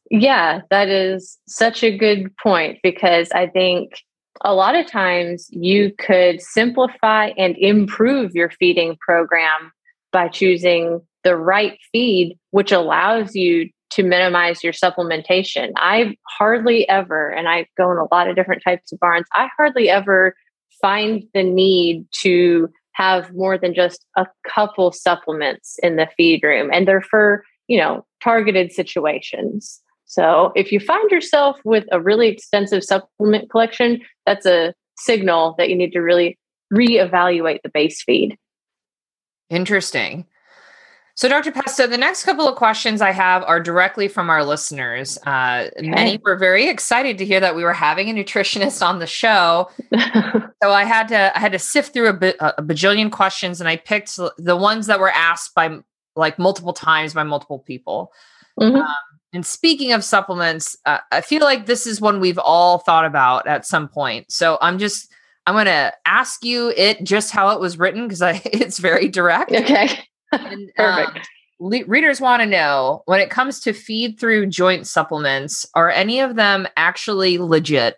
Yeah, 0.08 0.60
that 0.70 0.88
is 0.88 1.36
such 1.48 1.82
a 1.82 1.96
good 1.96 2.36
point 2.36 2.78
because 2.82 3.32
I 3.32 3.48
think 3.48 4.02
a 4.44 4.54
lot 4.54 4.76
of 4.76 4.86
times 4.88 5.48
you 5.50 5.92
could 5.98 6.40
simplify 6.40 7.30
and 7.36 7.56
improve 7.56 8.32
your 8.34 8.50
feeding 8.50 8.96
program 9.00 9.72
by 10.12 10.28
choosing 10.28 11.00
the 11.24 11.36
right 11.36 11.76
feed, 11.90 12.38
which 12.52 12.70
allows 12.70 13.34
you 13.34 13.68
to 13.96 14.02
minimize 14.02 14.62
your 14.62 14.74
supplementation. 14.74 15.72
I 15.76 16.16
hardly 16.38 16.86
ever, 16.86 17.30
and 17.30 17.48
I 17.48 17.66
go 17.78 17.90
in 17.90 17.96
a 17.96 18.14
lot 18.14 18.28
of 18.28 18.36
different 18.36 18.62
types 18.62 18.92
of 18.92 19.00
barns, 19.00 19.26
I 19.32 19.48
hardly 19.56 19.88
ever 19.88 20.34
find 20.82 21.24
the 21.32 21.42
need 21.42 22.04
to 22.20 22.68
have 22.92 23.32
more 23.34 23.56
than 23.56 23.74
just 23.74 24.04
a 24.18 24.26
couple 24.46 24.92
supplements 24.92 25.78
in 25.82 25.96
the 25.96 26.08
feed 26.14 26.42
room. 26.42 26.68
And 26.70 26.86
they're 26.86 27.00
for, 27.00 27.42
you 27.68 27.78
know, 27.78 28.04
targeted 28.22 28.70
situations. 28.70 29.80
So 30.04 30.52
if 30.54 30.70
you 30.70 30.78
find 30.78 31.10
yourself 31.10 31.58
with 31.64 31.84
a 31.90 31.98
really 31.98 32.28
extensive 32.28 32.84
supplement 32.84 33.50
collection, 33.50 34.02
that's 34.26 34.44
a 34.44 34.74
signal 34.98 35.54
that 35.56 35.70
you 35.70 35.76
need 35.76 35.92
to 35.92 36.00
really 36.00 36.38
reevaluate 36.72 37.60
the 37.62 37.70
base 37.70 38.02
feed. 38.02 38.36
Interesting. 39.48 40.26
So, 41.16 41.30
Dr. 41.30 41.50
Pesta, 41.50 41.86
the 41.86 41.96
next 41.96 42.24
couple 42.24 42.46
of 42.46 42.56
questions 42.56 43.00
I 43.00 43.10
have 43.10 43.42
are 43.44 43.58
directly 43.58 44.06
from 44.06 44.28
our 44.28 44.44
listeners. 44.44 45.18
Uh, 45.26 45.70
okay. 45.78 45.88
Many 45.88 46.20
were 46.22 46.36
very 46.36 46.68
excited 46.68 47.16
to 47.16 47.24
hear 47.24 47.40
that 47.40 47.56
we 47.56 47.64
were 47.64 47.72
having 47.72 48.10
a 48.10 48.12
nutritionist 48.12 48.86
on 48.86 48.98
the 48.98 49.06
show. 49.06 49.70
so 50.62 50.70
I 50.70 50.84
had 50.84 51.08
to 51.08 51.34
I 51.34 51.40
had 51.40 51.52
to 51.52 51.58
sift 51.58 51.94
through 51.94 52.08
a, 52.10 52.34
a 52.58 52.62
bajillion 52.62 53.10
questions, 53.10 53.60
and 53.60 53.68
I 53.68 53.76
picked 53.76 54.14
the 54.36 54.56
ones 54.56 54.88
that 54.88 55.00
were 55.00 55.10
asked 55.10 55.54
by 55.54 55.78
like 56.16 56.38
multiple 56.38 56.74
times 56.74 57.14
by 57.14 57.22
multiple 57.22 57.60
people. 57.60 58.12
Mm-hmm. 58.60 58.76
Um, 58.76 58.94
and 59.32 59.46
speaking 59.46 59.92
of 59.92 60.04
supplements, 60.04 60.76
uh, 60.84 60.98
I 61.12 61.22
feel 61.22 61.40
like 61.40 61.64
this 61.64 61.86
is 61.86 61.98
one 61.98 62.20
we've 62.20 62.38
all 62.38 62.78
thought 62.78 63.06
about 63.06 63.46
at 63.46 63.64
some 63.64 63.88
point. 63.88 64.30
So 64.30 64.58
I'm 64.60 64.78
just 64.78 65.10
I'm 65.46 65.54
going 65.54 65.64
to 65.64 65.94
ask 66.04 66.44
you 66.44 66.74
it 66.76 67.04
just 67.04 67.30
how 67.30 67.50
it 67.50 67.60
was 67.60 67.78
written 67.78 68.06
because 68.06 68.20
it's 68.44 68.78
very 68.78 69.08
direct. 69.08 69.52
Okay. 69.52 69.88
And, 70.32 70.70
Perfect. 70.76 71.18
Um, 71.18 71.22
le- 71.60 71.84
readers 71.86 72.20
want 72.20 72.42
to 72.42 72.46
know 72.46 73.02
when 73.06 73.20
it 73.20 73.30
comes 73.30 73.60
to 73.60 73.72
feed 73.72 74.18
through 74.18 74.46
joint 74.46 74.86
supplements, 74.86 75.66
are 75.74 75.90
any 75.90 76.20
of 76.20 76.36
them 76.36 76.66
actually 76.76 77.38
legit? 77.38 77.96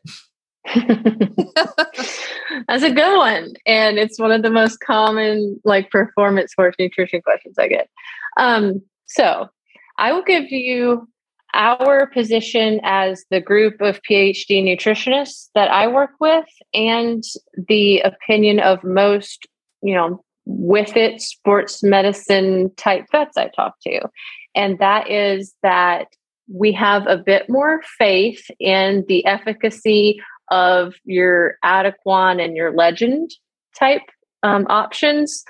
That's 0.75 2.83
a 2.83 2.91
good 2.91 3.17
one. 3.17 3.55
And 3.67 3.99
it's 3.99 4.19
one 4.19 4.33
of 4.33 4.43
the 4.43 4.51
most 4.51 4.81
common 4.81 5.61
like 5.65 5.91
performance 5.91 6.53
horse 6.57 6.75
nutrition 6.79 7.23
questions 7.23 7.57
I 7.59 7.69
get. 7.69 7.89
Um, 8.37 8.83
so 9.07 9.49
I 9.97 10.13
will 10.13 10.23
give 10.23 10.51
you 10.51 11.09
our 11.55 12.07
position 12.09 12.81
as 12.83 13.25
the 13.31 13.41
group 13.41 13.81
of 13.81 14.03
PhD 14.03 14.63
nutritionists 14.63 15.49
that 15.55 15.71
I 15.71 15.89
work 15.89 16.11
with 16.21 16.45
and 16.75 17.25
the 17.69 18.01
opinion 18.01 18.61
of 18.61 18.85
most, 18.85 19.47
you 19.83 19.95
know, 19.95 20.23
with 20.49 20.97
it 20.97 21.21
sports 21.21 21.83
medicine 21.83 22.73
type 22.77 23.05
vets 23.13 23.37
I 23.37 23.51
talk 23.55 23.75
to. 23.83 24.09
And 24.55 24.79
that 24.79 25.11
is 25.11 25.55
that 25.63 26.07
we 26.53 26.73
have 26.73 27.07
a 27.07 27.19
bit 27.19 27.49
more 27.51 27.83
faith 27.99 28.51
in 28.59 29.05
the 29.07 29.25
efficacy 29.27 30.21
of 30.51 30.95
your 31.05 31.57
Adequan 31.63 32.43
and 32.43 32.57
your 32.57 32.73
Legend 32.73 33.31
type 33.79 34.03
um, 34.43 34.67
options 34.71 35.45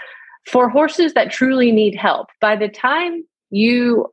for 0.46 0.68
horses 0.68 1.14
that 1.14 1.30
truly 1.30 1.70
need 1.70 1.94
help. 1.94 2.26
By 2.40 2.56
the 2.56 2.68
time 2.68 3.24
you 3.50 4.12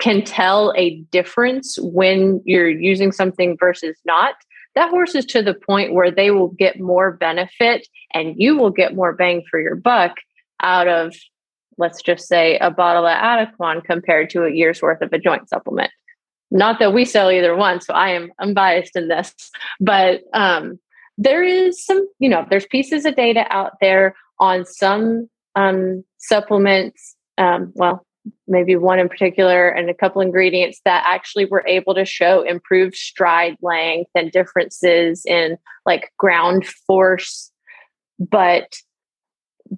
can 0.00 0.22
tell 0.22 0.72
a 0.76 1.00
difference 1.10 1.78
when 1.80 2.42
you're 2.44 2.68
using 2.68 3.12
something 3.12 3.56
versus 3.58 3.96
not, 4.04 4.34
that 4.78 4.90
horse 4.90 5.16
is 5.16 5.26
to 5.26 5.42
the 5.42 5.54
point 5.54 5.92
where 5.92 6.12
they 6.12 6.30
will 6.30 6.50
get 6.50 6.78
more 6.78 7.10
benefit 7.10 7.88
and 8.14 8.34
you 8.36 8.56
will 8.56 8.70
get 8.70 8.94
more 8.94 9.12
bang 9.12 9.42
for 9.50 9.58
your 9.60 9.74
buck 9.74 10.14
out 10.60 10.86
of, 10.86 11.16
let's 11.78 12.00
just 12.00 12.28
say, 12.28 12.56
a 12.58 12.70
bottle 12.70 13.04
of 13.04 13.18
Adequan 13.18 13.82
compared 13.84 14.30
to 14.30 14.44
a 14.44 14.52
year's 14.52 14.80
worth 14.80 15.02
of 15.02 15.12
a 15.12 15.18
joint 15.18 15.48
supplement. 15.48 15.90
Not 16.52 16.78
that 16.78 16.94
we 16.94 17.04
sell 17.04 17.28
either 17.28 17.56
one, 17.56 17.80
so 17.80 17.92
I 17.92 18.10
am 18.10 18.30
unbiased 18.40 18.94
in 18.94 19.08
this, 19.08 19.34
but 19.80 20.20
um, 20.32 20.78
there 21.16 21.42
is 21.42 21.84
some, 21.84 22.06
you 22.20 22.28
know, 22.28 22.46
there's 22.48 22.66
pieces 22.66 23.04
of 23.04 23.16
data 23.16 23.46
out 23.50 23.72
there 23.80 24.14
on 24.38 24.64
some 24.64 25.28
um, 25.56 26.04
supplements. 26.18 27.16
Um, 27.36 27.72
well, 27.74 28.06
maybe 28.46 28.76
one 28.76 28.98
in 28.98 29.08
particular 29.08 29.68
and 29.68 29.88
a 29.88 29.94
couple 29.94 30.20
ingredients 30.20 30.80
that 30.84 31.04
actually 31.06 31.44
were 31.44 31.66
able 31.66 31.94
to 31.94 32.04
show 32.04 32.42
improved 32.42 32.94
stride 32.94 33.56
length 33.62 34.10
and 34.14 34.32
differences 34.32 35.24
in 35.26 35.56
like 35.86 36.12
ground 36.18 36.66
force. 36.66 37.50
But 38.18 38.76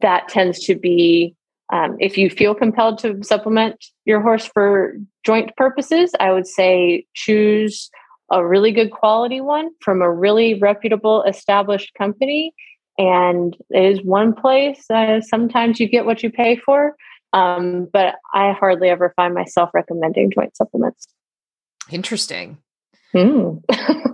that 0.01 0.29
tends 0.29 0.61
to 0.66 0.75
be 0.75 1.35
um, 1.72 1.97
if 2.01 2.18
you 2.18 2.31
feel 2.31 2.55
compelled 2.55 2.99
to 2.99 3.22
supplement 3.22 3.85
your 4.05 4.20
horse 4.20 4.47
for 4.47 4.95
joint 5.25 5.55
purposes 5.57 6.12
i 6.20 6.33
would 6.33 6.47
say 6.47 7.05
choose 7.14 7.91
a 8.31 8.47
really 8.47 8.72
good 8.72 8.91
quality 8.91 9.41
one 9.41 9.70
from 9.81 10.03
a 10.03 10.11
really 10.11 10.55
reputable 10.55 11.22
established 11.25 11.93
company. 11.95 12.55
And 12.99 13.57
it 13.70 13.99
is 13.99 14.05
one 14.05 14.35
place 14.35 14.85
uh, 14.91 15.20
sometimes 15.20 15.81
you 15.81 15.89
get 15.89 16.07
what 16.07 16.22
you 16.22 16.31
pay 16.31 16.57
for 16.57 16.95
um, 17.33 17.89
but 17.93 18.16
I 18.33 18.53
hardly 18.53 18.89
ever 18.89 19.12
find 19.16 19.35
myself 19.35 19.70
recommending 19.74 20.31
joint 20.31 20.57
supplements. 20.57 21.09
Interesting. 21.91 22.59
Mm. 23.14 23.62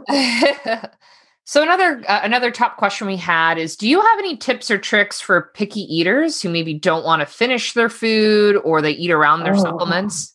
So 1.49 1.63
another 1.63 2.03
uh, 2.09 2.21
another 2.25 2.51
top 2.51 2.77
question 2.77 3.07
we 3.07 3.17
had 3.17 3.57
is 3.57 3.77
do 3.77 3.89
you 3.89 4.01
have 4.01 4.19
any 4.19 4.37
tips 4.37 4.69
or 4.69 4.79
tricks 4.79 5.21
for 5.21 5.53
picky 5.55 5.83
eaters 5.83 6.43
who 6.43 6.49
maybe 6.49 6.75
don't 6.75 7.05
want 7.05 7.21
to 7.21 7.27
finish 7.27 7.73
their 7.73 7.89
food 7.89 8.57
or 8.57 8.83
they 8.83 8.91
eat 8.91 9.13
around 9.13 9.45
their 9.45 9.55
oh. 9.55 9.59
supplements? 9.59 10.35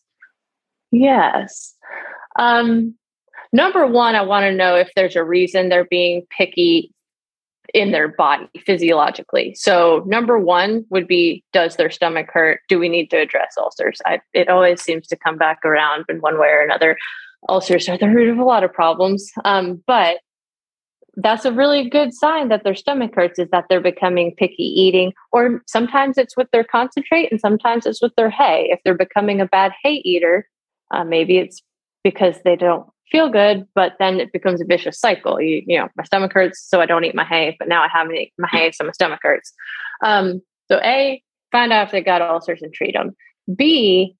Yes. 0.90 1.74
Um, 2.36 2.94
number 3.52 3.86
one, 3.86 4.14
I 4.14 4.22
want 4.22 4.44
to 4.44 4.54
know 4.54 4.74
if 4.74 4.90
there's 4.96 5.14
a 5.14 5.22
reason 5.22 5.68
they're 5.68 5.84
being 5.84 6.26
picky 6.30 6.94
in 7.72 7.90
their 7.90 8.08
body 8.08 8.48
physiologically. 8.64 9.54
So, 9.54 10.02
number 10.06 10.38
one 10.38 10.84
would 10.90 11.06
be 11.06 11.44
Does 11.52 11.76
their 11.76 11.90
stomach 11.90 12.28
hurt? 12.32 12.60
Do 12.68 12.78
we 12.78 12.88
need 12.88 13.10
to 13.10 13.18
address 13.18 13.54
ulcers? 13.58 14.00
I, 14.04 14.20
it 14.32 14.48
always 14.48 14.82
seems 14.82 15.06
to 15.08 15.16
come 15.16 15.38
back 15.38 15.64
around 15.64 16.04
in 16.08 16.18
one 16.20 16.38
way 16.38 16.48
or 16.48 16.62
another. 16.62 16.98
Ulcers 17.48 17.88
are 17.88 17.98
the 17.98 18.08
root 18.08 18.28
of 18.28 18.38
a 18.38 18.44
lot 18.44 18.64
of 18.64 18.72
problems. 18.72 19.30
Um, 19.44 19.82
but 19.86 20.18
that's 21.16 21.44
a 21.44 21.52
really 21.52 21.88
good 21.88 22.14
sign 22.14 22.48
that 22.48 22.64
their 22.64 22.74
stomach 22.74 23.14
hurts 23.14 23.38
is 23.38 23.48
that 23.50 23.66
they're 23.68 23.80
becoming 23.80 24.34
picky 24.36 24.62
eating 24.62 25.12
or 25.30 25.62
sometimes 25.66 26.16
it's 26.16 26.36
with 26.36 26.50
their 26.52 26.64
concentrate 26.64 27.30
and 27.30 27.40
sometimes 27.40 27.84
it's 27.84 28.00
with 28.00 28.14
their 28.16 28.30
hay 28.30 28.68
if 28.70 28.80
they're 28.84 28.94
becoming 28.94 29.40
a 29.40 29.46
bad 29.46 29.72
hay 29.82 30.00
eater 30.04 30.48
uh, 30.90 31.04
maybe 31.04 31.36
it's 31.36 31.62
because 32.02 32.36
they 32.44 32.56
don't 32.56 32.86
feel 33.10 33.28
good, 33.28 33.66
but 33.74 33.92
then 33.98 34.20
it 34.20 34.32
becomes 34.32 34.60
a 34.60 34.64
vicious 34.64 34.98
cycle. 34.98 35.40
You, 35.40 35.62
you 35.66 35.78
know, 35.78 35.88
my 35.96 36.04
stomach 36.04 36.32
hurts, 36.32 36.62
so 36.62 36.80
I 36.80 36.86
don't 36.86 37.04
eat 37.04 37.14
my 37.14 37.24
hay, 37.24 37.56
but 37.58 37.68
now 37.68 37.82
I 37.82 37.88
haven't 37.92 38.16
eaten 38.16 38.32
my 38.38 38.48
hay, 38.50 38.72
so 38.72 38.84
my 38.84 38.92
stomach 38.92 39.20
hurts. 39.22 39.52
Um, 40.02 40.40
so 40.70 40.80
A, 40.82 41.22
find 41.50 41.72
out 41.72 41.86
if 41.86 41.92
they 41.92 42.00
got 42.00 42.22
ulcers 42.22 42.62
and 42.62 42.72
treat 42.72 42.94
them. 42.94 43.14
B, 43.54 44.16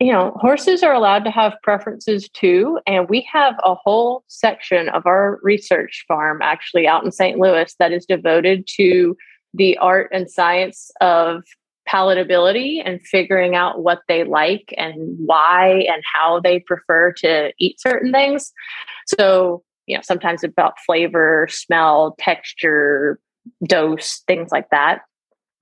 you 0.00 0.12
know, 0.12 0.32
horses 0.36 0.82
are 0.82 0.92
allowed 0.92 1.24
to 1.24 1.30
have 1.30 1.54
preferences 1.62 2.28
too. 2.28 2.78
And 2.86 3.08
we 3.08 3.26
have 3.32 3.54
a 3.64 3.74
whole 3.74 4.24
section 4.28 4.88
of 4.90 5.06
our 5.06 5.38
research 5.42 6.04
farm 6.06 6.40
actually 6.42 6.86
out 6.86 7.04
in 7.04 7.12
St. 7.12 7.38
Louis 7.38 7.74
that 7.78 7.92
is 7.92 8.04
devoted 8.04 8.68
to 8.76 9.16
the 9.54 9.78
art 9.78 10.10
and 10.12 10.28
science 10.28 10.90
of 11.00 11.44
palatability 11.88 12.82
and 12.84 13.00
figuring 13.06 13.54
out 13.54 13.82
what 13.82 14.00
they 14.08 14.24
like 14.24 14.72
and 14.76 14.94
why 15.18 15.86
and 15.88 16.02
how 16.12 16.40
they 16.40 16.60
prefer 16.60 17.12
to 17.12 17.52
eat 17.58 17.80
certain 17.80 18.12
things. 18.12 18.52
So, 19.06 19.62
you 19.86 19.96
know, 19.96 20.02
sometimes 20.02 20.42
about 20.44 20.78
flavor, 20.86 21.46
smell, 21.50 22.16
texture, 22.18 23.18
dose, 23.66 24.22
things 24.26 24.50
like 24.50 24.70
that. 24.70 25.02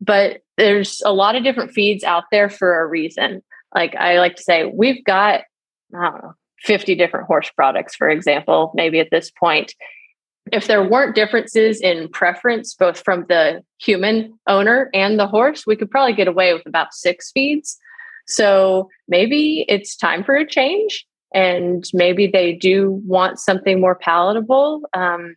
But 0.01 0.43
there's 0.57 1.03
a 1.05 1.13
lot 1.13 1.37
of 1.37 1.45
different 1.45 1.73
feeds 1.73 2.05
out 2.05 2.25
there 2.31 2.49
for 2.49 2.81
a 2.81 2.87
reason. 2.87 3.43
Like 3.75 3.95
I 3.97 4.19
like 4.19 4.37
to 4.37 4.43
say, 4.43 4.65
we've 4.65 5.05
got, 5.05 5.43
I 5.95 6.03
don't 6.03 6.23
know, 6.23 6.35
50 6.61 6.95
different 6.95 7.27
horse 7.27 7.51
products, 7.57 7.97
for 7.97 8.09
example, 8.09 8.73
maybe 8.75 9.01
at 9.01 9.11
this 9.11 9.31
point 9.31 9.75
if 10.53 10.67
there 10.67 10.87
weren't 10.87 11.15
differences 11.15 11.81
in 11.81 12.09
preference, 12.11 12.75
both 12.75 13.03
from 13.03 13.25
the 13.29 13.63
human 13.79 14.39
owner 14.47 14.91
and 14.93 15.19
the 15.19 15.27
horse, 15.27 15.67
we 15.67 15.77
could 15.77 15.91
probably 15.91 16.13
get 16.13 16.29
away 16.29 16.53
with 16.53 16.67
about 16.67 16.93
six 16.93 17.33
feeds. 17.33 17.79
So 18.27 18.89
maybe 19.09 19.65
it's 19.67 19.97
time 19.97 20.23
for 20.23 20.37
a 20.37 20.47
change, 20.47 21.07
and 21.35 21.85
maybe 21.95 22.27
they 22.27 22.53
do 22.53 23.03
want 23.07 23.39
something 23.39 23.81
more 23.81 23.95
palatable. 23.95 24.83
Um, 24.93 25.37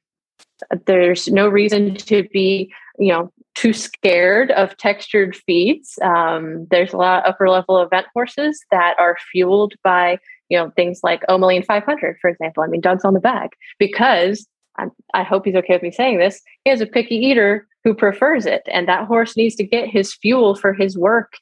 there's 0.86 1.30
no 1.30 1.48
reason 1.48 1.96
to 1.96 2.24
be, 2.32 2.72
you 3.00 3.12
know, 3.12 3.32
too 3.56 3.72
scared 3.72 4.52
of 4.52 4.76
textured 4.78 5.36
feeds. 5.36 5.98
Um, 6.02 6.68
there's 6.70 6.92
a 6.92 6.98
lot 6.98 7.24
of 7.24 7.30
upper 7.30 7.50
level 7.50 7.82
event 7.82 8.06
horses 8.14 8.64
that 8.70 8.96
are 9.00 9.18
fueled 9.32 9.76
by, 9.82 10.20
you 10.50 10.58
know, 10.58 10.72
things 10.76 11.00
like 11.04 11.24
Omolene 11.30 11.66
500, 11.66 12.18
for 12.20 12.30
example. 12.30 12.64
I 12.64 12.68
mean, 12.68 12.82
dogs 12.82 13.06
on 13.06 13.14
the 13.14 13.22
back 13.22 13.52
because 13.80 14.46
I, 14.78 14.86
I 15.14 15.24
hope 15.24 15.46
he's 15.46 15.56
okay 15.56 15.74
with 15.74 15.84
me 15.84 15.92
saying 15.92 16.18
this. 16.18 16.42
He 16.64 16.70
has 16.70 16.82
a 16.82 16.86
picky 16.86 17.16
eater 17.16 17.68
who 17.84 17.94
prefers 17.94 18.46
it, 18.46 18.64
and 18.72 18.88
that 18.88 19.06
horse 19.06 19.38
needs 19.38 19.56
to 19.56 19.64
get 19.64 19.90
his 19.90 20.14
fuel 20.14 20.56
for 20.56 20.74
his 20.74 20.98
work 20.98 21.34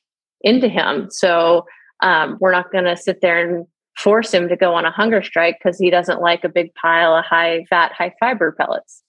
into 0.41 0.67
him. 0.67 1.07
So 1.09 1.65
um, 2.01 2.37
we're 2.39 2.51
not 2.51 2.71
going 2.71 2.83
to 2.83 2.97
sit 2.97 3.21
there 3.21 3.39
and 3.39 3.65
force 3.97 4.33
him 4.33 4.49
to 4.49 4.55
go 4.55 4.73
on 4.73 4.85
a 4.85 4.91
hunger 4.91 5.23
strike 5.23 5.57
because 5.63 5.77
he 5.77 5.89
doesn't 5.89 6.21
like 6.21 6.43
a 6.43 6.49
big 6.49 6.73
pile 6.75 7.15
of 7.15 7.25
high 7.25 7.65
fat, 7.69 7.93
high 7.93 8.13
fiber 8.19 8.51
pellets. 8.51 9.01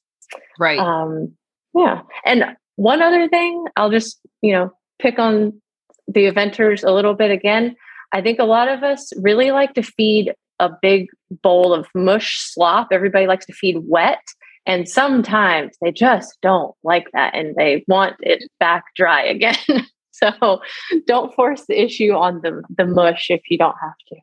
Right. 0.59 0.79
Um, 0.79 1.33
yeah. 1.75 2.03
And 2.25 2.57
one 2.77 3.03
other 3.03 3.29
thing, 3.29 3.65
I'll 3.77 3.91
just 3.91 4.19
you 4.43 4.53
know 4.53 4.73
pick 5.01 5.19
on 5.19 5.61
the 6.07 6.31
eventers 6.31 6.85
a 6.85 6.93
little 6.93 7.15
bit 7.15 7.31
again. 7.31 7.77
I 8.13 8.21
think 8.21 8.39
a 8.39 8.45
lot 8.45 8.69
of 8.69 8.83
us 8.83 9.13
really 9.17 9.51
like 9.51 9.75
to 9.75 9.83
feed 9.83 10.35
a 10.59 10.71
big 10.81 11.09
bowl 11.43 11.73
of 11.73 11.87
mush 11.95 12.39
slop. 12.39 12.89
Everybody 12.91 13.27
likes 13.27 13.47
to 13.47 13.53
feed 13.53 13.79
wet. 13.85 14.23
And 14.67 14.89
sometimes 14.89 15.77
they 15.83 15.93
just 15.93 16.39
don't 16.41 16.75
like 16.83 17.09
that 17.13 17.35
and 17.35 17.55
they 17.57 17.85
want 17.87 18.17
it 18.21 18.45
back 18.59 18.85
dry 18.97 19.23
again. 19.23 19.57
so 20.11 20.61
don't 21.07 21.35
force 21.35 21.65
the 21.69 21.83
issue 21.83 22.13
on 22.13 22.41
the, 22.43 22.63
the 22.75 22.87
mush 22.87 23.27
if 23.29 23.43
you 23.51 23.59
don't 23.59 23.77
have 23.81 23.97
to. 24.09 24.17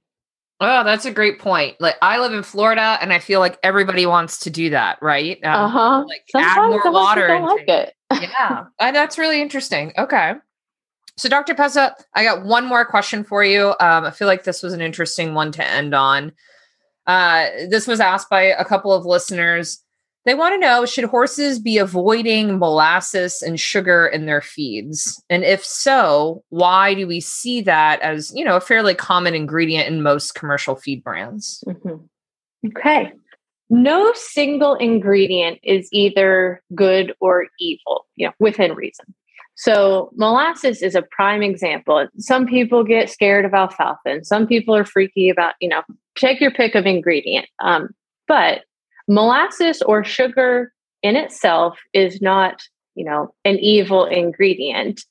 Oh, 0.64 0.84
that's 0.84 1.06
a 1.06 1.12
great 1.12 1.40
point. 1.40 1.76
Like 1.80 1.96
I 2.04 2.20
live 2.20 2.34
in 2.34 2.44
Florida 2.44 2.98
and 3.02 3.12
I 3.12 3.18
feel 3.18 3.40
like 3.40 3.58
everybody 3.64 4.06
wants 4.06 4.40
to 4.42 4.52
do 4.52 4.70
that, 4.70 5.00
right? 5.02 5.44
Um, 5.44 5.66
uh-huh. 5.66 6.06
Like 6.08 6.24
Sometimes 6.30 6.58
add 6.58 6.70
more 6.70 6.92
water. 6.92 7.28
Don't 7.28 7.46
like 7.46 7.68
it. 7.68 7.96
yeah. 8.12 8.66
And 8.80 8.96
that's 8.96 9.18
really 9.18 9.42
interesting. 9.42 9.92
Okay. 9.98 10.34
So, 11.18 11.30
Dr. 11.30 11.56
Pesta, 11.56 11.96
I 12.14 12.24
got 12.24 12.46
one 12.46 12.66
more 12.66 12.86
question 12.86 13.24
for 13.24 13.44
you. 13.44 13.70
Um, 13.80 14.06
I 14.06 14.12
feel 14.12 14.28
like 14.28 14.44
this 14.44 14.64
was 14.64 14.74
an 14.74 14.82
interesting 14.82 15.34
one 15.34 15.52
to 15.54 15.66
end 15.66 15.94
on. 15.94 16.32
Uh, 17.08 17.48
this 17.70 17.88
was 17.88 18.00
asked 18.00 18.30
by 18.30 18.44
a 18.44 18.66
couple 18.66 18.94
of 18.94 19.06
listeners. 19.06 19.84
They 20.24 20.36
want 20.36 20.54
to 20.54 20.60
know 20.60 20.86
should 20.86 21.06
horses 21.06 21.60
be 21.60 21.80
avoiding 21.80 22.60
molasses 22.60 23.42
and 23.42 23.60
sugar 23.60 24.06
in 24.06 24.28
their 24.28 24.42
feeds? 24.42 25.22
And 25.30 25.44
if 25.44 25.66
so, 25.66 26.44
why 26.50 26.94
do 26.94 27.08
we 27.08 27.20
see 27.20 27.62
that 27.62 28.00
as, 28.02 28.32
you 28.36 28.46
know, 28.46 28.56
a 28.56 28.62
fairly 28.62 28.94
common 28.94 29.34
ingredient 29.34 29.88
in 29.88 30.04
most 30.04 30.36
commercial 30.36 30.76
feed 30.76 31.04
brands? 31.04 31.64
Mm-hmm. 31.68 32.68
Okay. 32.68 33.12
No 33.72 34.12
single 34.14 34.76
ingredient 34.76 35.60
is 35.64 35.90
either 35.92 36.62
good 36.76 37.14
or 37.20 37.48
evil, 37.60 38.06
you 38.16 38.28
know, 38.28 38.34
within 38.40 38.74
reason. 38.76 39.16
So 39.62 40.10
molasses 40.16 40.82
is 40.82 40.96
a 40.96 41.04
prime 41.04 41.44
example. 41.44 42.08
Some 42.18 42.48
people 42.48 42.84
get 42.84 43.12
scared 43.12 43.46
of 43.46 43.54
alfalfa, 43.54 44.00
and 44.06 44.26
some 44.26 44.48
people 44.48 44.76
are 44.76 44.84
freaky 44.84 45.30
about, 45.30 45.54
you 45.62 45.70
know, 45.70 45.84
take 46.16 46.42
your 46.42 46.50
pick 46.50 46.74
of 46.74 46.88
ingredient. 46.88 47.46
Um, 47.60 47.90
but 48.28 48.64
molasses 49.08 49.84
or 49.84 50.04
sugar 50.04 50.74
in 51.04 51.16
itself 51.16 51.78
is 51.94 52.24
not, 52.24 52.64
you 52.96 53.06
know, 53.06 53.36
an 53.46 53.60
evil 53.60 54.06
ingredient. 54.06 55.02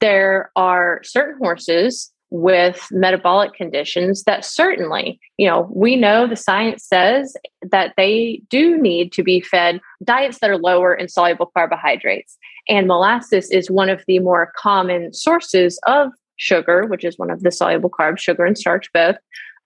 There 0.00 0.52
are 0.54 1.00
certain 1.02 1.38
horses 1.38 2.12
with 2.32 2.88
metabolic 2.90 3.52
conditions 3.52 4.24
that 4.24 4.42
certainly, 4.42 5.20
you 5.36 5.46
know, 5.46 5.70
we 5.70 5.96
know 5.96 6.26
the 6.26 6.34
science 6.34 6.82
says 6.82 7.36
that 7.70 7.92
they 7.98 8.40
do 8.48 8.80
need 8.80 9.12
to 9.12 9.22
be 9.22 9.42
fed 9.42 9.80
diets 10.02 10.38
that 10.38 10.48
are 10.48 10.56
lower 10.56 10.94
in 10.94 11.08
soluble 11.08 11.50
carbohydrates. 11.54 12.38
And 12.70 12.86
molasses 12.86 13.50
is 13.50 13.70
one 13.70 13.90
of 13.90 14.02
the 14.06 14.18
more 14.20 14.50
common 14.56 15.12
sources 15.12 15.78
of 15.86 16.08
sugar, 16.36 16.86
which 16.86 17.04
is 17.04 17.18
one 17.18 17.30
of 17.30 17.42
the 17.42 17.52
soluble 17.52 17.90
carbs, 17.90 18.20
sugar 18.20 18.46
and 18.46 18.56
starch 18.56 18.90
both, 18.94 19.16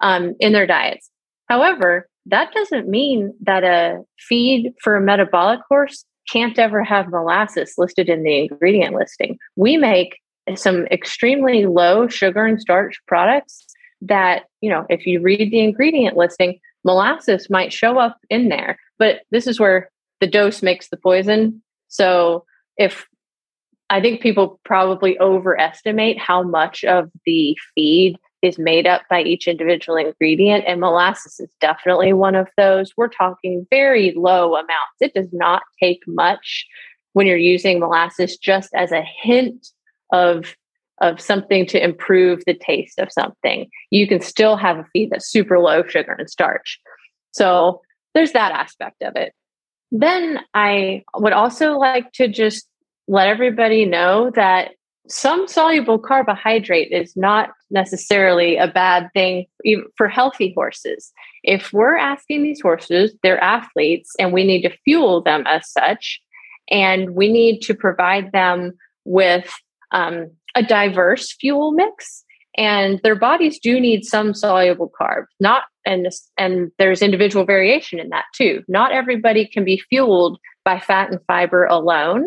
um, 0.01 0.35
in 0.41 0.53
their 0.53 0.67
diets. 0.67 1.09
However, 1.49 2.09
that 2.27 2.53
doesn't 2.53 2.89
mean 2.89 3.33
that 3.43 3.63
a 3.63 4.03
feed 4.19 4.73
for 4.83 4.97
a 4.97 5.01
metabolic 5.01 5.61
horse 5.69 6.05
can't 6.29 6.59
ever 6.59 6.83
have 6.83 7.11
molasses 7.11 7.75
listed 7.79 8.09
in 8.09 8.25
the 8.25 8.47
ingredient 8.47 8.97
listing. 8.97 9.39
We 9.55 9.77
make 9.77 10.19
some 10.55 10.87
extremely 10.87 11.67
low 11.67 12.09
sugar 12.09 12.45
and 12.45 12.61
starch 12.61 13.01
products 13.07 13.67
that, 14.03 14.45
you 14.61 14.71
know, 14.71 14.87
if 14.89 15.07
you 15.07 15.21
read 15.21 15.51
the 15.51 15.61
ingredient 15.61 16.17
listing, 16.17 16.59
molasses 16.85 17.51
might 17.51 17.73
show 17.73 17.99
up 17.99 18.19
in 18.31 18.49
there. 18.49 18.79
But 18.99 19.23
this 19.31 19.47
is 19.47 19.59
where 19.59 19.91
the 20.21 20.27
dose 20.27 20.63
makes 20.63 20.89
the 20.89 20.97
poison. 20.97 21.63
So 21.89 22.45
if 22.77 23.07
I 23.91 24.01
think 24.01 24.21
people 24.21 24.61
probably 24.65 25.19
overestimate 25.19 26.19
how 26.19 26.43
much 26.43 26.85
of 26.85 27.11
the 27.25 27.57
feed 27.75 28.17
is 28.43 28.59
made 28.59 28.87
up 28.87 29.03
by 29.09 29.23
each 29.23 29.49
individual 29.49 29.97
ingredient, 29.97 30.65
and 30.67 30.81
molasses 30.81 31.41
is 31.41 31.51
definitely 31.61 32.13
one 32.13 32.35
of 32.35 32.49
those. 32.57 32.93
We're 32.97 33.09
talking 33.09 33.67
very 33.71 34.13
low 34.17 34.55
amounts. 34.55 35.01
It 35.01 35.15
does 35.15 35.33
not 35.33 35.63
take 35.81 36.03
much 36.07 36.67
when 37.13 37.27
you're 37.27 37.37
using 37.37 37.81
molasses 37.81 38.37
just 38.37 38.75
as 38.75 38.93
a 38.93 39.03
hint 39.23 39.69
of 40.13 40.57
of 41.03 41.21
something 41.21 41.67
to 41.67 41.83
improve 41.83 42.43
the 42.47 42.55
taste 42.55 42.99
of 42.99 43.13
something. 43.13 43.69
You 43.91 44.09
can 44.09 44.21
still 44.21 44.57
have 44.57 44.79
a 44.79 44.87
feed 44.93 45.11
that's 45.11 45.31
super 45.31 45.59
low 45.59 45.87
sugar 45.87 46.17
and 46.19 46.31
starch. 46.31 46.81
So 47.33 47.83
there's 48.15 48.33
that 48.33 48.53
aspect 48.53 49.03
of 49.03 49.15
it. 49.15 49.35
Then 49.93 50.41
I 50.55 51.05
would 51.15 51.35
also 51.35 51.79
like 51.79 52.13
to 52.13 52.29
just 52.29 52.67
let 53.09 53.29
everybody 53.29 53.85
know 53.85 54.31
that 54.35 54.71
some 55.09 55.47
soluble 55.47 55.99
carbohydrate 55.99 56.91
is 56.91 57.17
not 57.17 57.51
necessarily 57.71 58.57
a 58.57 58.67
bad 58.67 59.09
thing 59.13 59.47
for 59.97 60.09
healthy 60.09 60.53
horses. 60.57 61.13
If 61.45 61.73
we're 61.73 61.97
asking 61.97 62.43
these 62.43 62.61
horses, 62.61 63.15
they're 63.23 63.43
athletes, 63.43 64.13
and 64.19 64.33
we 64.33 64.45
need 64.45 64.63
to 64.63 64.77
fuel 64.85 65.23
them 65.23 65.45
as 65.47 65.71
such, 65.71 66.21
and 66.71 67.11
we 67.11 67.31
need 67.31 67.61
to 67.63 67.75
provide 67.75 68.33
them 68.33 68.73
with 69.05 69.53
um, 69.93 70.31
a 70.55 70.63
diverse 70.63 71.33
fuel 71.33 71.73
mix 71.73 72.25
and 72.57 73.01
their 73.03 73.15
bodies 73.15 73.59
do 73.59 73.79
need 73.79 74.05
some 74.05 74.33
soluble 74.33 74.91
carbs 74.99 75.27
not 75.41 75.65
and 75.87 76.09
and 76.37 76.73
there's 76.79 77.01
individual 77.01 77.45
variation 77.45 77.99
in 77.99 78.11
that 78.11 78.25
too. 78.35 78.63
Not 78.69 78.93
everybody 78.93 79.47
can 79.47 79.65
be 79.65 79.79
fueled 79.89 80.39
by 80.65 80.81
fat 80.81 81.11
and 81.11 81.21
fiber 81.27 81.65
alone 81.65 82.27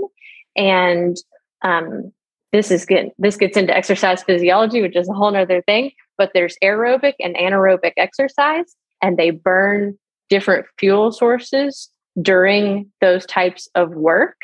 and 0.55 1.17
um, 1.61 2.11
this 2.51 2.71
is 2.71 2.85
good 2.85 3.11
this 3.19 3.35
gets 3.35 3.57
into 3.57 3.75
exercise 3.75 4.23
physiology 4.23 4.81
which 4.81 4.95
is 4.95 5.09
a 5.09 5.13
whole 5.13 5.35
other 5.35 5.61
thing 5.63 5.91
but 6.17 6.31
there's 6.33 6.57
aerobic 6.63 7.13
and 7.19 7.35
anaerobic 7.35 7.93
exercise 7.97 8.75
and 9.01 9.17
they 9.17 9.29
burn 9.29 9.97
different 10.29 10.65
fuel 10.79 11.11
sources 11.11 11.89
during 12.21 12.89
those 13.01 13.25
types 13.25 13.67
of 13.75 13.91
work 13.91 14.37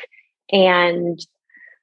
and 0.52 1.18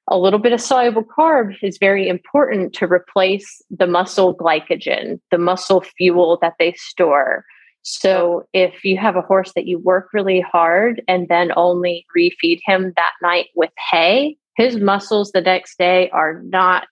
a 0.08 0.18
little 0.18 0.38
bit 0.38 0.52
of 0.52 0.60
soluble 0.60 1.04
carb 1.04 1.54
is 1.62 1.78
very 1.78 2.08
important 2.08 2.74
to 2.74 2.86
replace 2.86 3.62
the 3.70 3.86
muscle 3.86 4.34
glycogen, 4.34 5.18
the 5.30 5.38
muscle 5.38 5.80
fuel 5.80 6.38
that 6.42 6.54
they 6.58 6.72
store. 6.74 7.44
So 7.82 8.46
if 8.52 8.84
you 8.84 8.96
have 8.98 9.16
a 9.16 9.22
horse 9.22 9.52
that 9.54 9.66
you 9.66 9.78
work 9.78 10.08
really 10.12 10.40
hard 10.40 11.02
and 11.08 11.28
then 11.28 11.52
only 11.56 12.06
refeed 12.16 12.60
him 12.64 12.92
that 12.96 13.12
night 13.22 13.48
with 13.54 13.70
hay, 13.90 14.36
his 14.56 14.76
muscles 14.76 15.32
the 15.32 15.40
next 15.40 15.78
day 15.78 16.10
are 16.10 16.40
not 16.44 16.86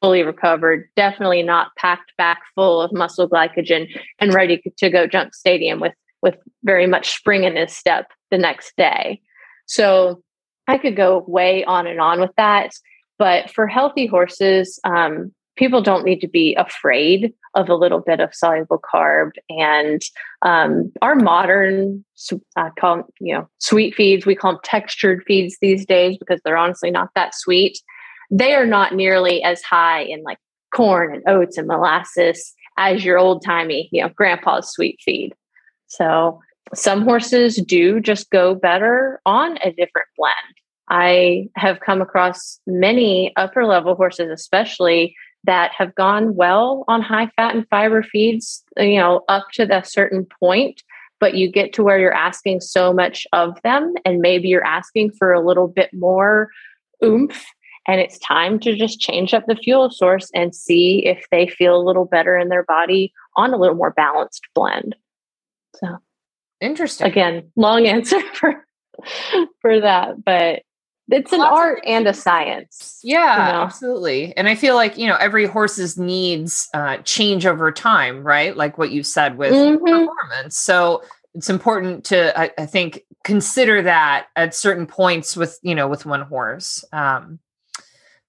fully 0.00 0.22
recovered, 0.22 0.88
definitely 0.96 1.42
not 1.42 1.74
packed 1.76 2.12
back 2.16 2.40
full 2.54 2.80
of 2.80 2.92
muscle 2.92 3.28
glycogen 3.28 3.88
and 4.18 4.32
ready 4.32 4.62
to 4.78 4.90
go 4.90 5.06
jump 5.06 5.34
stadium 5.34 5.80
with 5.80 5.94
with 6.20 6.36
very 6.64 6.86
much 6.86 7.14
spring 7.14 7.44
in 7.44 7.54
his 7.54 7.72
step 7.72 8.10
the 8.30 8.38
next 8.38 8.76
day. 8.76 9.20
So 9.66 10.20
I 10.68 10.78
could 10.78 10.96
go 10.96 11.24
way 11.26 11.64
on 11.64 11.86
and 11.86 12.00
on 12.00 12.20
with 12.20 12.30
that. 12.36 12.72
But 13.18 13.50
for 13.50 13.66
healthy 13.66 14.06
horses, 14.06 14.78
um, 14.84 15.32
people 15.56 15.82
don't 15.82 16.04
need 16.04 16.20
to 16.20 16.28
be 16.28 16.54
afraid 16.54 17.32
of 17.54 17.68
a 17.68 17.74
little 17.74 18.00
bit 18.00 18.20
of 18.20 18.34
soluble 18.34 18.80
carb. 18.80 19.30
And 19.50 20.00
um, 20.42 20.92
our 21.02 21.16
modern, 21.16 22.04
I 22.54 22.70
call 22.78 22.98
them, 22.98 23.04
you 23.20 23.34
know, 23.34 23.48
sweet 23.58 23.94
feeds, 23.94 24.24
we 24.24 24.36
call 24.36 24.52
them 24.52 24.60
textured 24.62 25.24
feeds 25.26 25.56
these 25.60 25.84
days 25.84 26.16
because 26.18 26.40
they're 26.44 26.56
honestly 26.56 26.92
not 26.92 27.08
that 27.16 27.34
sweet. 27.34 27.80
They 28.30 28.54
are 28.54 28.66
not 28.66 28.94
nearly 28.94 29.42
as 29.42 29.62
high 29.62 30.02
in 30.02 30.22
like 30.22 30.38
corn 30.72 31.14
and 31.14 31.24
oats 31.26 31.58
and 31.58 31.66
molasses 31.66 32.54
as 32.76 33.04
your 33.04 33.18
old 33.18 33.44
timey, 33.44 33.88
you 33.90 34.02
know, 34.02 34.10
grandpa's 34.10 34.70
sweet 34.70 35.00
feed. 35.04 35.34
So 35.88 36.40
some 36.74 37.02
horses 37.02 37.56
do 37.56 38.00
just 38.00 38.30
go 38.30 38.54
better 38.54 39.20
on 39.24 39.58
a 39.58 39.72
different 39.72 40.08
blend. 40.16 40.34
I 40.90 41.48
have 41.56 41.80
come 41.80 42.00
across 42.00 42.60
many 42.66 43.32
upper 43.36 43.66
level 43.66 43.94
horses, 43.94 44.30
especially 44.30 45.14
that 45.44 45.72
have 45.76 45.94
gone 45.94 46.34
well 46.34 46.84
on 46.88 47.02
high 47.02 47.30
fat 47.36 47.54
and 47.54 47.66
fiber 47.68 48.02
feeds, 48.02 48.62
you 48.76 48.96
know, 48.96 49.24
up 49.28 49.46
to 49.54 49.62
a 49.74 49.84
certain 49.84 50.26
point. 50.40 50.82
But 51.20 51.34
you 51.34 51.50
get 51.50 51.72
to 51.74 51.82
where 51.82 51.98
you're 51.98 52.12
asking 52.14 52.60
so 52.60 52.92
much 52.92 53.26
of 53.32 53.60
them, 53.62 53.94
and 54.04 54.20
maybe 54.20 54.48
you're 54.48 54.64
asking 54.64 55.12
for 55.12 55.32
a 55.32 55.44
little 55.44 55.66
bit 55.66 55.90
more 55.92 56.50
oomph. 57.04 57.44
And 57.88 58.00
it's 58.00 58.18
time 58.18 58.60
to 58.60 58.76
just 58.76 59.00
change 59.00 59.34
up 59.34 59.44
the 59.46 59.56
fuel 59.56 59.90
source 59.90 60.30
and 60.34 60.54
see 60.54 61.06
if 61.06 61.24
they 61.30 61.48
feel 61.48 61.76
a 61.76 61.82
little 61.82 62.04
better 62.04 62.36
in 62.36 62.50
their 62.50 62.64
body 62.64 63.12
on 63.36 63.52
a 63.52 63.56
little 63.56 63.74
more 63.74 63.92
balanced 63.92 64.46
blend. 64.54 64.94
So, 65.76 65.96
interesting. 66.60 67.06
Again, 67.06 67.50
long 67.56 67.86
answer 67.86 68.20
for 68.34 68.64
for 69.60 69.80
that, 69.80 70.24
but 70.24 70.62
it's 71.10 71.32
an 71.32 71.38
Lots 71.38 71.56
art 71.56 71.80
and 71.86 72.06
a 72.06 72.12
science. 72.12 73.00
Yeah, 73.02 73.46
you 73.46 73.52
know? 73.52 73.62
absolutely. 73.62 74.36
And 74.36 74.46
I 74.46 74.54
feel 74.54 74.74
like, 74.74 74.98
you 74.98 75.06
know, 75.06 75.16
every 75.16 75.46
horse's 75.46 75.96
needs 75.96 76.68
uh, 76.74 76.98
change 76.98 77.46
over 77.46 77.72
time, 77.72 78.22
right? 78.22 78.54
Like 78.54 78.76
what 78.76 78.90
you 78.90 79.02
said 79.02 79.38
with 79.38 79.52
mm-hmm. 79.52 79.78
performance. 79.78 80.58
So 80.58 81.02
it's 81.34 81.48
important 81.48 82.04
to, 82.06 82.38
I, 82.38 82.50
I, 82.58 82.66
think, 82.66 83.04
consider 83.24 83.80
that 83.82 84.26
at 84.36 84.54
certain 84.54 84.86
points 84.86 85.34
with, 85.34 85.58
you 85.62 85.74
know, 85.74 85.88
with 85.88 86.04
one 86.04 86.22
horse. 86.22 86.84
Um, 86.92 87.38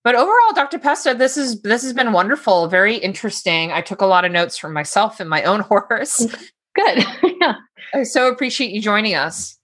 but 0.03 0.15
overall, 0.15 0.53
Dr. 0.55 0.79
Pesta, 0.79 1.13
this 1.13 1.35
is 1.35 1.61
this 1.61 1.83
has 1.83 1.91
been 1.91 2.13
wonderful, 2.13 2.67
very 2.67 2.95
interesting. 2.95 3.73
I 3.73 3.81
took 3.81 3.99
a 3.99 4.05
lot 4.05 4.23
of 4.23 4.31
notes 4.31 4.57
from 4.57 4.71
myself 4.71 5.19
and 5.19 5.29
my 5.29 5.43
own 5.43 5.59
horse. 5.59 6.25
Good. 6.75 7.05
yeah. 7.41 7.55
I 7.93 8.03
so 8.03 8.27
appreciate 8.29 8.71
you 8.71 8.81
joining 8.81 9.15
us. 9.15 9.57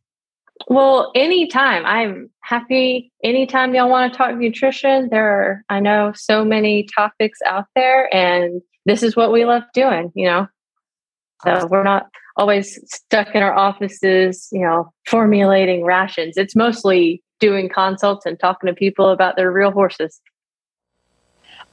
Well, 0.67 1.11
anytime. 1.15 1.85
I'm 1.85 2.29
happy 2.41 3.11
anytime 3.23 3.75
y'all 3.75 3.89
want 3.89 4.11
to 4.11 4.17
talk 4.17 4.35
nutrition. 4.35 5.09
There 5.09 5.27
are, 5.27 5.63
I 5.69 5.79
know, 5.79 6.13
so 6.15 6.45
many 6.45 6.87
topics 6.95 7.39
out 7.45 7.65
there, 7.75 8.13
and 8.15 8.61
this 8.85 9.03
is 9.03 9.15
what 9.15 9.31
we 9.31 9.45
love 9.45 9.63
doing, 9.73 10.11
you 10.15 10.25
know. 10.25 10.47
So 11.43 11.67
we're 11.67 11.83
not 11.83 12.07
always 12.37 12.79
stuck 12.91 13.35
in 13.35 13.43
our 13.43 13.53
offices, 13.53 14.47
you 14.51 14.61
know, 14.61 14.91
formulating 15.07 15.83
rations. 15.83 16.37
It's 16.37 16.55
mostly 16.55 17.21
doing 17.39 17.69
consults 17.69 18.25
and 18.25 18.39
talking 18.39 18.67
to 18.67 18.73
people 18.73 19.09
about 19.09 19.35
their 19.35 19.51
real 19.51 19.71
horses. 19.71 20.21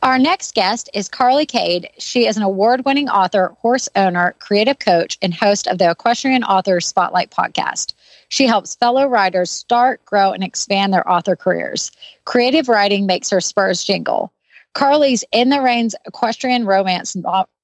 Our 0.03 0.19
next 0.19 0.57
guest 0.57 0.91
is 0.95 1.09
Carly 1.09 1.47
Kade. 1.47 1.87
She 1.97 2.27
is 2.27 2.37
an 2.37 2.43
award 2.43 2.85
winning 2.85 3.09
author, 3.09 3.55
horse 3.61 3.89
owner, 3.95 4.35
creative 4.41 4.81
coach, 4.81 5.17
and 5.23 5.33
host 5.33 5.69
of 5.69 5.79
the 5.79 5.93
Equestrian 5.93 6.43
Authors 6.43 6.89
Spotlight 6.89 7.31
podcast. 7.31 7.95
She 8.29 8.49
helps 8.49 8.75
fellow 8.75 9.07
writers 9.07 9.49
start, 9.49 10.05
grow, 10.05 10.33
and 10.33 10.43
expand 10.43 10.93
their 10.93 11.09
author 11.09 11.37
careers. 11.37 11.93
Creative 12.25 12.69
writing 12.69 13.07
makes 13.07 13.31
her 13.31 13.41
spurs 13.41 13.85
jingle. 13.85 14.33
Carly's 14.75 15.23
In 15.31 15.51
the 15.51 15.61
Reins 15.61 15.95
Equestrian 16.05 16.67
Romance 16.67 17.17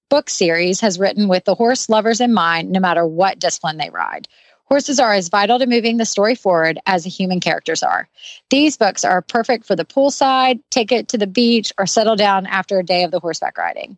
book 0.09 0.31
series 0.31 0.81
has 0.81 0.97
written 0.97 1.27
with 1.27 1.45
the 1.45 1.57
horse 1.57 1.89
lovers 1.89 2.21
in 2.21 2.33
mind, 2.33 2.71
no 2.71 2.79
matter 2.79 3.05
what 3.05 3.41
discipline 3.41 3.79
they 3.79 3.91
ride. 3.91 4.29
Horses 4.69 5.01
are 5.01 5.15
as 5.15 5.31
vital 5.31 5.59
to 5.59 5.67
moving 5.67 5.97
the 5.97 6.05
story 6.05 6.35
forward 6.35 6.79
as 6.85 7.05
the 7.05 7.11
human 7.11 7.41
characters 7.41 7.83
are. 7.83 8.07
These 8.51 8.77
books 8.77 9.03
are 9.03 9.23
perfect 9.23 9.65
for 9.65 9.75
the 9.75 9.87
poolside, 9.87 10.61
take 10.71 10.93
it 10.93 11.09
to 11.09 11.19
the 11.19 11.27
beach, 11.27 11.73
or 11.79 11.87
settle 11.87 12.17
down 12.17 12.47
after 12.47 12.79
a 12.79 12.85
day 12.85 13.05
of 13.05 13.11
the 13.11 13.19
horseback 13.19 13.57
riding. 13.57 13.97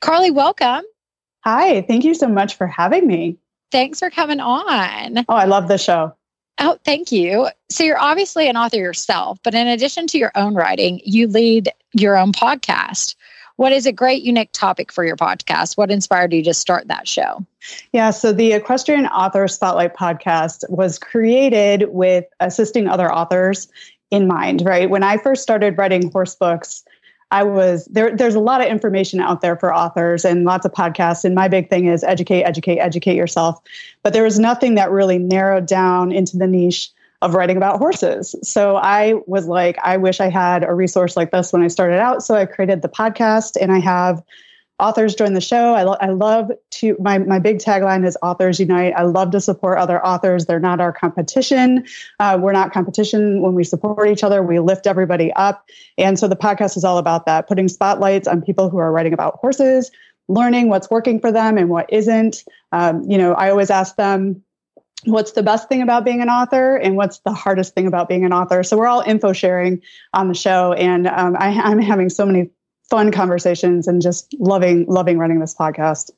Carly, 0.00 0.32
welcome. 0.32 0.82
Hi, 1.44 1.82
thank 1.82 2.04
you 2.04 2.14
so 2.14 2.26
much 2.26 2.56
for 2.56 2.66
having 2.66 3.06
me. 3.06 3.38
Thanks 3.70 4.00
for 4.00 4.10
coming 4.10 4.40
on. 4.40 5.18
Oh, 5.18 5.34
I 5.34 5.44
love 5.44 5.68
the 5.68 5.78
show. 5.78 6.14
Oh, 6.58 6.78
thank 6.84 7.12
you. 7.12 7.48
So, 7.70 7.84
you're 7.84 8.00
obviously 8.00 8.48
an 8.48 8.56
author 8.56 8.78
yourself, 8.78 9.38
but 9.44 9.54
in 9.54 9.68
addition 9.68 10.08
to 10.08 10.18
your 10.18 10.32
own 10.34 10.54
writing, 10.54 11.00
you 11.04 11.28
lead 11.28 11.70
your 11.92 12.16
own 12.16 12.32
podcast. 12.32 13.14
What 13.58 13.72
is 13.72 13.86
a 13.86 13.92
great, 13.92 14.22
unique 14.22 14.50
topic 14.52 14.92
for 14.92 15.04
your 15.04 15.16
podcast? 15.16 15.76
What 15.76 15.90
inspired 15.90 16.32
you 16.32 16.44
to 16.44 16.54
start 16.54 16.86
that 16.86 17.08
show? 17.08 17.44
Yeah, 17.92 18.10
so 18.10 18.32
the 18.32 18.52
Equestrian 18.52 19.06
Author 19.06 19.48
Spotlight 19.48 19.96
podcast 19.96 20.62
was 20.70 20.96
created 20.96 21.86
with 21.88 22.24
assisting 22.38 22.86
other 22.86 23.12
authors 23.12 23.66
in 24.12 24.28
mind, 24.28 24.62
right? 24.64 24.88
When 24.88 25.02
I 25.02 25.16
first 25.16 25.42
started 25.42 25.76
writing 25.76 26.08
horse 26.12 26.36
books, 26.36 26.84
I 27.32 27.42
was 27.42 27.86
there. 27.86 28.14
There's 28.14 28.36
a 28.36 28.40
lot 28.40 28.60
of 28.60 28.68
information 28.68 29.18
out 29.18 29.40
there 29.40 29.56
for 29.56 29.74
authors 29.74 30.24
and 30.24 30.44
lots 30.44 30.64
of 30.64 30.70
podcasts. 30.70 31.24
And 31.24 31.34
my 31.34 31.48
big 31.48 31.68
thing 31.68 31.86
is 31.86 32.04
educate, 32.04 32.44
educate, 32.44 32.78
educate 32.78 33.16
yourself. 33.16 33.58
But 34.04 34.12
there 34.12 34.22
was 34.22 34.38
nothing 34.38 34.76
that 34.76 34.92
really 34.92 35.18
narrowed 35.18 35.66
down 35.66 36.12
into 36.12 36.36
the 36.36 36.46
niche 36.46 36.90
of 37.20 37.34
writing 37.34 37.56
about 37.56 37.78
horses. 37.78 38.34
So 38.42 38.76
I 38.76 39.14
was 39.26 39.46
like, 39.46 39.76
I 39.82 39.96
wish 39.96 40.20
I 40.20 40.28
had 40.28 40.62
a 40.62 40.72
resource 40.74 41.16
like 41.16 41.32
this 41.32 41.52
when 41.52 41.62
I 41.62 41.68
started 41.68 41.98
out. 41.98 42.22
So 42.22 42.34
I 42.34 42.46
created 42.46 42.82
the 42.82 42.88
podcast 42.88 43.56
and 43.60 43.72
I 43.72 43.80
have 43.80 44.22
authors 44.80 45.16
join 45.16 45.34
the 45.34 45.40
show. 45.40 45.74
I, 45.74 45.82
lo- 45.82 45.96
I 46.00 46.10
love 46.10 46.52
to, 46.70 46.96
my, 47.00 47.18
my 47.18 47.40
big 47.40 47.58
tagline 47.58 48.06
is 48.06 48.16
authors 48.22 48.60
unite. 48.60 48.94
I 48.96 49.02
love 49.02 49.32
to 49.32 49.40
support 49.40 49.78
other 49.78 50.04
authors. 50.06 50.46
They're 50.46 50.60
not 50.60 50.80
our 50.80 50.92
competition. 50.92 51.84
Uh, 52.20 52.38
we're 52.40 52.52
not 52.52 52.72
competition 52.72 53.42
when 53.42 53.54
we 53.54 53.64
support 53.64 54.08
each 54.08 54.22
other. 54.22 54.40
We 54.40 54.60
lift 54.60 54.86
everybody 54.86 55.32
up. 55.32 55.68
And 55.96 56.16
so 56.16 56.28
the 56.28 56.36
podcast 56.36 56.76
is 56.76 56.84
all 56.84 56.98
about 56.98 57.26
that, 57.26 57.48
putting 57.48 57.66
spotlights 57.66 58.28
on 58.28 58.40
people 58.40 58.70
who 58.70 58.78
are 58.78 58.92
writing 58.92 59.12
about 59.12 59.40
horses, 59.40 59.90
learning 60.28 60.68
what's 60.68 60.88
working 60.88 61.18
for 61.18 61.32
them 61.32 61.58
and 61.58 61.68
what 61.68 61.92
isn't. 61.92 62.44
Um, 62.70 63.02
you 63.10 63.18
know, 63.18 63.32
I 63.32 63.50
always 63.50 63.70
ask 63.70 63.96
them, 63.96 64.44
what's 65.04 65.32
the 65.32 65.42
best 65.42 65.68
thing 65.68 65.80
about 65.80 66.04
being 66.04 66.20
an 66.20 66.28
author 66.28 66.76
and 66.76 66.96
what's 66.96 67.18
the 67.20 67.32
hardest 67.32 67.74
thing 67.74 67.86
about 67.86 68.08
being 68.08 68.24
an 68.24 68.32
author 68.32 68.62
so 68.62 68.76
we're 68.76 68.86
all 68.86 69.00
info 69.00 69.32
sharing 69.32 69.80
on 70.12 70.28
the 70.28 70.34
show 70.34 70.72
and 70.72 71.06
um, 71.06 71.36
I, 71.38 71.48
i'm 71.60 71.78
having 71.78 72.08
so 72.08 72.26
many 72.26 72.50
fun 72.88 73.12
conversations 73.12 73.86
and 73.86 74.02
just 74.02 74.34
loving 74.38 74.86
loving 74.86 75.18
running 75.18 75.40
this 75.40 75.54
podcast. 75.54 76.10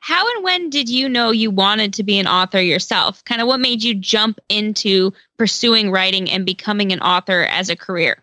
How 0.00 0.24
and 0.34 0.44
when 0.44 0.70
did 0.70 0.88
you 0.88 1.08
know 1.08 1.30
you 1.30 1.50
wanted 1.50 1.92
to 1.94 2.02
be 2.02 2.18
an 2.18 2.26
author 2.26 2.60
yourself? 2.60 3.22
Kind 3.24 3.42
of 3.42 3.48
what 3.48 3.60
made 3.60 3.82
you 3.82 3.94
jump 3.94 4.40
into 4.48 5.12
pursuing 5.38 5.90
writing 5.90 6.30
and 6.30 6.46
becoming 6.46 6.90
an 6.92 7.00
author 7.00 7.42
as 7.42 7.68
a 7.68 7.76
career? 7.76 8.22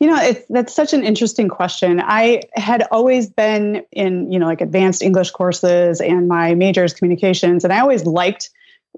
You 0.00 0.08
know, 0.08 0.16
it's 0.16 0.44
that's 0.48 0.74
such 0.74 0.92
an 0.92 1.04
interesting 1.04 1.48
question. 1.48 2.00
I 2.02 2.42
had 2.54 2.86
always 2.90 3.28
been 3.28 3.84
in, 3.92 4.30
you 4.32 4.38
know, 4.38 4.46
like 4.46 4.60
advanced 4.60 5.02
English 5.02 5.30
courses 5.30 6.00
and 6.00 6.28
my 6.28 6.54
major 6.54 6.84
is 6.84 6.94
communications, 6.94 7.62
and 7.64 7.72
I 7.72 7.80
always 7.80 8.04
liked 8.04 8.50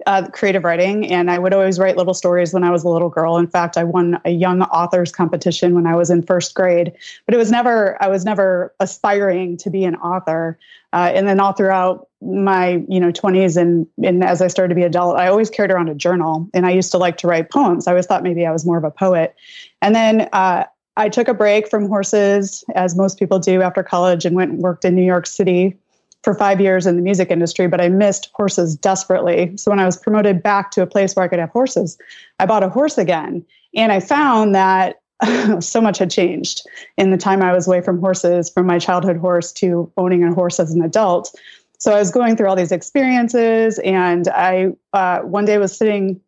uh, 0.07 0.29
creative 0.31 0.65
writing, 0.65 1.11
and 1.11 1.31
I 1.31 1.39
would 1.39 1.55
always 1.55 1.79
write 1.79 1.97
little 1.97 2.15
stories 2.15 2.53
when 2.53 2.65
I 2.65 2.71
was 2.71 2.83
a 2.83 2.89
little 2.89 3.09
girl. 3.09 3.37
In 3.37 3.47
fact, 3.47 3.77
I 3.77 3.85
won 3.85 4.21
a 4.25 4.31
young 4.31 4.63
authors 4.63 5.13
competition 5.13 5.75
when 5.75 5.87
I 5.87 5.95
was 5.95 6.11
in 6.11 6.23
first 6.23 6.55
grade, 6.55 6.93
but 7.27 7.35
it 7.35 7.39
was 7.39 7.51
never 7.51 7.97
I 8.03 8.09
was 8.09 8.25
never 8.25 8.75
aspiring 8.81 9.57
to 9.59 9.71
be 9.71 9.85
an 9.85 9.97
author. 9.97 10.59
Uh, 10.93 11.11
and 11.15 11.29
then 11.29 11.41
all 11.41 11.53
throughout 11.53 12.09
my 12.21 12.83
you 12.89 13.01
know 13.01 13.13
20s 13.13 13.57
and 13.57 13.87
and 14.03 14.25
as 14.25 14.43
I 14.43 14.49
started 14.49 14.71
to 14.71 14.75
be 14.75 14.83
adult, 14.83 15.17
I 15.17 15.29
always 15.29 15.51
carried 15.51 15.71
around 15.71 15.89
a 15.89 15.95
journal, 15.95 16.49
and 16.53 16.67
I 16.67 16.71
used 16.71 16.91
to 16.93 16.99
like 16.99 17.17
to 17.19 17.29
write 17.29 17.51
poems. 17.51 17.87
I 17.87 17.93
always 17.93 18.07
thought 18.07 18.23
maybe 18.23 18.45
I 18.47 18.53
was 18.53 18.67
more 18.67 18.79
of 18.79 18.85
a 18.85 18.91
poet, 18.91 19.35
and 19.81 19.95
then. 19.95 20.29
Uh, 20.33 20.65
I 20.97 21.09
took 21.09 21.27
a 21.27 21.35
break 21.35 21.69
from 21.69 21.89
horses, 21.89 22.63
as 22.77 22.95
most 22.95 23.19
people 23.19 23.41
do 23.41 23.63
after 23.63 23.83
college, 23.83 24.25
and 24.25 24.37
went 24.37 24.53
and 24.53 24.61
worked 24.61 24.85
in 24.85 24.95
New 24.95 25.03
York 25.03 25.27
City 25.27 25.77
for 26.25 26.35
five 26.35 26.59
years 26.59 26.87
in 26.87 26.97
the 26.97 27.03
music 27.03 27.31
industry, 27.31 27.69
but 27.69 27.83
I 27.83 27.91
missed 27.91 28.31
horses 28.33 28.75
desperately. 28.75 29.55
So 29.59 29.71
when 29.71 29.79
I 29.79 29.85
was 29.85 29.99
promoted 29.99 30.43
back 30.43 30.71
to 30.73 30.83
a 30.83 30.87
place 30.87 31.15
where 31.15 31.25
I 31.25 31.29
could 31.29 31.39
have 31.39 31.51
horses, 31.51 31.99
I 32.41 32.47
bought 32.47 32.63
a 32.63 32.71
horse 32.71 32.97
again. 32.97 33.45
And 33.77 33.93
I 33.93 34.01
found 34.01 34.55
that 34.55 35.03
so 35.61 35.83
much 35.83 35.99
had 35.99 36.11
changed 36.11 36.67
in 36.97 37.11
the 37.11 37.19
time 37.19 37.43
I 37.43 37.53
was 37.53 37.67
away 37.67 37.83
from 37.83 38.01
horses, 38.01 38.49
from 38.49 38.67
my 38.67 38.79
childhood 38.79 39.19
horse 39.19 39.53
to 39.53 39.93
owning 39.99 40.25
a 40.25 40.33
horse 40.33 40.59
as 40.59 40.73
an 40.73 40.83
adult. 40.83 41.35
So 41.79 41.93
I 41.93 41.99
was 41.99 42.11
going 42.11 42.37
through 42.37 42.49
all 42.49 42.57
these 42.57 42.73
experiences, 42.73 43.79
and 43.81 44.27
I 44.29 44.73
uh, 44.95 45.21
one 45.21 45.45
day 45.45 45.59
was 45.59 45.77
sitting 45.77 46.21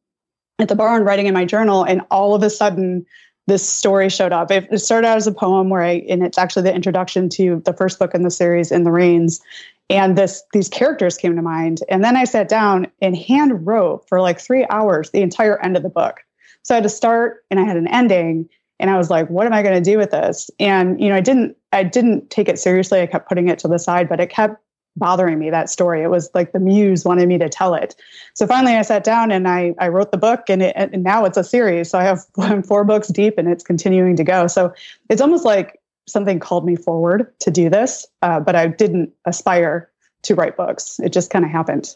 at 0.58 0.68
the 0.68 0.74
barn 0.74 1.04
writing 1.04 1.26
in 1.26 1.32
my 1.32 1.46
journal, 1.46 1.84
and 1.84 2.02
all 2.10 2.34
of 2.34 2.42
a 2.42 2.50
sudden, 2.50 3.06
this 3.46 3.66
story 3.66 4.10
showed 4.10 4.32
up. 4.32 4.50
It 4.50 4.80
started 4.80 5.06
out 5.06 5.16
as 5.16 5.26
a 5.26 5.32
poem 5.32 5.70
where 5.70 5.82
I, 5.82 6.04
and 6.08 6.22
it's 6.22 6.36
actually 6.36 6.62
the 6.62 6.74
introduction 6.74 7.28
to 7.30 7.62
the 7.64 7.72
first 7.72 7.98
book 7.98 8.12
in 8.12 8.22
the 8.22 8.30
series, 8.30 8.72
In 8.72 8.82
the 8.82 8.90
Reins 8.90 9.40
and 9.88 10.16
this 10.16 10.42
these 10.52 10.68
characters 10.68 11.16
came 11.16 11.36
to 11.36 11.42
mind. 11.42 11.80
And 11.88 12.02
then 12.02 12.16
i 12.16 12.24
sat 12.24 12.48
down 12.48 12.88
and 13.00 13.16
hand 13.16 13.66
wrote 13.66 14.08
for 14.08 14.20
like 14.20 14.40
three 14.40 14.66
hours 14.70 15.10
the 15.10 15.22
entire 15.22 15.60
end 15.62 15.76
of 15.76 15.82
the 15.82 15.88
book. 15.88 16.20
So 16.62 16.74
i 16.74 16.76
had 16.76 16.84
to 16.84 16.88
start 16.88 17.44
and 17.50 17.60
i 17.60 17.64
had 17.64 17.76
an 17.76 17.88
ending 17.88 18.48
and 18.78 18.90
i 18.90 18.98
was 18.98 19.10
like 19.10 19.28
what 19.28 19.46
am 19.46 19.52
i 19.52 19.62
going 19.62 19.82
to 19.82 19.90
do 19.90 19.98
with 19.98 20.10
this? 20.10 20.50
And 20.58 21.00
you 21.00 21.08
know 21.08 21.16
i 21.16 21.20
didn't 21.20 21.56
i 21.72 21.82
didn't 21.82 22.30
take 22.30 22.48
it 22.48 22.58
seriously. 22.58 23.00
I 23.00 23.06
kept 23.06 23.28
putting 23.28 23.48
it 23.48 23.58
to 23.60 23.68
the 23.68 23.78
side 23.78 24.08
but 24.08 24.20
it 24.20 24.30
kept 24.30 24.60
bothering 24.98 25.38
me 25.38 25.50
that 25.50 25.68
story. 25.68 26.02
It 26.02 26.08
was 26.08 26.30
like 26.34 26.52
the 26.52 26.58
muse 26.58 27.04
wanted 27.04 27.28
me 27.28 27.36
to 27.36 27.50
tell 27.50 27.74
it. 27.74 27.94
So 28.34 28.46
finally 28.46 28.74
i 28.74 28.82
sat 28.82 29.04
down 29.04 29.30
and 29.30 29.46
i 29.46 29.74
i 29.78 29.88
wrote 29.88 30.10
the 30.10 30.18
book 30.18 30.44
and, 30.48 30.62
it, 30.62 30.74
and 30.76 31.02
now 31.02 31.24
it's 31.24 31.36
a 31.36 31.44
series. 31.44 31.90
So 31.90 31.98
i 31.98 32.02
have 32.02 32.24
four 32.66 32.84
books 32.84 33.08
deep 33.08 33.38
and 33.38 33.48
it's 33.48 33.62
continuing 33.62 34.16
to 34.16 34.24
go. 34.24 34.48
So 34.48 34.74
it's 35.08 35.20
almost 35.20 35.44
like 35.44 35.78
something 36.06 36.38
called 36.38 36.64
me 36.64 36.76
forward 36.76 37.32
to 37.40 37.50
do 37.50 37.68
this, 37.68 38.06
uh, 38.22 38.40
but 38.40 38.56
I 38.56 38.66
didn't 38.68 39.12
aspire 39.24 39.90
to 40.22 40.34
write 40.34 40.56
books. 40.56 41.00
It 41.02 41.12
just 41.12 41.30
kind 41.30 41.44
of 41.44 41.50
happened. 41.50 41.94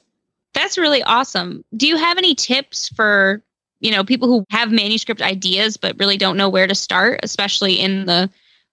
That's 0.54 0.78
really 0.78 1.02
awesome. 1.02 1.64
Do 1.76 1.86
you 1.86 1.96
have 1.96 2.18
any 2.18 2.34
tips 2.34 2.88
for 2.88 3.42
you 3.80 3.90
know 3.90 4.04
people 4.04 4.28
who 4.28 4.44
have 4.50 4.70
manuscript 4.70 5.22
ideas 5.22 5.76
but 5.76 5.98
really 5.98 6.16
don't 6.16 6.36
know 6.36 6.48
where 6.48 6.66
to 6.66 6.74
start, 6.74 7.20
especially 7.22 7.80
in 7.80 8.06
the 8.06 8.30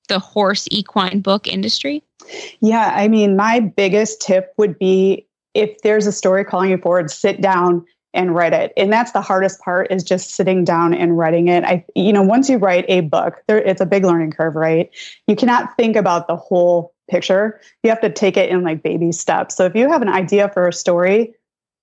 the 0.09 0.19
horse 0.19 0.67
equine 0.71 1.21
book 1.21 1.47
industry? 1.47 2.03
Yeah, 2.59 2.91
I 2.95 3.07
mean, 3.07 3.35
my 3.35 3.59
biggest 3.59 4.21
tip 4.21 4.53
would 4.57 4.77
be 4.79 5.27
if 5.53 5.81
there's 5.81 6.07
a 6.07 6.11
story 6.11 6.45
calling 6.45 6.71
you 6.71 6.77
forward, 6.77 7.09
sit 7.09 7.41
down 7.41 7.85
and 8.13 8.33
write 8.33 8.53
it. 8.53 8.73
And 8.77 8.91
that's 8.91 9.11
the 9.11 9.21
hardest 9.21 9.59
part 9.61 9.91
is 9.91 10.03
just 10.03 10.31
sitting 10.31 10.63
down 10.63 10.93
and 10.93 11.17
writing 11.17 11.47
it. 11.47 11.63
I 11.63 11.85
you 11.95 12.13
know 12.13 12.23
once 12.23 12.49
you 12.49 12.57
write 12.57 12.85
a 12.87 13.01
book 13.01 13.41
there 13.47 13.57
it's 13.57 13.81
a 13.81 13.85
big 13.85 14.05
learning 14.05 14.31
curve 14.31 14.55
right? 14.55 14.89
You 15.27 15.35
cannot 15.35 15.75
think 15.77 15.95
about 15.95 16.27
the 16.27 16.35
whole 16.35 16.93
picture. 17.09 17.59
You 17.83 17.89
have 17.89 18.01
to 18.01 18.09
take 18.09 18.37
it 18.37 18.49
in 18.49 18.63
like 18.63 18.83
baby 18.83 19.11
steps. 19.11 19.55
So 19.55 19.65
if 19.65 19.75
you 19.75 19.89
have 19.89 20.01
an 20.01 20.09
idea 20.09 20.49
for 20.49 20.67
a 20.67 20.73
story 20.73 21.33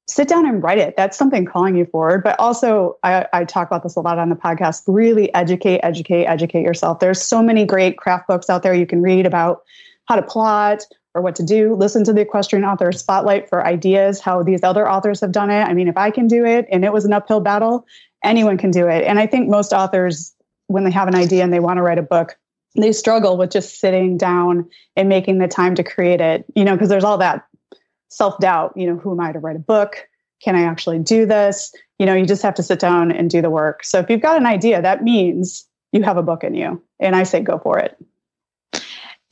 sit 0.06 0.28
down 0.28 0.46
and 0.46 0.62
write 0.62 0.78
it. 0.78 0.96
That's 0.96 1.16
something 1.16 1.44
calling 1.44 1.76
you 1.76 1.86
forward. 1.86 2.22
But 2.22 2.38
also 2.38 2.98
I, 3.02 3.26
I 3.32 3.44
talk 3.44 3.68
about 3.68 3.82
this 3.82 3.96
a 3.96 4.00
lot 4.00 4.18
on 4.18 4.28
the 4.28 4.36
podcast. 4.36 4.82
Really 4.86 5.32
educate 5.34 5.80
educate 5.80 6.26
educate 6.26 6.62
yourself. 6.62 7.00
There's 7.00 7.22
so 7.22 7.42
many 7.42 7.64
great 7.64 7.96
craft 7.96 8.28
books 8.28 8.50
out 8.50 8.62
there 8.62 8.74
you 8.74 8.86
can 8.86 9.00
read 9.00 9.26
about 9.26 9.62
how 10.06 10.16
to 10.16 10.22
plot 10.22 10.84
or 11.14 11.22
what 11.22 11.36
to 11.36 11.42
do. 11.42 11.74
Listen 11.74 12.04
to 12.04 12.12
the 12.12 12.20
equestrian 12.20 12.64
author 12.64 12.90
spotlight 12.92 13.48
for 13.48 13.64
ideas, 13.64 14.20
how 14.20 14.42
these 14.42 14.62
other 14.62 14.88
authors 14.90 15.20
have 15.20 15.32
done 15.32 15.50
it. 15.50 15.62
I 15.62 15.72
mean, 15.72 15.88
if 15.88 15.96
I 15.96 16.10
can 16.10 16.26
do 16.26 16.44
it 16.44 16.66
and 16.70 16.84
it 16.84 16.92
was 16.92 17.04
an 17.04 17.12
uphill 17.12 17.40
battle, 17.40 17.86
anyone 18.22 18.58
can 18.58 18.70
do 18.70 18.88
it. 18.88 19.04
And 19.04 19.18
I 19.18 19.26
think 19.26 19.48
most 19.48 19.72
authors, 19.72 20.34
when 20.66 20.84
they 20.84 20.90
have 20.90 21.08
an 21.08 21.14
idea 21.14 21.44
and 21.44 21.52
they 21.52 21.60
want 21.60 21.78
to 21.78 21.82
write 21.82 21.98
a 21.98 22.02
book, 22.02 22.36
they 22.76 22.92
struggle 22.92 23.36
with 23.36 23.50
just 23.50 23.78
sitting 23.78 24.16
down 24.16 24.68
and 24.96 25.08
making 25.08 25.38
the 25.38 25.46
time 25.46 25.76
to 25.76 25.84
create 25.84 26.20
it, 26.20 26.44
you 26.56 26.64
know, 26.64 26.72
because 26.72 26.88
there's 26.88 27.04
all 27.04 27.18
that 27.18 27.46
self 28.08 28.38
doubt, 28.38 28.72
you 28.76 28.86
know, 28.86 28.96
who 28.96 29.12
am 29.12 29.20
I 29.20 29.32
to 29.32 29.38
write 29.38 29.56
a 29.56 29.60
book? 29.60 30.08
Can 30.42 30.56
I 30.56 30.62
actually 30.62 30.98
do 30.98 31.26
this? 31.26 31.72
You 31.98 32.06
know, 32.06 32.14
you 32.14 32.26
just 32.26 32.42
have 32.42 32.54
to 32.56 32.62
sit 32.62 32.80
down 32.80 33.12
and 33.12 33.30
do 33.30 33.40
the 33.40 33.50
work. 33.50 33.84
So 33.84 34.00
if 34.00 34.10
you've 34.10 34.20
got 34.20 34.36
an 34.36 34.46
idea, 34.46 34.82
that 34.82 35.04
means 35.04 35.66
you 35.92 36.02
have 36.02 36.16
a 36.16 36.22
book 36.22 36.42
in 36.42 36.54
you. 36.54 36.82
And 36.98 37.14
I 37.14 37.22
say 37.22 37.40
go 37.40 37.58
for 37.58 37.78
it. 37.78 37.96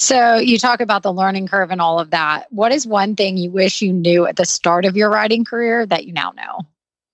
So 0.03 0.35
you 0.35 0.59
talk 0.59 0.81
about 0.81 1.05
the 1.05 1.13
learning 1.13 1.47
curve 1.47 1.71
and 1.71 1.81
all 1.81 2.01
of 2.01 2.11
that. 2.11 2.49
What 2.51 2.73
is 2.73 2.85
one 2.85 3.15
thing 3.15 3.37
you 3.37 3.53
wish 3.53 3.81
you 3.83 3.93
knew 3.93 4.27
at 4.27 4.35
the 4.35 4.45
start 4.45 4.85
of 4.85 4.97
your 4.97 5.09
writing 5.09 5.45
career 5.45 5.87
that 5.87 6.07
you 6.07 6.13
now 6.13 6.33
know? 6.33 6.67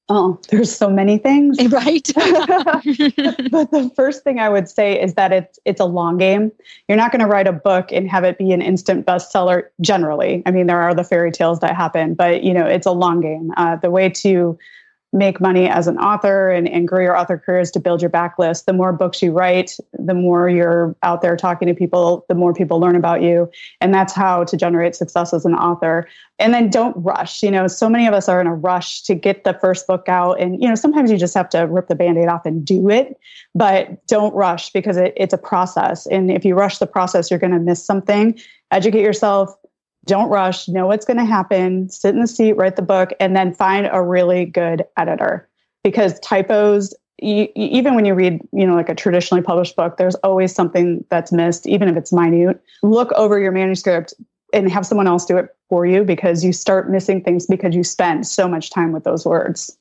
Oh, 0.09 0.41
there's 0.49 0.74
so 0.74 0.89
many 0.89 1.18
things. 1.18 1.59
Right. 1.70 2.11
but 2.14 3.70
the 3.72 3.93
first 3.95 4.24
thing 4.24 4.39
I 4.39 4.49
would 4.49 4.70
say 4.70 4.99
is 4.99 5.12
that 5.14 5.32
it's 5.32 5.59
it's 5.66 5.80
a 5.82 5.84
long 5.84 6.16
game. 6.16 6.51
You're 6.89 6.97
not 6.97 7.12
going 7.12 7.20
to 7.20 7.26
write 7.26 7.47
a 7.47 7.53
book 7.53 7.93
and 7.93 8.09
have 8.09 8.24
it 8.24 8.39
be 8.39 8.53
an 8.53 8.62
instant 8.62 9.05
bestseller 9.05 9.64
generally. 9.82 10.43
I 10.47 10.51
mean, 10.51 10.66
there 10.66 10.80
are 10.80 10.95
the 10.95 11.05
fairy 11.05 11.30
tales 11.30 11.61
that 11.61 11.76
happen, 11.76 12.14
but 12.14 12.43
you 12.43 12.55
know, 12.55 12.64
it's 12.64 12.86
a 12.86 12.93
long 12.93 13.20
game. 13.20 13.53
Uh, 13.59 13.76
the 13.76 13.91
way 13.91 14.09
to 14.09 14.59
make 15.12 15.40
money 15.40 15.68
as 15.68 15.86
an 15.86 15.96
author 15.98 16.50
and, 16.50 16.68
and 16.68 16.86
grow 16.86 17.00
your 17.00 17.16
author 17.16 17.38
career 17.38 17.61
is 17.61 17.70
to 17.70 17.80
build 17.80 18.02
your 18.02 18.11
backlist. 18.11 18.66
The 18.66 18.74
more 18.74 18.92
books 18.92 19.22
you 19.22 19.32
write, 19.32 19.78
the 19.94 20.12
more 20.12 20.50
you're 20.50 20.94
out 21.02 21.22
there 21.22 21.36
talking 21.36 21.66
to 21.68 21.74
people, 21.74 22.26
the 22.28 22.34
more 22.34 22.52
people 22.52 22.78
learn 22.78 22.94
about 22.94 23.22
you. 23.22 23.50
And 23.80 23.94
that's 23.94 24.12
how 24.12 24.44
to 24.44 24.56
generate 24.56 24.94
success 24.94 25.32
as 25.32 25.46
an 25.46 25.54
author. 25.54 26.06
And 26.38 26.52
then 26.52 26.68
don't 26.68 26.94
rush. 27.02 27.42
You 27.42 27.50
know, 27.50 27.66
so 27.68 27.88
many 27.88 28.06
of 28.06 28.12
us 28.12 28.28
are 28.28 28.40
in 28.40 28.46
a 28.46 28.54
rush 28.54 29.02
to 29.04 29.14
get 29.14 29.44
the 29.44 29.54
first 29.54 29.86
book 29.86 30.09
out. 30.09 30.40
And, 30.40 30.61
you 30.61 30.68
know, 30.68 30.74
sometimes 30.74 31.11
you 31.11 31.16
just 31.16 31.34
have 31.34 31.48
to 31.50 31.62
rip 31.62 31.88
the 31.88 31.94
band 31.94 32.18
aid 32.18 32.28
off 32.28 32.44
and 32.44 32.64
do 32.64 32.90
it, 32.90 33.18
but 33.54 34.06
don't 34.06 34.34
rush 34.34 34.70
because 34.70 34.98
it, 34.98 35.14
it's 35.16 35.32
a 35.32 35.38
process. 35.38 36.06
And 36.06 36.30
if 36.30 36.44
you 36.44 36.54
rush 36.54 36.78
the 36.78 36.86
process, 36.86 37.30
you're 37.30 37.40
going 37.40 37.52
to 37.52 37.59
miss 37.59 37.82
something. 37.84 38.38
Educate 38.70 39.00
yourself, 39.00 39.54
don't 40.09 40.28
rush, 40.28 40.66
know 40.66 40.86
what's 40.86 41.04
going 41.04 41.18
to 41.18 41.24
happen, 41.24 41.88
sit 41.88 42.14
in 42.14 42.20
the 42.20 42.26
seat, 42.26 42.54
write 42.54 42.76
the 42.76 42.82
book, 42.82 43.11
and 43.20 43.36
then 43.36 43.54
find 43.54 43.88
a 43.92 44.02
really 44.02 44.44
good 44.44 44.84
editor. 44.96 45.48
Because 45.84 46.18
typos, 46.20 46.94
you, 47.18 47.46
even 47.54 47.94
when 47.94 48.04
you 48.04 48.14
read, 48.14 48.40
you 48.52 48.66
know, 48.66 48.74
like 48.74 48.88
a 48.88 48.94
traditionally 48.94 49.42
published 49.42 49.76
book, 49.76 49.96
there's 49.98 50.16
always 50.16 50.52
something 50.52 51.04
that's 51.11 51.30
missed, 51.30 51.66
even 51.66 51.88
if 51.88 51.96
it's 51.96 52.12
minute. 52.12 52.61
Look 52.82 53.12
over 53.12 53.38
your 53.38 53.52
manuscript 53.52 54.14
and 54.52 54.70
have 54.70 54.86
someone 54.86 55.06
else 55.06 55.26
do 55.26 55.36
it 55.36 55.54
for 55.68 55.84
you 55.86 56.02
because 56.02 56.44
you 56.44 56.52
start 56.52 56.90
missing 56.90 57.22
things 57.22 57.46
because 57.46 57.74
you 57.74 57.84
spend 57.84 58.26
so 58.26 58.48
much 58.48 58.70
time 58.70 58.92
with 58.92 59.04
those 59.04 59.26
words. 59.26 59.76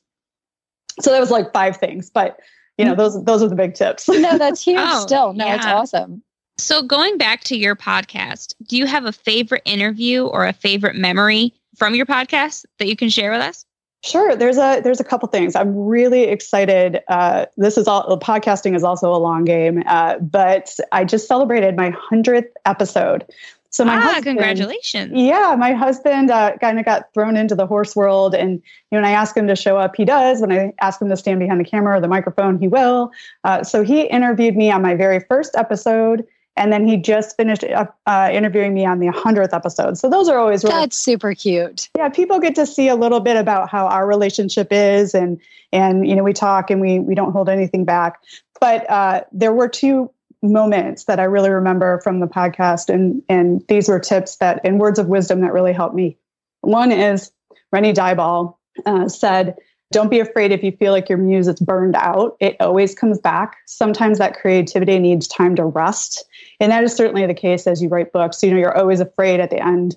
So 1.00 1.10
that 1.10 1.20
was 1.20 1.30
like 1.30 1.52
five 1.52 1.78
things, 1.78 2.10
but 2.10 2.38
you 2.76 2.84
know, 2.84 2.92
mm-hmm. 2.92 3.00
those 3.00 3.24
those 3.24 3.42
are 3.42 3.48
the 3.48 3.56
big 3.56 3.74
tips. 3.74 4.08
no, 4.08 4.38
that's 4.38 4.62
huge. 4.64 4.78
Oh, 4.80 5.00
still, 5.00 5.32
no, 5.32 5.46
yeah. 5.46 5.56
it's 5.56 5.66
awesome. 5.66 6.22
So, 6.58 6.82
going 6.82 7.18
back 7.18 7.44
to 7.44 7.56
your 7.56 7.76
podcast, 7.76 8.54
do 8.66 8.76
you 8.76 8.86
have 8.86 9.04
a 9.04 9.12
favorite 9.12 9.62
interview 9.64 10.24
or 10.24 10.44
a 10.44 10.52
favorite 10.52 10.96
memory 10.96 11.54
from 11.76 11.94
your 11.94 12.04
podcast 12.04 12.66
that 12.78 12.88
you 12.88 12.96
can 12.96 13.08
share 13.08 13.30
with 13.30 13.40
us? 13.40 13.64
Sure. 14.04 14.34
There's 14.34 14.58
a 14.58 14.80
there's 14.80 15.00
a 15.00 15.04
couple 15.04 15.28
things. 15.28 15.54
I'm 15.54 15.74
really 15.74 16.24
excited. 16.24 17.00
Uh, 17.08 17.46
this 17.56 17.76
is 17.76 17.86
all 17.86 18.18
podcasting 18.18 18.74
is 18.74 18.82
also 18.82 19.12
a 19.12 19.18
long 19.18 19.44
game, 19.44 19.84
uh, 19.86 20.18
but 20.18 20.76
I 20.90 21.04
just 21.04 21.28
celebrated 21.28 21.76
my 21.76 21.90
hundredth 21.90 22.52
episode. 22.66 23.24
So 23.70 23.84
my 23.84 23.96
ah, 23.96 24.00
husband, 24.00 24.24
congratulations! 24.24 25.12
Yeah, 25.14 25.54
my 25.58 25.72
husband 25.72 26.30
uh, 26.30 26.56
kind 26.56 26.78
of 26.78 26.84
got 26.84 27.12
thrown 27.12 27.36
into 27.36 27.54
the 27.54 27.66
horse 27.66 27.94
world, 27.94 28.34
and 28.34 28.52
you 28.52 28.60
know, 28.92 28.98
when 28.98 29.04
I 29.04 29.10
ask 29.10 29.36
him 29.36 29.46
to 29.46 29.54
show 29.54 29.76
up, 29.76 29.94
he 29.94 30.04
does. 30.04 30.40
When 30.40 30.50
I 30.50 30.72
ask 30.80 31.00
him 31.00 31.08
to 31.08 31.16
stand 31.16 31.38
behind 31.38 31.60
the 31.60 31.68
camera 31.68 31.98
or 31.98 32.00
the 32.00 32.08
microphone, 32.08 32.58
he 32.58 32.66
will. 32.66 33.10
Uh, 33.44 33.62
so 33.62 33.84
he 33.84 34.02
interviewed 34.02 34.56
me 34.56 34.70
on 34.70 34.82
my 34.82 34.94
very 34.94 35.20
first 35.20 35.54
episode 35.56 36.24
and 36.58 36.72
then 36.72 36.86
he 36.86 36.96
just 36.96 37.36
finished 37.36 37.64
uh, 37.64 37.86
uh 38.06 38.28
interviewing 38.32 38.74
me 38.74 38.84
on 38.84 38.98
the 38.98 39.06
100th 39.06 39.54
episode. 39.54 39.96
So 39.96 40.10
those 40.10 40.28
are 40.28 40.38
always 40.38 40.64
really, 40.64 40.76
that's 40.76 40.98
super 40.98 41.34
cute. 41.34 41.88
Yeah, 41.96 42.08
people 42.08 42.40
get 42.40 42.54
to 42.56 42.66
see 42.66 42.88
a 42.88 42.96
little 42.96 43.20
bit 43.20 43.36
about 43.36 43.70
how 43.70 43.86
our 43.86 44.06
relationship 44.06 44.68
is, 44.70 45.14
and 45.14 45.40
and 45.72 46.06
you 46.06 46.14
know 46.14 46.24
we 46.24 46.32
talk 46.32 46.70
and 46.70 46.80
we 46.80 46.98
we 46.98 47.14
don't 47.14 47.32
hold 47.32 47.48
anything 47.48 47.84
back. 47.84 48.20
But 48.60 48.90
uh, 48.90 49.22
there 49.32 49.52
were 49.52 49.68
two 49.68 50.10
moments 50.42 51.04
that 51.04 51.18
I 51.18 51.24
really 51.24 51.50
remember 51.50 52.00
from 52.02 52.20
the 52.20 52.26
podcast, 52.26 52.92
and 52.92 53.22
and 53.28 53.64
these 53.68 53.88
were 53.88 54.00
tips 54.00 54.36
that 54.36 54.60
and 54.64 54.78
words 54.78 54.98
of 54.98 55.06
wisdom 55.06 55.40
that 55.42 55.52
really 55.52 55.72
helped 55.72 55.94
me. 55.94 56.18
One 56.60 56.92
is 56.92 57.30
Rennie 57.72 57.92
Dyball 57.92 58.56
uh, 58.84 59.08
said 59.08 59.56
don't 59.90 60.10
be 60.10 60.20
afraid 60.20 60.52
if 60.52 60.62
you 60.62 60.72
feel 60.72 60.92
like 60.92 61.08
your 61.08 61.18
muse 61.18 61.48
is 61.48 61.60
burned 61.60 61.96
out. 61.96 62.36
It 62.40 62.56
always 62.60 62.94
comes 62.94 63.18
back. 63.18 63.56
Sometimes 63.66 64.18
that 64.18 64.38
creativity 64.38 64.98
needs 64.98 65.26
time 65.26 65.56
to 65.56 65.64
rest. 65.64 66.24
And 66.60 66.70
that 66.70 66.84
is 66.84 66.94
certainly 66.94 67.26
the 67.26 67.34
case 67.34 67.66
as 67.66 67.82
you 67.82 67.88
write 67.88 68.12
books. 68.12 68.42
You 68.42 68.50
know, 68.50 68.58
you're 68.58 68.76
always 68.76 69.00
afraid 69.00 69.40
at 69.40 69.50
the 69.50 69.64
end, 69.64 69.96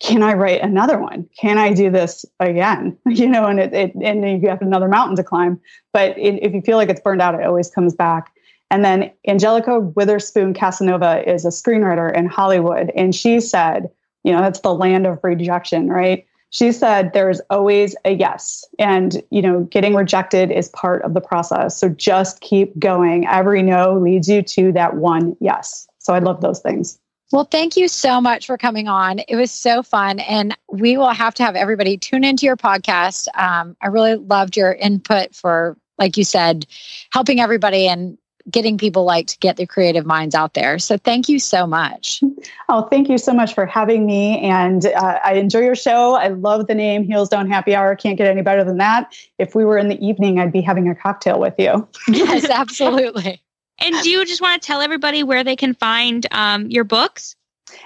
can 0.00 0.22
I 0.22 0.34
write 0.34 0.60
another 0.60 0.98
one? 0.98 1.28
Can 1.38 1.58
I 1.58 1.72
do 1.72 1.90
this 1.90 2.24
again? 2.40 2.96
You 3.06 3.28
know, 3.28 3.46
and 3.46 3.58
it, 3.58 3.72
it 3.72 3.94
and 3.94 4.42
you 4.42 4.48
have 4.48 4.60
another 4.60 4.88
mountain 4.88 5.16
to 5.16 5.24
climb. 5.24 5.60
But 5.92 6.16
it, 6.18 6.42
if 6.42 6.52
you 6.52 6.60
feel 6.60 6.76
like 6.76 6.90
it's 6.90 7.00
burned 7.00 7.22
out, 7.22 7.34
it 7.34 7.46
always 7.46 7.70
comes 7.70 7.94
back. 7.94 8.30
And 8.70 8.84
then 8.84 9.10
Angelica 9.26 9.80
Witherspoon 9.80 10.52
Casanova 10.52 11.28
is 11.30 11.44
a 11.44 11.48
screenwriter 11.48 12.14
in 12.14 12.26
Hollywood. 12.26 12.90
And 12.94 13.14
she 13.14 13.40
said, 13.40 13.90
you 14.24 14.32
know, 14.32 14.40
that's 14.40 14.60
the 14.60 14.74
land 14.74 15.06
of 15.06 15.20
rejection, 15.22 15.88
right? 15.88 16.26
She 16.50 16.72
said 16.72 17.12
there's 17.12 17.40
always 17.50 17.94
a 18.04 18.12
yes. 18.12 18.64
And, 18.78 19.22
you 19.30 19.42
know, 19.42 19.64
getting 19.64 19.94
rejected 19.94 20.50
is 20.50 20.68
part 20.70 21.02
of 21.02 21.14
the 21.14 21.20
process. 21.20 21.76
So 21.76 21.88
just 21.88 22.40
keep 22.40 22.78
going. 22.78 23.26
Every 23.26 23.62
no 23.62 23.98
leads 23.98 24.28
you 24.28 24.42
to 24.42 24.72
that 24.72 24.96
one 24.96 25.36
yes. 25.40 25.86
So 25.98 26.14
I 26.14 26.20
love 26.20 26.40
those 26.40 26.60
things. 26.60 26.98
Well, 27.32 27.44
thank 27.44 27.76
you 27.76 27.88
so 27.88 28.20
much 28.20 28.46
for 28.46 28.56
coming 28.56 28.86
on. 28.86 29.18
It 29.26 29.34
was 29.34 29.50
so 29.50 29.82
fun. 29.82 30.20
And 30.20 30.56
we 30.70 30.96
will 30.96 31.10
have 31.10 31.34
to 31.34 31.42
have 31.42 31.56
everybody 31.56 31.98
tune 31.98 32.22
into 32.22 32.46
your 32.46 32.56
podcast. 32.56 33.26
Um, 33.36 33.76
I 33.82 33.88
really 33.88 34.14
loved 34.14 34.56
your 34.56 34.72
input 34.72 35.34
for, 35.34 35.76
like 35.98 36.16
you 36.16 36.22
said, 36.22 36.66
helping 37.10 37.40
everybody 37.40 37.88
and 37.88 38.16
getting 38.50 38.78
people 38.78 39.04
like 39.04 39.26
to 39.26 39.38
get 39.38 39.56
their 39.56 39.66
creative 39.66 40.06
minds 40.06 40.34
out 40.34 40.54
there. 40.54 40.78
So 40.78 40.96
thank 40.96 41.28
you 41.28 41.38
so 41.38 41.66
much. 41.66 42.22
Oh, 42.68 42.82
thank 42.82 43.08
you 43.08 43.18
so 43.18 43.32
much 43.32 43.54
for 43.54 43.66
having 43.66 44.06
me. 44.06 44.38
And 44.40 44.86
uh, 44.86 45.20
I 45.24 45.34
enjoy 45.34 45.60
your 45.60 45.74
show. 45.74 46.14
I 46.14 46.28
love 46.28 46.66
the 46.66 46.74
name 46.74 47.04
Heels 47.04 47.28
Down 47.28 47.48
Happy 47.50 47.74
Hour. 47.74 47.94
Can't 47.96 48.16
get 48.16 48.26
any 48.26 48.42
better 48.42 48.64
than 48.64 48.78
that. 48.78 49.14
If 49.38 49.54
we 49.54 49.64
were 49.64 49.78
in 49.78 49.88
the 49.88 50.04
evening, 50.04 50.38
I'd 50.38 50.52
be 50.52 50.60
having 50.60 50.88
a 50.88 50.94
cocktail 50.94 51.40
with 51.40 51.54
you. 51.58 51.86
yes, 52.08 52.48
absolutely. 52.48 53.40
and 53.78 53.94
do 54.02 54.10
you 54.10 54.24
just 54.24 54.40
want 54.40 54.60
to 54.60 54.66
tell 54.66 54.80
everybody 54.80 55.22
where 55.22 55.44
they 55.44 55.56
can 55.56 55.74
find 55.74 56.26
um, 56.30 56.70
your 56.70 56.84
books? 56.84 57.35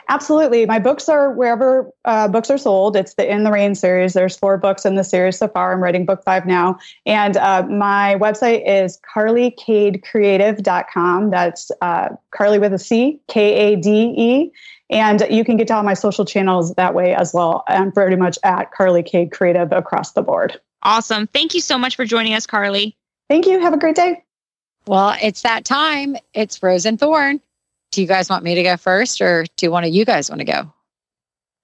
Absolutely. 0.08 0.64
My 0.66 0.78
books 0.78 1.08
are 1.08 1.32
wherever 1.32 1.90
uh, 2.04 2.28
books 2.28 2.50
are 2.50 2.58
sold. 2.58 2.96
It's 2.96 3.14
the 3.14 3.26
In 3.30 3.44
the 3.44 3.52
Reins 3.52 3.80
series. 3.80 4.12
There's 4.12 4.36
four 4.36 4.58
books 4.58 4.84
in 4.84 4.96
the 4.96 5.04
series 5.04 5.38
so 5.38 5.48
far. 5.48 5.72
I'm 5.72 5.82
writing 5.82 6.04
book 6.04 6.22
five 6.24 6.44
now. 6.46 6.78
And 7.06 7.36
uh, 7.36 7.64
my 7.68 8.16
website 8.20 8.62
is 8.66 9.00
carlykadecreative.com. 9.14 11.30
That's 11.30 11.70
uh, 11.80 12.08
Carly 12.32 12.58
with 12.58 12.72
a 12.72 12.78
C, 12.78 13.20
K 13.28 13.72
A 13.72 13.76
D 13.76 14.14
E. 14.16 14.50
And 14.90 15.24
you 15.30 15.44
can 15.44 15.56
get 15.56 15.68
to 15.68 15.74
all 15.74 15.84
my 15.84 15.94
social 15.94 16.24
channels 16.24 16.74
that 16.74 16.94
way 16.94 17.14
as 17.14 17.32
well. 17.32 17.62
I'm 17.68 17.92
pretty 17.92 18.16
much 18.16 18.36
at 18.42 18.72
Carly 18.72 19.04
Kade 19.04 19.30
Creative 19.30 19.70
across 19.70 20.12
the 20.12 20.22
board. 20.22 20.60
Awesome. 20.82 21.28
Thank 21.28 21.54
you 21.54 21.60
so 21.60 21.78
much 21.78 21.94
for 21.94 22.04
joining 22.04 22.34
us, 22.34 22.46
Carly. 22.46 22.96
Thank 23.28 23.46
you. 23.46 23.60
Have 23.60 23.72
a 23.72 23.78
great 23.78 23.94
day. 23.94 24.24
Well, 24.86 25.14
it's 25.22 25.42
that 25.42 25.64
time. 25.64 26.16
It's 26.34 26.60
Rose 26.62 26.86
and 26.86 26.98
Thorn 26.98 27.40
do 27.90 28.00
you 28.00 28.06
guys 28.06 28.28
want 28.30 28.44
me 28.44 28.54
to 28.56 28.62
go 28.62 28.76
first 28.76 29.20
or 29.20 29.44
do 29.56 29.70
one 29.70 29.84
of 29.84 29.90
you 29.90 30.04
guys 30.04 30.30
want 30.30 30.40
to 30.40 30.44
go? 30.44 30.72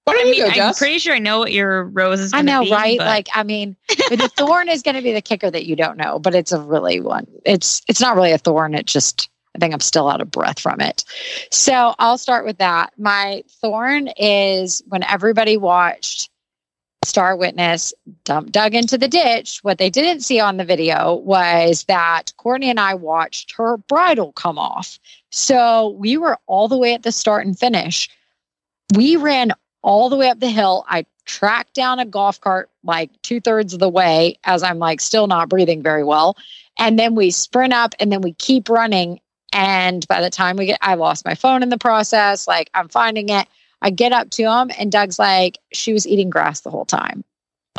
Why 0.03 0.13
don't 0.13 0.27
I 0.27 0.31
you 0.31 0.43
mean, 0.45 0.55
go, 0.55 0.61
I'm 0.67 0.73
pretty 0.73 0.99
sure 0.99 1.13
I 1.13 1.19
know 1.19 1.39
what 1.39 1.51
your 1.51 1.83
rose 1.83 2.21
is. 2.21 2.33
I 2.33 2.41
know, 2.41 2.63
be, 2.63 2.71
right? 2.71 2.97
but- 2.97 3.07
Like, 3.07 3.27
I 3.33 3.43
mean, 3.43 3.75
the 3.89 4.31
thorn 4.37 4.69
is 4.69 4.81
going 4.81 4.95
to 4.95 5.01
be 5.01 5.11
the 5.11 5.21
kicker 5.21 5.51
that 5.51 5.65
you 5.65 5.75
don't 5.75 5.97
know, 5.97 6.17
but 6.19 6.33
it's 6.33 6.53
a 6.53 6.61
really 6.61 7.01
one. 7.01 7.27
It's 7.45 7.81
it's 7.89 7.99
not 7.99 8.15
really 8.15 8.31
a 8.31 8.37
thorn. 8.37 8.73
It's 8.73 8.93
just 8.93 9.29
I 9.55 9.59
think 9.59 9.73
I'm 9.73 9.79
still 9.81 10.07
out 10.09 10.21
of 10.21 10.31
breath 10.31 10.59
from 10.59 10.79
it. 10.79 11.03
So 11.51 11.93
I'll 11.99 12.17
start 12.17 12.45
with 12.45 12.59
that. 12.59 12.93
My 12.97 13.43
thorn 13.59 14.07
is 14.17 14.81
when 14.87 15.03
everybody 15.03 15.57
watched 15.57 16.29
Starr 17.03 17.35
Witness 17.35 17.93
dump, 18.23 18.51
dug 18.51 18.75
into 18.75 18.97
the 18.97 19.07
ditch. 19.07 19.59
What 19.61 19.77
they 19.77 19.89
didn't 19.89 20.21
see 20.21 20.39
on 20.39 20.57
the 20.57 20.65
video 20.65 21.15
was 21.15 21.83
that 21.85 22.31
Courtney 22.37 22.69
and 22.69 22.79
I 22.79 22.93
watched 22.95 23.53
her 23.57 23.77
bridle 23.77 24.31
come 24.33 24.57
off. 24.57 24.99
So 25.37 25.89
we 25.99 26.17
were 26.17 26.39
all 26.47 26.67
the 26.67 26.79
way 26.79 26.95
at 26.95 27.03
the 27.03 27.11
start 27.11 27.45
and 27.45 27.57
finish. 27.57 28.09
We 28.95 29.17
ran 29.17 29.51
all 29.83 30.09
the 30.09 30.15
way 30.15 30.29
up 30.29 30.39
the 30.39 30.49
hill. 30.49 30.83
I 30.89 31.05
tracked 31.25 31.75
down 31.75 31.99
a 31.99 32.05
golf 32.05 32.41
cart 32.41 32.71
like 32.83 33.11
two 33.21 33.39
thirds 33.39 33.71
of 33.71 33.79
the 33.79 33.87
way 33.87 34.39
as 34.45 34.63
I'm 34.63 34.79
like 34.79 34.99
still 34.99 35.27
not 35.27 35.47
breathing 35.47 35.83
very 35.83 36.03
well. 36.03 36.37
And 36.79 36.97
then 36.97 37.13
we 37.13 37.29
sprint 37.29 37.71
up 37.71 37.93
and 37.99 38.11
then 38.11 38.21
we 38.21 38.33
keep 38.33 38.67
running. 38.67 39.19
And 39.53 40.07
by 40.07 40.21
the 40.21 40.31
time 40.31 40.57
we 40.57 40.65
get, 40.65 40.79
I 40.81 40.95
lost 40.95 41.23
my 41.23 41.35
phone 41.35 41.61
in 41.61 41.69
the 41.69 41.77
process. 41.77 42.47
Like 42.47 42.71
I'm 42.73 42.87
finding 42.87 43.29
it. 43.29 43.47
I 43.83 43.91
get 43.91 44.13
up 44.13 44.31
to 44.31 44.43
him 44.43 44.71
and 44.79 44.91
Doug's 44.91 45.19
like, 45.19 45.59
she 45.71 45.93
was 45.93 46.07
eating 46.07 46.31
grass 46.31 46.61
the 46.61 46.71
whole 46.71 46.85
time. 46.85 47.23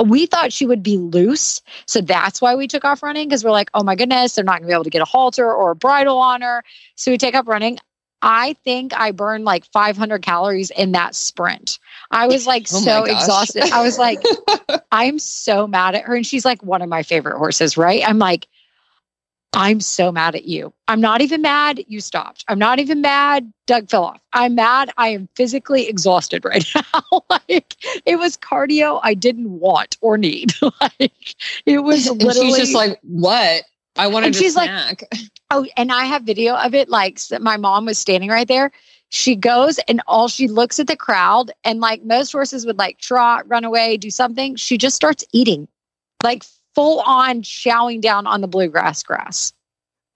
We 0.04 0.26
thought 0.26 0.52
she 0.52 0.66
would 0.66 0.82
be 0.82 0.96
loose. 0.96 1.60
So 1.86 2.00
that's 2.00 2.40
why 2.40 2.54
we 2.54 2.66
took 2.66 2.84
off 2.84 3.02
running 3.02 3.28
because 3.28 3.44
we're 3.44 3.50
like, 3.50 3.70
oh 3.74 3.82
my 3.82 3.94
goodness, 3.94 4.34
they're 4.34 4.44
not 4.44 4.58
going 4.58 4.62
to 4.62 4.68
be 4.68 4.72
able 4.72 4.84
to 4.84 4.90
get 4.90 5.02
a 5.02 5.06
halter 5.06 5.52
or 5.52 5.72
a 5.72 5.76
bridle 5.76 6.18
on 6.18 6.42
her. 6.42 6.62
So 6.96 7.10
we 7.10 7.18
take 7.18 7.34
up 7.34 7.48
running. 7.48 7.78
I 8.20 8.54
think 8.64 8.92
I 8.94 9.12
burned 9.12 9.44
like 9.44 9.64
500 9.66 10.22
calories 10.22 10.70
in 10.70 10.92
that 10.92 11.14
sprint. 11.14 11.78
I 12.10 12.26
was 12.26 12.46
like 12.46 12.66
Oh 12.72 12.80
so 12.80 13.04
exhausted. 13.04 13.70
I 13.72 13.82
was 13.82 13.98
like, 13.98 14.20
I'm 14.92 15.18
so 15.18 15.66
mad 15.66 15.94
at 15.94 16.04
her. 16.04 16.16
And 16.16 16.26
she's 16.26 16.44
like 16.44 16.62
one 16.62 16.82
of 16.82 16.88
my 16.88 17.02
favorite 17.02 17.38
horses, 17.38 17.76
right? 17.76 18.02
I'm 18.06 18.18
like, 18.18 18.48
I'm 19.54 19.80
so 19.80 20.12
mad 20.12 20.34
at 20.34 20.44
you. 20.44 20.72
I'm 20.88 21.00
not 21.00 21.20
even 21.20 21.42
mad 21.42 21.82
you 21.88 22.00
stopped. 22.00 22.44
I'm 22.48 22.58
not 22.58 22.78
even 22.78 23.00
mad 23.00 23.52
Doug 23.66 23.88
fell 23.88 24.04
off. 24.04 24.20
I'm 24.32 24.54
mad 24.54 24.90
I 24.96 25.08
am 25.08 25.28
physically 25.34 25.88
exhausted 25.88 26.44
right 26.44 26.64
now. 26.74 27.22
like 27.30 27.76
it 28.04 28.16
was 28.16 28.36
cardio 28.36 29.00
I 29.02 29.14
didn't 29.14 29.50
want 29.50 29.96
or 30.00 30.18
need. 30.18 30.52
like 30.80 31.34
it 31.66 31.78
was 31.78 32.08
literally 32.10 32.40
and 32.48 32.56
she's 32.56 32.56
just 32.58 32.74
like, 32.74 32.98
what? 33.02 33.64
I 33.96 34.06
wanted 34.06 34.34
to 34.34 34.38
she's 34.38 34.54
like- 34.54 35.02
Oh, 35.50 35.66
and 35.78 35.90
I 35.90 36.04
have 36.04 36.24
video 36.24 36.54
of 36.54 36.74
it. 36.74 36.90
Like 36.90 37.18
my 37.40 37.56
mom 37.56 37.86
was 37.86 37.96
standing 37.98 38.28
right 38.28 38.46
there. 38.46 38.70
She 39.08 39.34
goes 39.34 39.78
and 39.88 40.02
all 40.06 40.28
she 40.28 40.46
looks 40.46 40.78
at 40.78 40.86
the 40.86 40.96
crowd, 40.96 41.50
and 41.64 41.80
like 41.80 42.04
most 42.04 42.30
horses 42.32 42.66
would 42.66 42.76
like 42.76 42.98
trot, 42.98 43.48
run 43.48 43.64
away, 43.64 43.96
do 43.96 44.10
something. 44.10 44.56
She 44.56 44.76
just 44.76 44.94
starts 44.94 45.24
eating, 45.32 45.66
like 46.22 46.44
full 46.78 47.00
on 47.00 47.42
chowing 47.42 48.00
down 48.00 48.24
on 48.28 48.40
the 48.40 48.46
bluegrass 48.46 49.02
grass. 49.02 49.52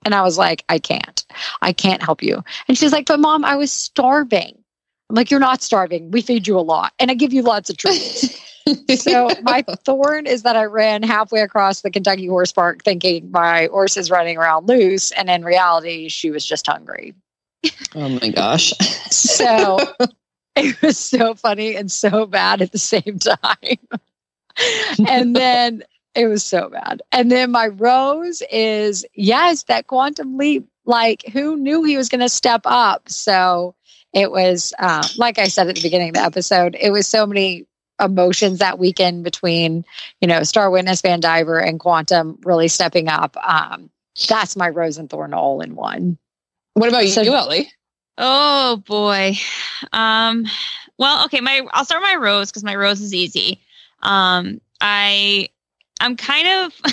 And 0.04 0.14
I 0.14 0.22
was 0.22 0.38
like, 0.38 0.64
I 0.68 0.78
can't, 0.78 1.26
I 1.60 1.72
can't 1.72 2.00
help 2.00 2.22
you. 2.22 2.44
And 2.68 2.78
she's 2.78 2.92
like, 2.92 3.06
but 3.06 3.18
mom, 3.18 3.44
I 3.44 3.56
was 3.56 3.72
starving. 3.72 4.56
I'm 5.10 5.16
like, 5.16 5.28
you're 5.28 5.40
not 5.40 5.60
starving. 5.60 6.12
We 6.12 6.22
feed 6.22 6.46
you 6.46 6.56
a 6.56 6.62
lot, 6.62 6.92
and 7.00 7.10
I 7.10 7.14
give 7.14 7.32
you 7.32 7.42
lots 7.42 7.68
of 7.68 7.78
treats. 7.78 8.40
so 8.94 9.28
my 9.42 9.64
thorn 9.84 10.26
is 10.26 10.44
that 10.44 10.54
I 10.54 10.66
ran 10.66 11.02
halfway 11.02 11.40
across 11.40 11.80
the 11.80 11.90
Kentucky 11.90 12.28
Horse 12.28 12.52
Park 12.52 12.84
thinking 12.84 13.28
my 13.32 13.66
horse 13.72 13.96
is 13.96 14.08
running 14.08 14.38
around 14.38 14.68
loose, 14.68 15.10
and 15.10 15.28
in 15.28 15.44
reality, 15.44 16.08
she 16.08 16.30
was 16.30 16.46
just 16.46 16.64
hungry. 16.64 17.12
oh 17.96 18.08
my 18.08 18.30
gosh. 18.30 18.72
So 19.10 19.78
it 20.54 20.80
was 20.80 20.96
so 20.96 21.34
funny 21.34 21.74
and 21.74 21.90
so 21.90 22.24
bad 22.24 22.62
at 22.62 22.70
the 22.70 22.78
same 22.78 23.18
time. 23.18 23.98
and 25.08 25.34
then 25.34 25.82
it 26.14 26.26
was 26.26 26.44
so 26.44 26.68
bad. 26.68 27.02
And 27.12 27.30
then 27.30 27.50
my 27.50 27.68
rose 27.68 28.42
is 28.50 29.04
yes, 29.14 29.64
that 29.64 29.86
quantum 29.86 30.36
leap. 30.36 30.68
Like, 30.84 31.24
who 31.32 31.56
knew 31.56 31.84
he 31.84 31.96
was 31.96 32.08
going 32.08 32.20
to 32.20 32.28
step 32.28 32.62
up? 32.64 33.08
So 33.08 33.74
it 34.12 34.30
was, 34.32 34.74
uh, 34.78 35.06
like 35.16 35.38
I 35.38 35.46
said 35.46 35.68
at 35.68 35.76
the 35.76 35.82
beginning 35.82 36.08
of 36.08 36.14
the 36.14 36.22
episode, 36.22 36.76
it 36.78 36.90
was 36.90 37.06
so 37.06 37.24
many 37.24 37.66
emotions 38.00 38.58
that 38.58 38.80
weekend 38.80 39.22
between, 39.22 39.84
you 40.20 40.26
know, 40.26 40.42
Starr 40.42 40.70
Witness, 40.70 41.00
Vandiver, 41.00 41.64
and 41.64 41.78
Quantum 41.78 42.36
really 42.42 42.66
stepping 42.66 43.06
up. 43.08 43.36
Um, 43.36 43.90
that's 44.28 44.56
my 44.56 44.68
rose 44.68 44.98
and 44.98 45.08
thorn 45.08 45.34
all 45.34 45.60
in 45.60 45.76
one. 45.76 46.18
What 46.74 46.88
about 46.88 47.04
you, 47.04 47.10
So- 47.12 47.22
Ellie? 47.22 47.70
Oh 48.18 48.76
boy. 48.84 49.34
Um 49.92 50.46
well, 50.98 51.24
okay, 51.24 51.40
my 51.40 51.66
I'll 51.72 51.84
start 51.86 52.02
my 52.02 52.16
rose 52.16 52.50
because 52.50 52.62
my 52.62 52.76
rose 52.76 53.00
is 53.00 53.14
easy. 53.14 53.60
Um 54.02 54.60
I 54.82 55.48
I'm 56.02 56.16
kind 56.16 56.48
of 56.48 56.92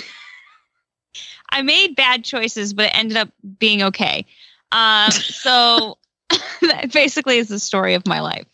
I 1.50 1.62
made 1.62 1.96
bad 1.96 2.24
choices, 2.24 2.72
but 2.72 2.86
it 2.86 2.96
ended 2.98 3.16
up 3.16 3.30
being 3.58 3.82
okay. 3.82 4.26
Um 4.72 5.10
so 5.10 5.98
that 6.62 6.92
basically 6.92 7.38
is 7.38 7.48
the 7.48 7.58
story 7.58 7.94
of 7.94 8.06
my 8.06 8.20
life. 8.20 8.46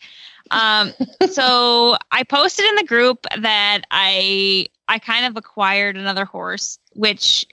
Um 0.51 0.93
so 1.31 1.97
I 2.11 2.23
posted 2.23 2.65
in 2.65 2.75
the 2.75 2.83
group 2.83 3.25
that 3.39 3.81
I 3.91 4.67
I 4.87 4.99
kind 4.99 5.25
of 5.25 5.37
acquired 5.37 5.95
another 5.95 6.25
horse, 6.25 6.79
which 6.93 7.45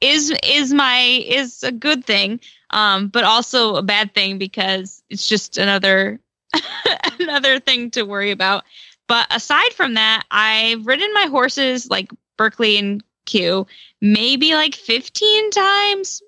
is 0.00 0.32
is 0.44 0.72
my 0.72 1.00
is 1.26 1.62
a 1.62 1.72
good 1.72 2.04
thing 2.04 2.40
um, 2.70 3.08
but 3.08 3.24
also 3.24 3.76
a 3.76 3.82
bad 3.82 4.14
thing 4.14 4.38
because 4.38 5.02
it's 5.08 5.26
just 5.26 5.58
another 5.58 6.20
another 7.20 7.60
thing 7.60 7.90
to 7.92 8.02
worry 8.02 8.30
about. 8.30 8.64
But 9.06 9.26
aside 9.34 9.72
from 9.72 9.94
that, 9.94 10.24
I've 10.30 10.86
ridden 10.86 11.12
my 11.14 11.26
horses 11.30 11.88
like 11.88 12.10
Berkeley 12.38 12.78
and 12.78 13.02
Q 13.26 13.66
maybe 14.00 14.54
like 14.54 14.74
15 14.74 15.50
times 15.50 16.22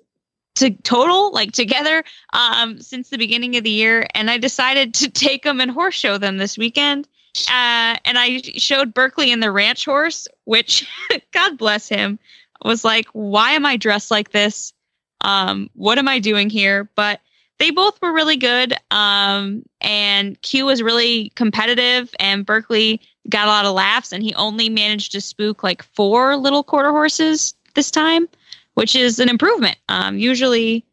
to 0.55 0.69
total, 0.69 1.31
like 1.31 1.51
together, 1.51 2.03
um, 2.33 2.79
since 2.79 3.09
the 3.09 3.17
beginning 3.17 3.55
of 3.57 3.63
the 3.63 3.71
year. 3.71 4.05
And 4.13 4.29
I 4.29 4.37
decided 4.37 4.93
to 4.95 5.09
take 5.11 5.43
them 5.43 5.59
and 5.59 5.71
horse 5.71 5.95
show 5.95 6.17
them 6.17 6.37
this 6.37 6.57
weekend. 6.57 7.07
Uh, 7.47 7.95
and 8.05 8.17
I 8.17 8.41
showed 8.57 8.93
Berkeley 8.93 9.31
in 9.31 9.39
the 9.39 9.51
ranch 9.51 9.85
horse, 9.85 10.27
which 10.43 10.87
God 11.31 11.57
bless 11.57 11.87
him, 11.87 12.19
was 12.63 12.83
like, 12.83 13.07
why 13.13 13.51
am 13.51 13.65
I 13.65 13.77
dressed 13.77 14.11
like 14.11 14.31
this? 14.31 14.73
Um, 15.21 15.69
what 15.73 15.97
am 15.97 16.07
I 16.07 16.19
doing 16.19 16.49
here? 16.49 16.89
But 16.95 17.21
they 17.61 17.69
both 17.69 18.01
were 18.01 18.11
really 18.11 18.37
good. 18.37 18.73
Um, 18.89 19.63
and 19.81 20.41
Q 20.41 20.65
was 20.65 20.81
really 20.81 21.29
competitive, 21.35 22.13
and 22.19 22.43
Berkeley 22.43 22.99
got 23.29 23.47
a 23.47 23.51
lot 23.51 23.65
of 23.65 23.73
laughs, 23.73 24.11
and 24.11 24.23
he 24.23 24.33
only 24.33 24.67
managed 24.67 25.11
to 25.11 25.21
spook 25.21 25.61
like 25.61 25.83
four 25.83 26.35
little 26.35 26.63
quarter 26.63 26.89
horses 26.89 27.53
this 27.75 27.91
time, 27.91 28.27
which 28.73 28.95
is 28.95 29.19
an 29.19 29.29
improvement. 29.29 29.77
Um, 29.89 30.17
usually 30.17 30.83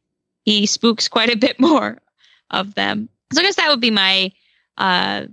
he 0.44 0.66
spooks 0.66 1.08
quite 1.08 1.32
a 1.32 1.36
bit 1.36 1.58
more 1.60 1.98
of 2.50 2.74
them. 2.74 3.08
So 3.32 3.40
I 3.40 3.44
guess 3.44 3.56
that 3.56 3.70
would 3.70 3.80
be 3.80 3.90
my 3.90 4.30
uh, 4.76 5.26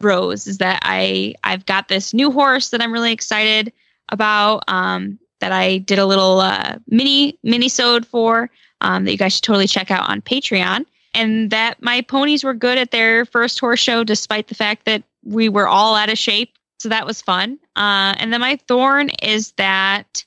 rose 0.00 0.46
is 0.46 0.56
that 0.58 0.80
I 0.82 1.34
I've 1.44 1.66
got 1.66 1.88
this 1.88 2.14
new 2.14 2.32
horse 2.32 2.70
that 2.70 2.80
I'm 2.80 2.92
really 2.92 3.12
excited 3.12 3.72
about. 4.08 4.64
Um, 4.68 5.18
that 5.40 5.52
I 5.52 5.78
did 5.78 5.98
a 5.98 6.06
little 6.06 6.40
uh, 6.40 6.78
mini 6.88 7.38
mini 7.42 7.68
sode 7.68 8.06
for 8.06 8.50
um, 8.80 9.04
that 9.04 9.12
you 9.12 9.18
guys 9.18 9.34
should 9.34 9.44
totally 9.44 9.66
check 9.66 9.90
out 9.90 10.08
on 10.08 10.20
Patreon. 10.22 10.86
And 11.14 11.50
that 11.50 11.82
my 11.82 12.02
ponies 12.02 12.44
were 12.44 12.54
good 12.54 12.78
at 12.78 12.90
their 12.90 13.24
first 13.24 13.58
horse 13.58 13.80
show, 13.80 14.04
despite 14.04 14.48
the 14.48 14.54
fact 14.54 14.84
that 14.84 15.02
we 15.24 15.48
were 15.48 15.66
all 15.66 15.94
out 15.94 16.10
of 16.10 16.18
shape. 16.18 16.52
So 16.80 16.90
that 16.90 17.06
was 17.06 17.20
fun. 17.20 17.58
Uh, 17.74 18.14
and 18.18 18.32
then 18.32 18.40
my 18.40 18.58
thorn 18.68 19.10
is 19.22 19.52
that 19.52 20.24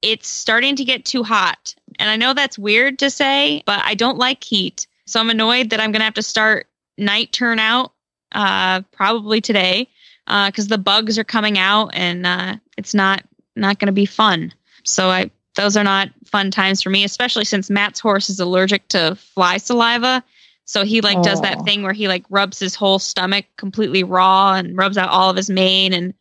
it's 0.00 0.28
starting 0.28 0.76
to 0.76 0.84
get 0.84 1.04
too 1.04 1.22
hot. 1.22 1.74
And 1.98 2.08
I 2.08 2.16
know 2.16 2.32
that's 2.32 2.58
weird 2.58 3.00
to 3.00 3.10
say, 3.10 3.62
but 3.66 3.80
I 3.84 3.94
don't 3.94 4.16
like 4.16 4.42
heat. 4.42 4.86
So 5.06 5.20
I'm 5.20 5.28
annoyed 5.28 5.70
that 5.70 5.80
I'm 5.80 5.92
going 5.92 6.00
to 6.00 6.04
have 6.04 6.14
to 6.14 6.22
start 6.22 6.66
night 6.96 7.32
turnout 7.32 7.92
uh, 8.32 8.82
probably 8.92 9.40
today 9.40 9.88
because 10.26 10.66
uh, 10.66 10.76
the 10.76 10.78
bugs 10.78 11.18
are 11.18 11.24
coming 11.24 11.58
out 11.58 11.90
and 11.94 12.26
uh, 12.26 12.56
it's 12.76 12.94
not 12.94 13.24
not 13.56 13.78
going 13.78 13.86
to 13.86 13.92
be 13.92 14.06
fun. 14.06 14.54
So 14.84 15.10
I 15.10 15.30
those 15.60 15.76
are 15.76 15.84
not 15.84 16.08
fun 16.24 16.50
times 16.50 16.80
for 16.80 16.88
me, 16.88 17.04
especially 17.04 17.44
since 17.44 17.68
Matt's 17.68 18.00
horse 18.00 18.30
is 18.30 18.40
allergic 18.40 18.88
to 18.88 19.14
fly 19.14 19.58
saliva. 19.58 20.24
So 20.64 20.86
he 20.86 21.02
like 21.02 21.20
does 21.22 21.42
that 21.42 21.64
thing 21.64 21.82
where 21.82 21.92
he 21.92 22.08
like 22.08 22.24
rubs 22.30 22.58
his 22.58 22.74
whole 22.74 22.98
stomach 22.98 23.44
completely 23.58 24.02
raw 24.02 24.54
and 24.54 24.74
rubs 24.74 24.96
out 24.96 25.10
all 25.10 25.28
of 25.28 25.36
his 25.36 25.50
mane. 25.50 25.92
And 25.92 26.14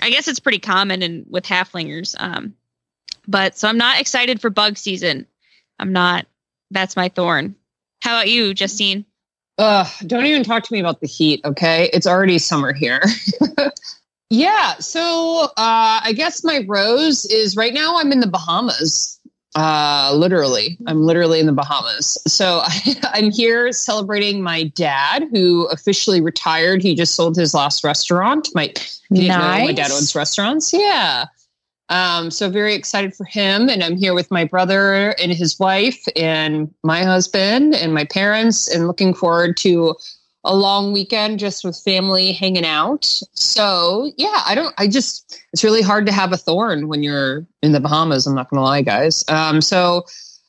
I 0.00 0.10
guess 0.10 0.28
it's 0.28 0.38
pretty 0.38 0.60
common 0.60 1.02
and 1.02 1.26
with 1.28 1.44
Haflingers. 1.44 2.14
Um, 2.18 2.54
but 3.26 3.58
so 3.58 3.66
I'm 3.66 3.78
not 3.78 4.00
excited 4.00 4.40
for 4.40 4.48
bug 4.48 4.78
season. 4.78 5.26
I'm 5.80 5.92
not. 5.92 6.26
That's 6.70 6.94
my 6.94 7.08
thorn. 7.08 7.56
How 8.00 8.18
about 8.18 8.28
you, 8.28 8.54
Justine? 8.54 9.06
Ugh, 9.58 9.88
don't 10.06 10.26
even 10.26 10.44
talk 10.44 10.62
to 10.62 10.72
me 10.72 10.78
about 10.78 11.00
the 11.00 11.08
heat, 11.08 11.40
okay? 11.44 11.90
It's 11.92 12.06
already 12.06 12.38
summer 12.38 12.72
here. 12.72 13.02
yeah, 14.34 14.74
so 14.78 15.44
uh, 15.56 16.00
I 16.02 16.12
guess 16.16 16.42
my 16.42 16.64
rose 16.66 17.24
is 17.26 17.56
right 17.56 17.72
now 17.72 17.96
I'm 17.96 18.10
in 18.10 18.20
the 18.20 18.26
Bahamas. 18.26 19.20
Uh, 19.54 20.12
literally, 20.16 20.76
I'm 20.88 21.02
literally 21.02 21.38
in 21.38 21.46
the 21.46 21.52
Bahamas. 21.52 22.18
So 22.26 22.60
I, 22.64 22.96
I'm 23.12 23.30
here 23.30 23.70
celebrating 23.70 24.42
my 24.42 24.64
dad, 24.64 25.28
who 25.32 25.66
officially 25.66 26.20
retired. 26.20 26.82
He 26.82 26.96
just 26.96 27.14
sold 27.14 27.36
his 27.36 27.54
last 27.54 27.84
restaurant. 27.84 28.48
My, 28.54 28.72
nice. 29.10 29.66
my 29.66 29.72
dad 29.72 29.92
owns 29.92 30.14
restaurants. 30.14 30.72
Yeah. 30.72 31.26
Um, 31.88 32.30
so 32.30 32.50
very 32.50 32.74
excited 32.74 33.14
for 33.14 33.24
him. 33.24 33.68
And 33.68 33.84
I'm 33.84 33.96
here 33.96 34.14
with 34.14 34.30
my 34.30 34.44
brother 34.44 35.14
and 35.20 35.30
his 35.30 35.58
wife 35.60 36.02
and 36.16 36.72
my 36.82 37.04
husband 37.04 37.74
and 37.74 37.94
my 37.94 38.04
parents 38.04 38.66
and 38.66 38.88
looking 38.88 39.14
forward 39.14 39.56
to 39.58 39.94
a 40.44 40.54
long 40.54 40.92
weekend 40.92 41.38
just 41.38 41.64
with 41.64 41.76
family 41.76 42.32
hanging 42.32 42.66
out. 42.66 43.04
So 43.32 44.12
yeah, 44.16 44.42
I 44.46 44.54
don't, 44.54 44.74
I 44.78 44.88
just, 44.88 45.40
it's 45.52 45.64
really 45.64 45.82
hard 45.82 46.06
to 46.06 46.12
have 46.12 46.32
a 46.32 46.36
thorn 46.36 46.88
when 46.88 47.02
you're 47.02 47.46
in 47.62 47.72
the 47.72 47.80
Bahamas. 47.80 48.26
I'm 48.26 48.34
not 48.34 48.50
to 48.50 48.60
lie, 48.60 48.82
guys. 48.82 49.24
Um, 49.28 49.60
so 49.60 50.04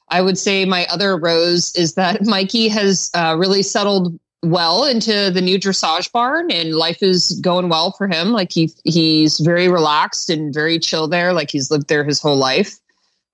I 0.10 0.22
would 0.22 0.38
say 0.38 0.66
my 0.66 0.86
other 0.88 1.18
rose 1.18 1.76
is 1.76 1.96
that 1.96 2.26
Mikey 2.26 2.68
has 2.70 3.10
uh, 3.14 3.36
really 3.38 3.64
settled 3.64 4.20
well 4.44 4.86
into 4.86 5.32
the 5.32 5.42
new 5.42 5.60
dressage 5.60 6.12
barn 6.12 6.52
and 6.52 6.76
life 6.76 7.02
is 7.02 7.40
going 7.42 7.68
well 7.68 7.92
for 7.94 8.08
him 8.08 8.30
like 8.30 8.52
he 8.52 8.70
he's 8.84 9.40
very 9.40 9.68
relaxed 9.68 10.30
and 10.30 10.54
very 10.54 10.78
chill 10.78 11.08
there 11.08 11.34
like 11.34 11.50
he's 11.50 11.72
lived 11.72 11.88
there 11.88 12.04
his 12.04 12.22
whole 12.22 12.36
life 12.36 12.76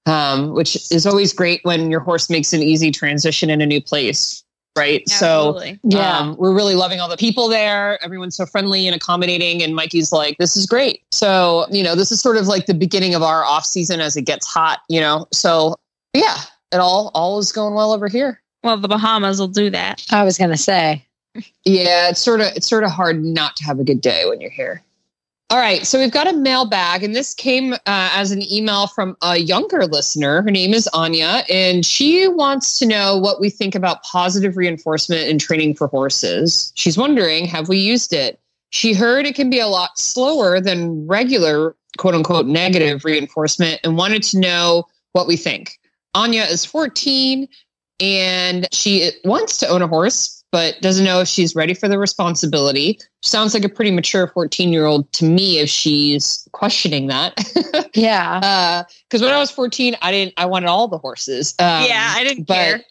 um, 0.06 0.54
which 0.54 0.76
is 0.90 1.06
always 1.06 1.34
great 1.34 1.60
when 1.64 1.92
your 1.92 2.00
horse 2.00 2.30
makes 2.30 2.54
an 2.54 2.62
easy 2.62 2.92
transition 2.92 3.50
in 3.50 3.60
a 3.60 3.66
new 3.66 3.82
place 3.82 4.44
right 4.78 5.04
Absolutely. 5.10 5.74
so 5.74 5.80
yeah 5.84 6.18
um, 6.20 6.36
we're 6.38 6.54
really 6.54 6.76
loving 6.76 7.00
all 7.00 7.10
the 7.10 7.18
people 7.18 7.50
there 7.50 8.02
everyone's 8.04 8.38
so 8.38 8.46
friendly 8.46 8.88
and 8.88 8.96
accommodating 8.96 9.62
and 9.62 9.76
mikey's 9.76 10.12
like 10.12 10.38
this 10.38 10.56
is 10.56 10.66
great 10.66 11.04
so 11.12 11.66
you 11.70 11.84
know 11.84 11.96
this 11.96 12.12
is 12.12 12.22
sort 12.22 12.38
of 12.38 12.48
like 12.48 12.68
the 12.68 12.74
beginning 12.74 13.14
of 13.14 13.22
our 13.22 13.44
off 13.44 13.66
season 13.66 14.00
as 14.00 14.16
it 14.16 14.22
gets 14.22 14.48
hot 14.48 14.80
you 14.88 15.02
know 15.02 15.28
so 15.34 15.76
yeah 16.14 16.38
it 16.72 16.78
all 16.78 17.12
all 17.14 17.38
is 17.38 17.52
going 17.52 17.74
well 17.74 17.92
over 17.92 18.08
here 18.08 18.42
well, 18.64 18.78
the 18.78 18.88
Bahamas 18.88 19.40
will 19.40 19.48
do 19.48 19.70
that. 19.72 20.06
I 20.12 20.24
was 20.24 20.38
going 20.38 20.52
to 20.52 20.58
say. 20.58 21.06
Yeah, 21.64 22.10
it's 22.10 22.22
sort 22.22 22.42
of 22.42 22.48
it's 22.56 22.70
sort 22.70 22.84
of 22.84 22.92
hard 22.92 23.24
not 23.24 23.56
to 23.58 23.64
have 23.64 23.80
a 23.80 23.84
good 23.84 24.02
day 24.02 24.26
when 24.28 24.42
you're 24.42 24.52
here. 24.52 24.84
All 25.52 25.58
right, 25.58 25.86
so 25.86 26.00
we've 26.00 26.14
got 26.14 26.30
a 26.30 26.34
mailbag, 26.34 27.04
and 27.04 27.14
this 27.14 27.34
came 27.34 27.74
uh, 27.74 27.78
as 27.86 28.32
an 28.32 28.42
email 28.50 28.88
from 28.88 29.18
a 29.22 29.36
younger 29.36 29.86
listener. 29.86 30.42
Her 30.44 30.50
name 30.50 30.74
is 30.74 30.88
Anya, 30.94 31.44
and 31.50 31.86
she 31.86 32.26
wants 32.30 32.80
to 32.80 32.86
know 32.86 33.18
what 33.18 33.42
we 33.42 33.50
think 33.50 33.76
about 33.76 34.02
positive 34.04 34.56
reinforcement 34.56 35.28
in 35.28 35.38
training 35.40 35.76
for 35.76 35.88
horses. 35.88 36.72
She's 36.76 36.98
wondering, 36.98 37.44
have 37.48 37.68
we 37.68 37.80
used 37.80 38.14
it? 38.14 38.40
She 38.70 38.94
heard 38.94 39.26
it 39.26 39.36
can 39.36 39.50
be 39.50 39.60
a 39.60 39.68
lot 39.68 40.00
slower 40.00 40.62
than 40.62 41.06
regular 41.06 41.76
quote 41.98 42.16
unquote 42.16 42.46
negative 42.46 43.04
reinforcement 43.04 43.82
and 43.84 43.98
wanted 43.98 44.24
to 44.24 44.40
know 44.40 44.86
what 45.12 45.28
we 45.28 45.36
think. 45.36 45.78
Anya 46.14 46.44
is 46.44 46.64
14 46.64 47.46
and 48.00 48.70
she 48.72 49.12
wants 49.26 49.58
to 49.58 49.68
own 49.68 49.82
a 49.82 49.88
horse, 49.90 50.41
but 50.52 50.80
doesn't 50.82 51.06
know 51.06 51.22
if 51.22 51.28
she's 51.28 51.56
ready 51.56 51.74
for 51.74 51.88
the 51.88 51.98
responsibility. 51.98 53.00
Sounds 53.22 53.54
like 53.54 53.64
a 53.64 53.70
pretty 53.70 53.92
mature 53.92 54.28
14 54.28 54.74
year 54.74 54.86
old 54.86 55.12
to 55.14 55.26
me 55.26 55.60
if 55.60 55.70
she's 55.70 56.48
questioning 56.52 57.08
that. 57.08 57.34
yeah. 57.94 58.84
Because 59.10 59.22
uh, 59.22 59.26
when 59.26 59.34
I 59.34 59.40
was 59.40 59.50
14, 59.50 59.96
I 60.02 60.12
didn't, 60.12 60.34
I 60.38 60.46
wanted 60.46 60.68
all 60.68 60.88
the 60.88 60.98
horses. 60.98 61.56
Um, 61.58 61.86
yeah, 61.86 62.14
I 62.16 62.24
didn't 62.24 62.44
but, 62.44 62.56
care. 62.56 62.84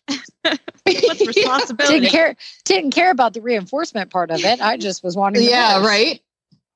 What's 0.85 1.27
responsibility? 1.27 2.01
didn't 2.01 2.11
care, 2.11 2.37
didn't 2.65 2.93
care 2.93 3.11
about 3.11 3.35
the 3.35 3.43
reinforcement 3.43 4.11
part 4.11 4.31
of 4.31 4.43
it. 4.43 4.61
I 4.61 4.77
just 4.77 5.05
was 5.05 5.17
wanting. 5.17 5.43
Yeah, 5.43 5.85
right 5.85 6.21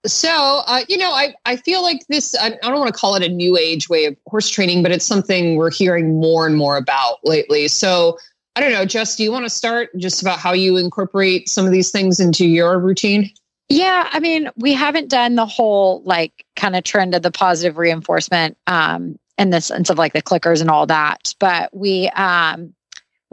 so 0.06 0.62
uh, 0.66 0.80
you 0.88 0.98
know 0.98 1.10
I, 1.10 1.34
I 1.46 1.56
feel 1.56 1.82
like 1.82 2.06
this 2.08 2.36
I, 2.38 2.58
I 2.62 2.68
don't 2.68 2.78
want 2.78 2.92
to 2.92 2.98
call 2.98 3.14
it 3.14 3.22
a 3.22 3.28
new 3.28 3.56
age 3.56 3.88
way 3.88 4.04
of 4.04 4.16
horse 4.26 4.50
training 4.50 4.82
but 4.82 4.92
it's 4.92 5.06
something 5.06 5.56
we're 5.56 5.70
hearing 5.70 6.20
more 6.20 6.46
and 6.46 6.56
more 6.56 6.76
about 6.76 7.18
lately 7.24 7.68
so 7.68 8.18
i 8.56 8.60
don't 8.60 8.72
know 8.72 8.84
jess 8.84 9.16
do 9.16 9.22
you 9.22 9.32
want 9.32 9.44
to 9.44 9.50
start 9.50 9.90
just 9.96 10.22
about 10.22 10.38
how 10.38 10.52
you 10.52 10.76
incorporate 10.76 11.48
some 11.48 11.66
of 11.66 11.72
these 11.72 11.90
things 11.90 12.20
into 12.20 12.46
your 12.46 12.78
routine? 12.78 13.30
Yeah 13.68 14.08
i 14.12 14.20
mean 14.20 14.50
we 14.56 14.74
haven't 14.74 15.08
done 15.08 15.34
the 15.34 15.46
whole 15.46 16.02
like 16.04 16.44
kind 16.56 16.76
of 16.76 16.84
trend 16.84 17.14
of 17.14 17.22
the 17.22 17.30
positive 17.30 17.78
reinforcement 17.78 18.56
um 18.66 19.18
in 19.38 19.50
the 19.50 19.60
sense 19.60 19.90
of 19.90 19.98
like 19.98 20.12
the 20.12 20.22
clickers 20.22 20.60
and 20.60 20.70
all 20.70 20.86
that 20.86 21.34
but 21.40 21.74
we 21.74 22.08
um 22.10 22.74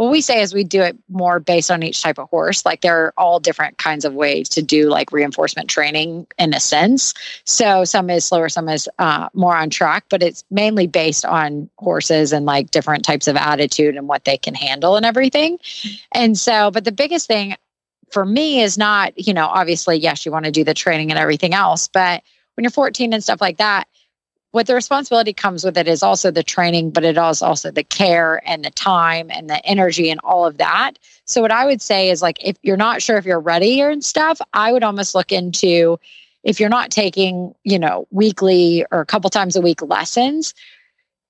what 0.02 0.10
we 0.10 0.22
say 0.22 0.42
is 0.42 0.52
we 0.52 0.64
do 0.64 0.82
it 0.82 0.98
more 1.10 1.40
based 1.40 1.70
on 1.70 1.84
each 1.84 2.02
type 2.02 2.18
of 2.18 2.28
horse. 2.30 2.66
Like 2.66 2.82
there 2.82 3.06
are 3.06 3.14
all 3.18 3.40
different 3.40 3.78
kinds 3.78 4.04
of 4.04 4.16
ways 4.16 4.50
to 4.50 4.64
do 4.64 4.90
like 4.90 5.12
reinforcement 5.12 5.70
training 5.70 6.26
in 6.40 6.56
a 6.56 6.60
sense. 6.60 7.14
So 7.44 7.84
some 7.84 8.10
is 8.10 8.26
slower, 8.26 8.50
some 8.50 8.68
is 8.68 8.90
uh, 8.98 9.30
more 9.36 9.56
on 9.56 9.70
track, 9.70 10.06
but 10.10 10.24
it's 10.24 10.44
mainly 10.50 10.88
based 10.88 11.24
on 11.24 11.70
horses 11.78 12.34
and 12.34 12.48
like 12.48 12.72
different 12.72 13.06
types 13.06 13.28
of 13.28 13.36
attitude 13.36 13.96
and 13.96 14.08
what 14.08 14.26
they 14.26 14.40
can 14.40 14.56
handle 14.56 14.96
and 14.96 15.06
everything. 15.06 15.60
And 16.12 16.36
so, 16.36 16.72
but 16.72 16.84
the 16.84 16.92
biggest 16.92 17.28
thing 17.28 17.56
for 18.10 18.26
me 18.26 18.62
is 18.62 18.80
not, 18.80 19.14
you 19.20 19.36
know, 19.36 19.46
obviously, 19.46 19.98
yes, 19.98 20.26
you 20.26 20.32
want 20.32 20.46
to 20.46 20.52
do 20.52 20.64
the 20.64 20.74
training 20.74 21.12
and 21.12 21.20
everything 21.20 21.54
else, 21.54 21.88
but 21.88 22.24
when 22.56 22.64
you're 22.64 22.72
14 22.72 23.14
and 23.14 23.24
stuff 23.24 23.40
like 23.40 23.58
that, 23.58 23.88
what 24.52 24.68
the 24.68 24.76
responsibility 24.76 25.34
comes 25.34 25.64
with 25.64 25.78
it 25.78 25.88
is 25.88 26.04
also 26.04 26.30
the 26.30 26.44
training, 26.44 26.92
but 26.92 27.06
it 27.06 27.18
is 27.18 27.42
also 27.42 27.72
the 27.72 27.84
care 27.84 28.42
and 28.46 28.66
the 28.66 28.72
time 28.72 29.32
and 29.32 29.50
the 29.50 29.66
energy 29.66 30.10
and 30.10 30.20
all 30.24 30.46
of 30.46 30.58
that. 30.58 30.94
So 31.26 31.42
what 31.42 31.52
I 31.52 31.66
would 31.66 31.82
say 31.82 32.10
is 32.10 32.22
like 32.22 32.38
if 32.46 32.58
you're 32.62 32.78
not 32.78 33.02
sure 33.02 33.18
if 33.18 33.26
you're 33.26 33.40
ready 33.40 33.82
and 33.82 34.04
stuff, 34.04 34.42
I 34.54 34.74
would 34.74 34.84
almost 34.84 35.16
look 35.16 35.32
into 35.32 36.00
if 36.44 36.60
you're 36.60 36.70
not 36.70 36.92
taking, 36.92 37.54
you 37.64 37.80
know, 37.80 38.08
weekly 38.12 38.86
or 38.92 39.00
a 39.00 39.06
couple 39.06 39.30
times 39.30 39.56
a 39.56 39.62
week 39.62 39.82
lessons, 39.82 40.54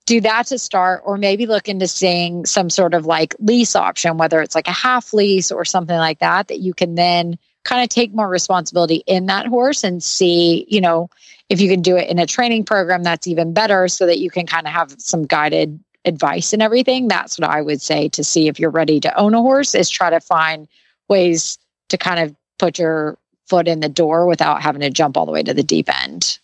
do 0.06 0.20
that 0.22 0.48
to 0.48 0.58
start, 0.58 1.04
or 1.06 1.18
maybe 1.18 1.46
look 1.46 1.70
into 1.70 1.88
seeing 1.88 2.46
some 2.46 2.70
sort 2.70 2.94
of 2.94 3.06
like 3.06 3.36
lease 3.40 3.76
option, 3.76 4.18
whether 4.18 4.42
it's 4.42 4.56
like 4.56 4.68
a 4.68 4.72
half 4.72 5.14
lease 5.14 5.52
or 5.52 5.64
something 5.64 5.98
like 5.98 6.20
that, 6.20 6.48
that 6.48 6.60
you 6.60 6.74
can 6.74 6.96
then 6.96 7.38
kind 7.64 7.84
of 7.84 7.90
take 7.90 8.14
more 8.14 8.28
responsibility 8.28 9.04
in 9.08 9.28
that 9.28 9.46
horse 9.46 9.84
and 9.84 10.04
see, 10.04 10.66
you 10.70 10.82
know, 10.82 11.10
if 11.50 11.62
you 11.62 11.70
can 11.70 11.82
do 11.82 11.98
it 11.98 12.10
in 12.10 12.18
a 12.18 12.26
training 12.26 12.64
program, 12.64 13.04
that's 13.04 13.28
even 13.28 13.54
better 13.54 13.88
so 13.88 14.06
that 14.06 14.20
you 14.20 14.30
can 14.30 14.46
kind 14.46 14.66
of 14.66 14.74
have 14.74 14.96
some 14.98 15.26
guided 15.26 15.80
advice 16.06 16.54
and 16.54 16.62
everything. 16.62 17.08
That's 17.08 17.38
what 17.38 17.50
I 17.50 17.62
would 17.62 17.82
say 17.82 18.10
to 18.10 18.24
see 18.24 18.48
if 18.48 18.60
you're 18.60 18.72
ready 18.72 19.00
to 19.02 19.20
own 19.20 19.34
a 19.34 19.42
horse 19.42 19.76
is 19.76 19.90
try 19.90 20.10
to 20.10 20.20
find 20.20 20.68
ways 21.08 21.60
to 21.90 21.98
kind 21.98 22.20
of 22.20 22.36
put 22.58 22.80
your 22.80 23.18
foot 23.48 23.68
in 23.68 23.82
the 23.82 23.90
door 23.90 24.26
without 24.26 24.62
having 24.62 24.82
to 24.82 24.90
jump 24.90 25.18
all 25.18 25.26
the 25.26 25.32
way 25.32 25.44
to 25.44 25.54
the 25.54 25.64
deep 25.64 25.90
end. 26.04 26.40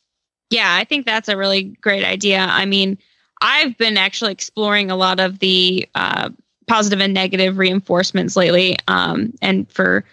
Yeah, 0.50 0.76
I 0.76 0.84
think 0.84 1.06
that's 1.06 1.30
a 1.30 1.38
really 1.38 1.64
great 1.82 2.04
idea. 2.04 2.40
I 2.40 2.66
mean, 2.66 2.98
I've 3.42 3.78
been 3.78 3.98
actually 3.98 4.32
exploring 4.32 4.92
a 4.92 4.96
lot 4.96 5.20
of 5.20 5.40
the 5.40 5.88
uh, 5.96 6.30
positive 6.68 7.00
and 7.00 7.14
negative 7.14 7.58
reinforcements 7.58 8.36
lately. 8.36 8.78
Um, 8.88 9.34
and 9.42 9.70
for 9.72 10.04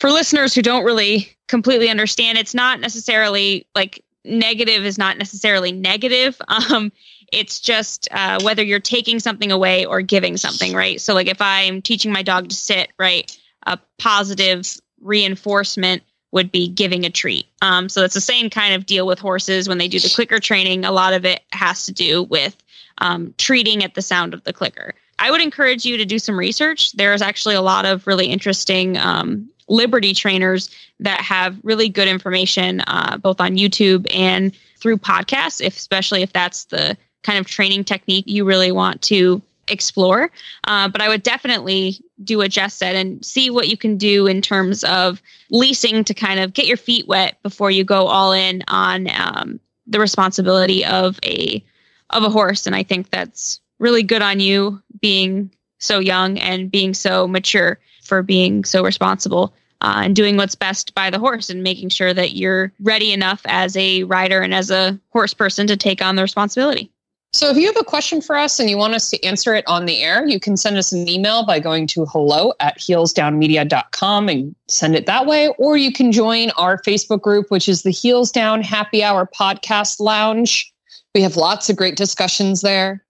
for 0.00 0.10
listeners 0.10 0.54
who 0.54 0.62
don't 0.62 0.84
really 0.84 1.36
completely 1.48 1.88
understand, 1.88 2.38
it's 2.38 2.54
not 2.54 2.80
necessarily 2.80 3.66
like 3.74 4.02
negative 4.24 4.84
is 4.84 4.98
not 4.98 5.18
necessarily 5.18 5.72
negative. 5.72 6.40
Um, 6.70 6.92
it's 7.32 7.60
just 7.60 8.08
uh, 8.12 8.40
whether 8.42 8.62
you're 8.62 8.78
taking 8.78 9.18
something 9.18 9.50
away 9.50 9.84
or 9.84 10.00
giving 10.00 10.36
something, 10.36 10.74
right? 10.74 11.00
So, 11.00 11.12
like 11.12 11.26
if 11.26 11.40
I'm 11.40 11.82
teaching 11.82 12.12
my 12.12 12.22
dog 12.22 12.48
to 12.48 12.54
sit, 12.54 12.92
right, 12.98 13.36
a 13.66 13.78
positive 13.98 14.64
reinforcement 15.00 16.02
would 16.32 16.52
be 16.52 16.68
giving 16.68 17.04
a 17.04 17.10
treat. 17.10 17.46
Um, 17.62 17.88
so 17.88 18.04
it's 18.04 18.14
the 18.14 18.20
same 18.20 18.50
kind 18.50 18.74
of 18.74 18.86
deal 18.86 19.06
with 19.06 19.18
horses 19.18 19.68
when 19.68 19.78
they 19.78 19.88
do 19.88 19.98
the 19.98 20.12
clicker 20.14 20.38
training. 20.38 20.84
A 20.84 20.92
lot 20.92 21.14
of 21.14 21.24
it 21.24 21.40
has 21.52 21.86
to 21.86 21.92
do 21.92 22.22
with 22.22 22.56
um, 22.98 23.34
treating 23.38 23.82
at 23.82 23.94
the 23.94 24.02
sound 24.02 24.34
of 24.34 24.44
the 24.44 24.52
clicker. 24.52 24.94
I 25.18 25.30
would 25.30 25.40
encourage 25.40 25.84
you 25.84 25.96
to 25.96 26.04
do 26.04 26.18
some 26.18 26.38
research. 26.38 26.92
There's 26.92 27.22
actually 27.22 27.54
a 27.54 27.62
lot 27.62 27.86
of 27.86 28.06
really 28.06 28.26
interesting 28.26 28.96
um, 28.98 29.50
Liberty 29.68 30.14
trainers 30.14 30.70
that 31.00 31.20
have 31.20 31.58
really 31.62 31.88
good 31.88 32.08
information, 32.08 32.80
uh, 32.86 33.16
both 33.16 33.40
on 33.40 33.56
YouTube 33.56 34.06
and 34.14 34.56
through 34.78 34.98
podcasts, 34.98 35.60
if, 35.60 35.76
especially 35.76 36.22
if 36.22 36.32
that's 36.32 36.64
the 36.66 36.96
kind 37.22 37.38
of 37.38 37.46
training 37.46 37.84
technique 37.84 38.24
you 38.28 38.44
really 38.44 38.70
want 38.70 39.02
to 39.02 39.42
explore. 39.68 40.30
Uh, 40.64 40.88
but 40.88 41.00
I 41.00 41.08
would 41.08 41.22
definitely 41.22 41.98
do 42.22 42.38
what 42.38 42.50
Jess 42.50 42.74
said 42.74 42.94
and 42.94 43.24
see 43.24 43.50
what 43.50 43.68
you 43.68 43.76
can 43.76 43.96
do 43.96 44.26
in 44.26 44.40
terms 44.40 44.84
of 44.84 45.20
leasing 45.50 46.04
to 46.04 46.14
kind 46.14 46.40
of 46.40 46.52
get 46.52 46.66
your 46.66 46.76
feet 46.76 47.08
wet 47.08 47.42
before 47.42 47.70
you 47.70 47.84
go 47.84 48.06
all 48.06 48.32
in 48.32 48.62
on 48.68 49.08
um, 49.10 49.60
the 49.86 50.00
responsibility 50.00 50.84
of 50.84 51.18
a 51.24 51.64
of 52.10 52.22
a 52.22 52.30
horse. 52.30 52.66
And 52.66 52.76
I 52.76 52.84
think 52.84 53.10
that's 53.10 53.60
really 53.80 54.04
good 54.04 54.22
on 54.22 54.38
you 54.38 54.80
being 55.00 55.50
so 55.78 55.98
young 55.98 56.38
and 56.38 56.70
being 56.70 56.94
so 56.94 57.26
mature 57.26 57.78
for 58.06 58.22
being 58.22 58.64
so 58.64 58.82
responsible 58.82 59.52
uh, 59.80 60.02
and 60.04 60.16
doing 60.16 60.36
what's 60.36 60.54
best 60.54 60.94
by 60.94 61.10
the 61.10 61.18
horse 61.18 61.50
and 61.50 61.62
making 61.62 61.90
sure 61.90 62.14
that 62.14 62.34
you're 62.34 62.72
ready 62.80 63.12
enough 63.12 63.42
as 63.46 63.76
a 63.76 64.04
rider 64.04 64.40
and 64.40 64.54
as 64.54 64.70
a 64.70 64.98
horse 65.10 65.34
person 65.34 65.66
to 65.66 65.76
take 65.76 66.02
on 66.02 66.16
the 66.16 66.22
responsibility. 66.22 66.90
So 67.32 67.50
if 67.50 67.58
you 67.58 67.66
have 67.66 67.76
a 67.76 67.84
question 67.84 68.22
for 68.22 68.34
us 68.34 68.58
and 68.58 68.70
you 68.70 68.78
want 68.78 68.94
us 68.94 69.10
to 69.10 69.22
answer 69.22 69.54
it 69.54 69.66
on 69.66 69.84
the 69.84 70.02
air, 70.02 70.26
you 70.26 70.40
can 70.40 70.56
send 70.56 70.78
us 70.78 70.90
an 70.90 71.06
email 71.06 71.44
by 71.44 71.60
going 71.60 71.86
to 71.88 72.06
hello 72.06 72.54
at 72.60 72.78
heelsdownmedia.com 72.78 74.28
and 74.30 74.54
send 74.68 74.96
it 74.96 75.04
that 75.04 75.26
way. 75.26 75.48
Or 75.58 75.76
you 75.76 75.92
can 75.92 76.12
join 76.12 76.50
our 76.52 76.80
Facebook 76.80 77.20
group, 77.20 77.50
which 77.50 77.68
is 77.68 77.82
the 77.82 77.90
Heels 77.90 78.32
Down 78.32 78.62
Happy 78.62 79.04
Hour 79.04 79.28
Podcast 79.38 80.00
Lounge. 80.00 80.72
We 81.14 81.20
have 81.20 81.36
lots 81.36 81.68
of 81.68 81.76
great 81.76 81.96
discussions 81.96 82.62
there. 82.62 83.04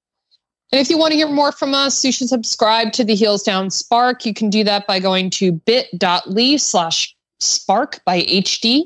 And 0.76 0.82
if 0.82 0.90
you 0.90 0.98
want 0.98 1.12
to 1.12 1.16
hear 1.16 1.26
more 1.26 1.52
from 1.52 1.72
us, 1.72 2.04
you 2.04 2.12
should 2.12 2.28
subscribe 2.28 2.92
to 2.92 3.02
the 3.02 3.14
Heels 3.14 3.42
Down 3.42 3.70
Spark. 3.70 4.26
You 4.26 4.34
can 4.34 4.50
do 4.50 4.62
that 4.64 4.86
by 4.86 5.00
going 5.00 5.30
to 5.30 5.52
bit.ly 5.52 6.56
slash 6.56 7.16
spark 7.40 8.04
by 8.04 8.20
HD. 8.24 8.84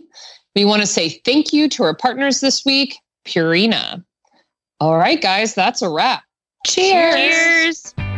We 0.54 0.64
want 0.64 0.82
to 0.82 0.86
say 0.86 1.08
thank 1.24 1.52
you 1.52 1.68
to 1.70 1.82
our 1.82 1.96
partners 1.96 2.38
this 2.38 2.64
week, 2.64 2.96
Purina. 3.24 4.04
All 4.78 4.98
right, 4.98 5.20
guys, 5.20 5.52
that's 5.56 5.82
a 5.82 5.90
wrap. 5.90 6.22
Cheers. 6.64 7.92
Cheers. 7.96 8.09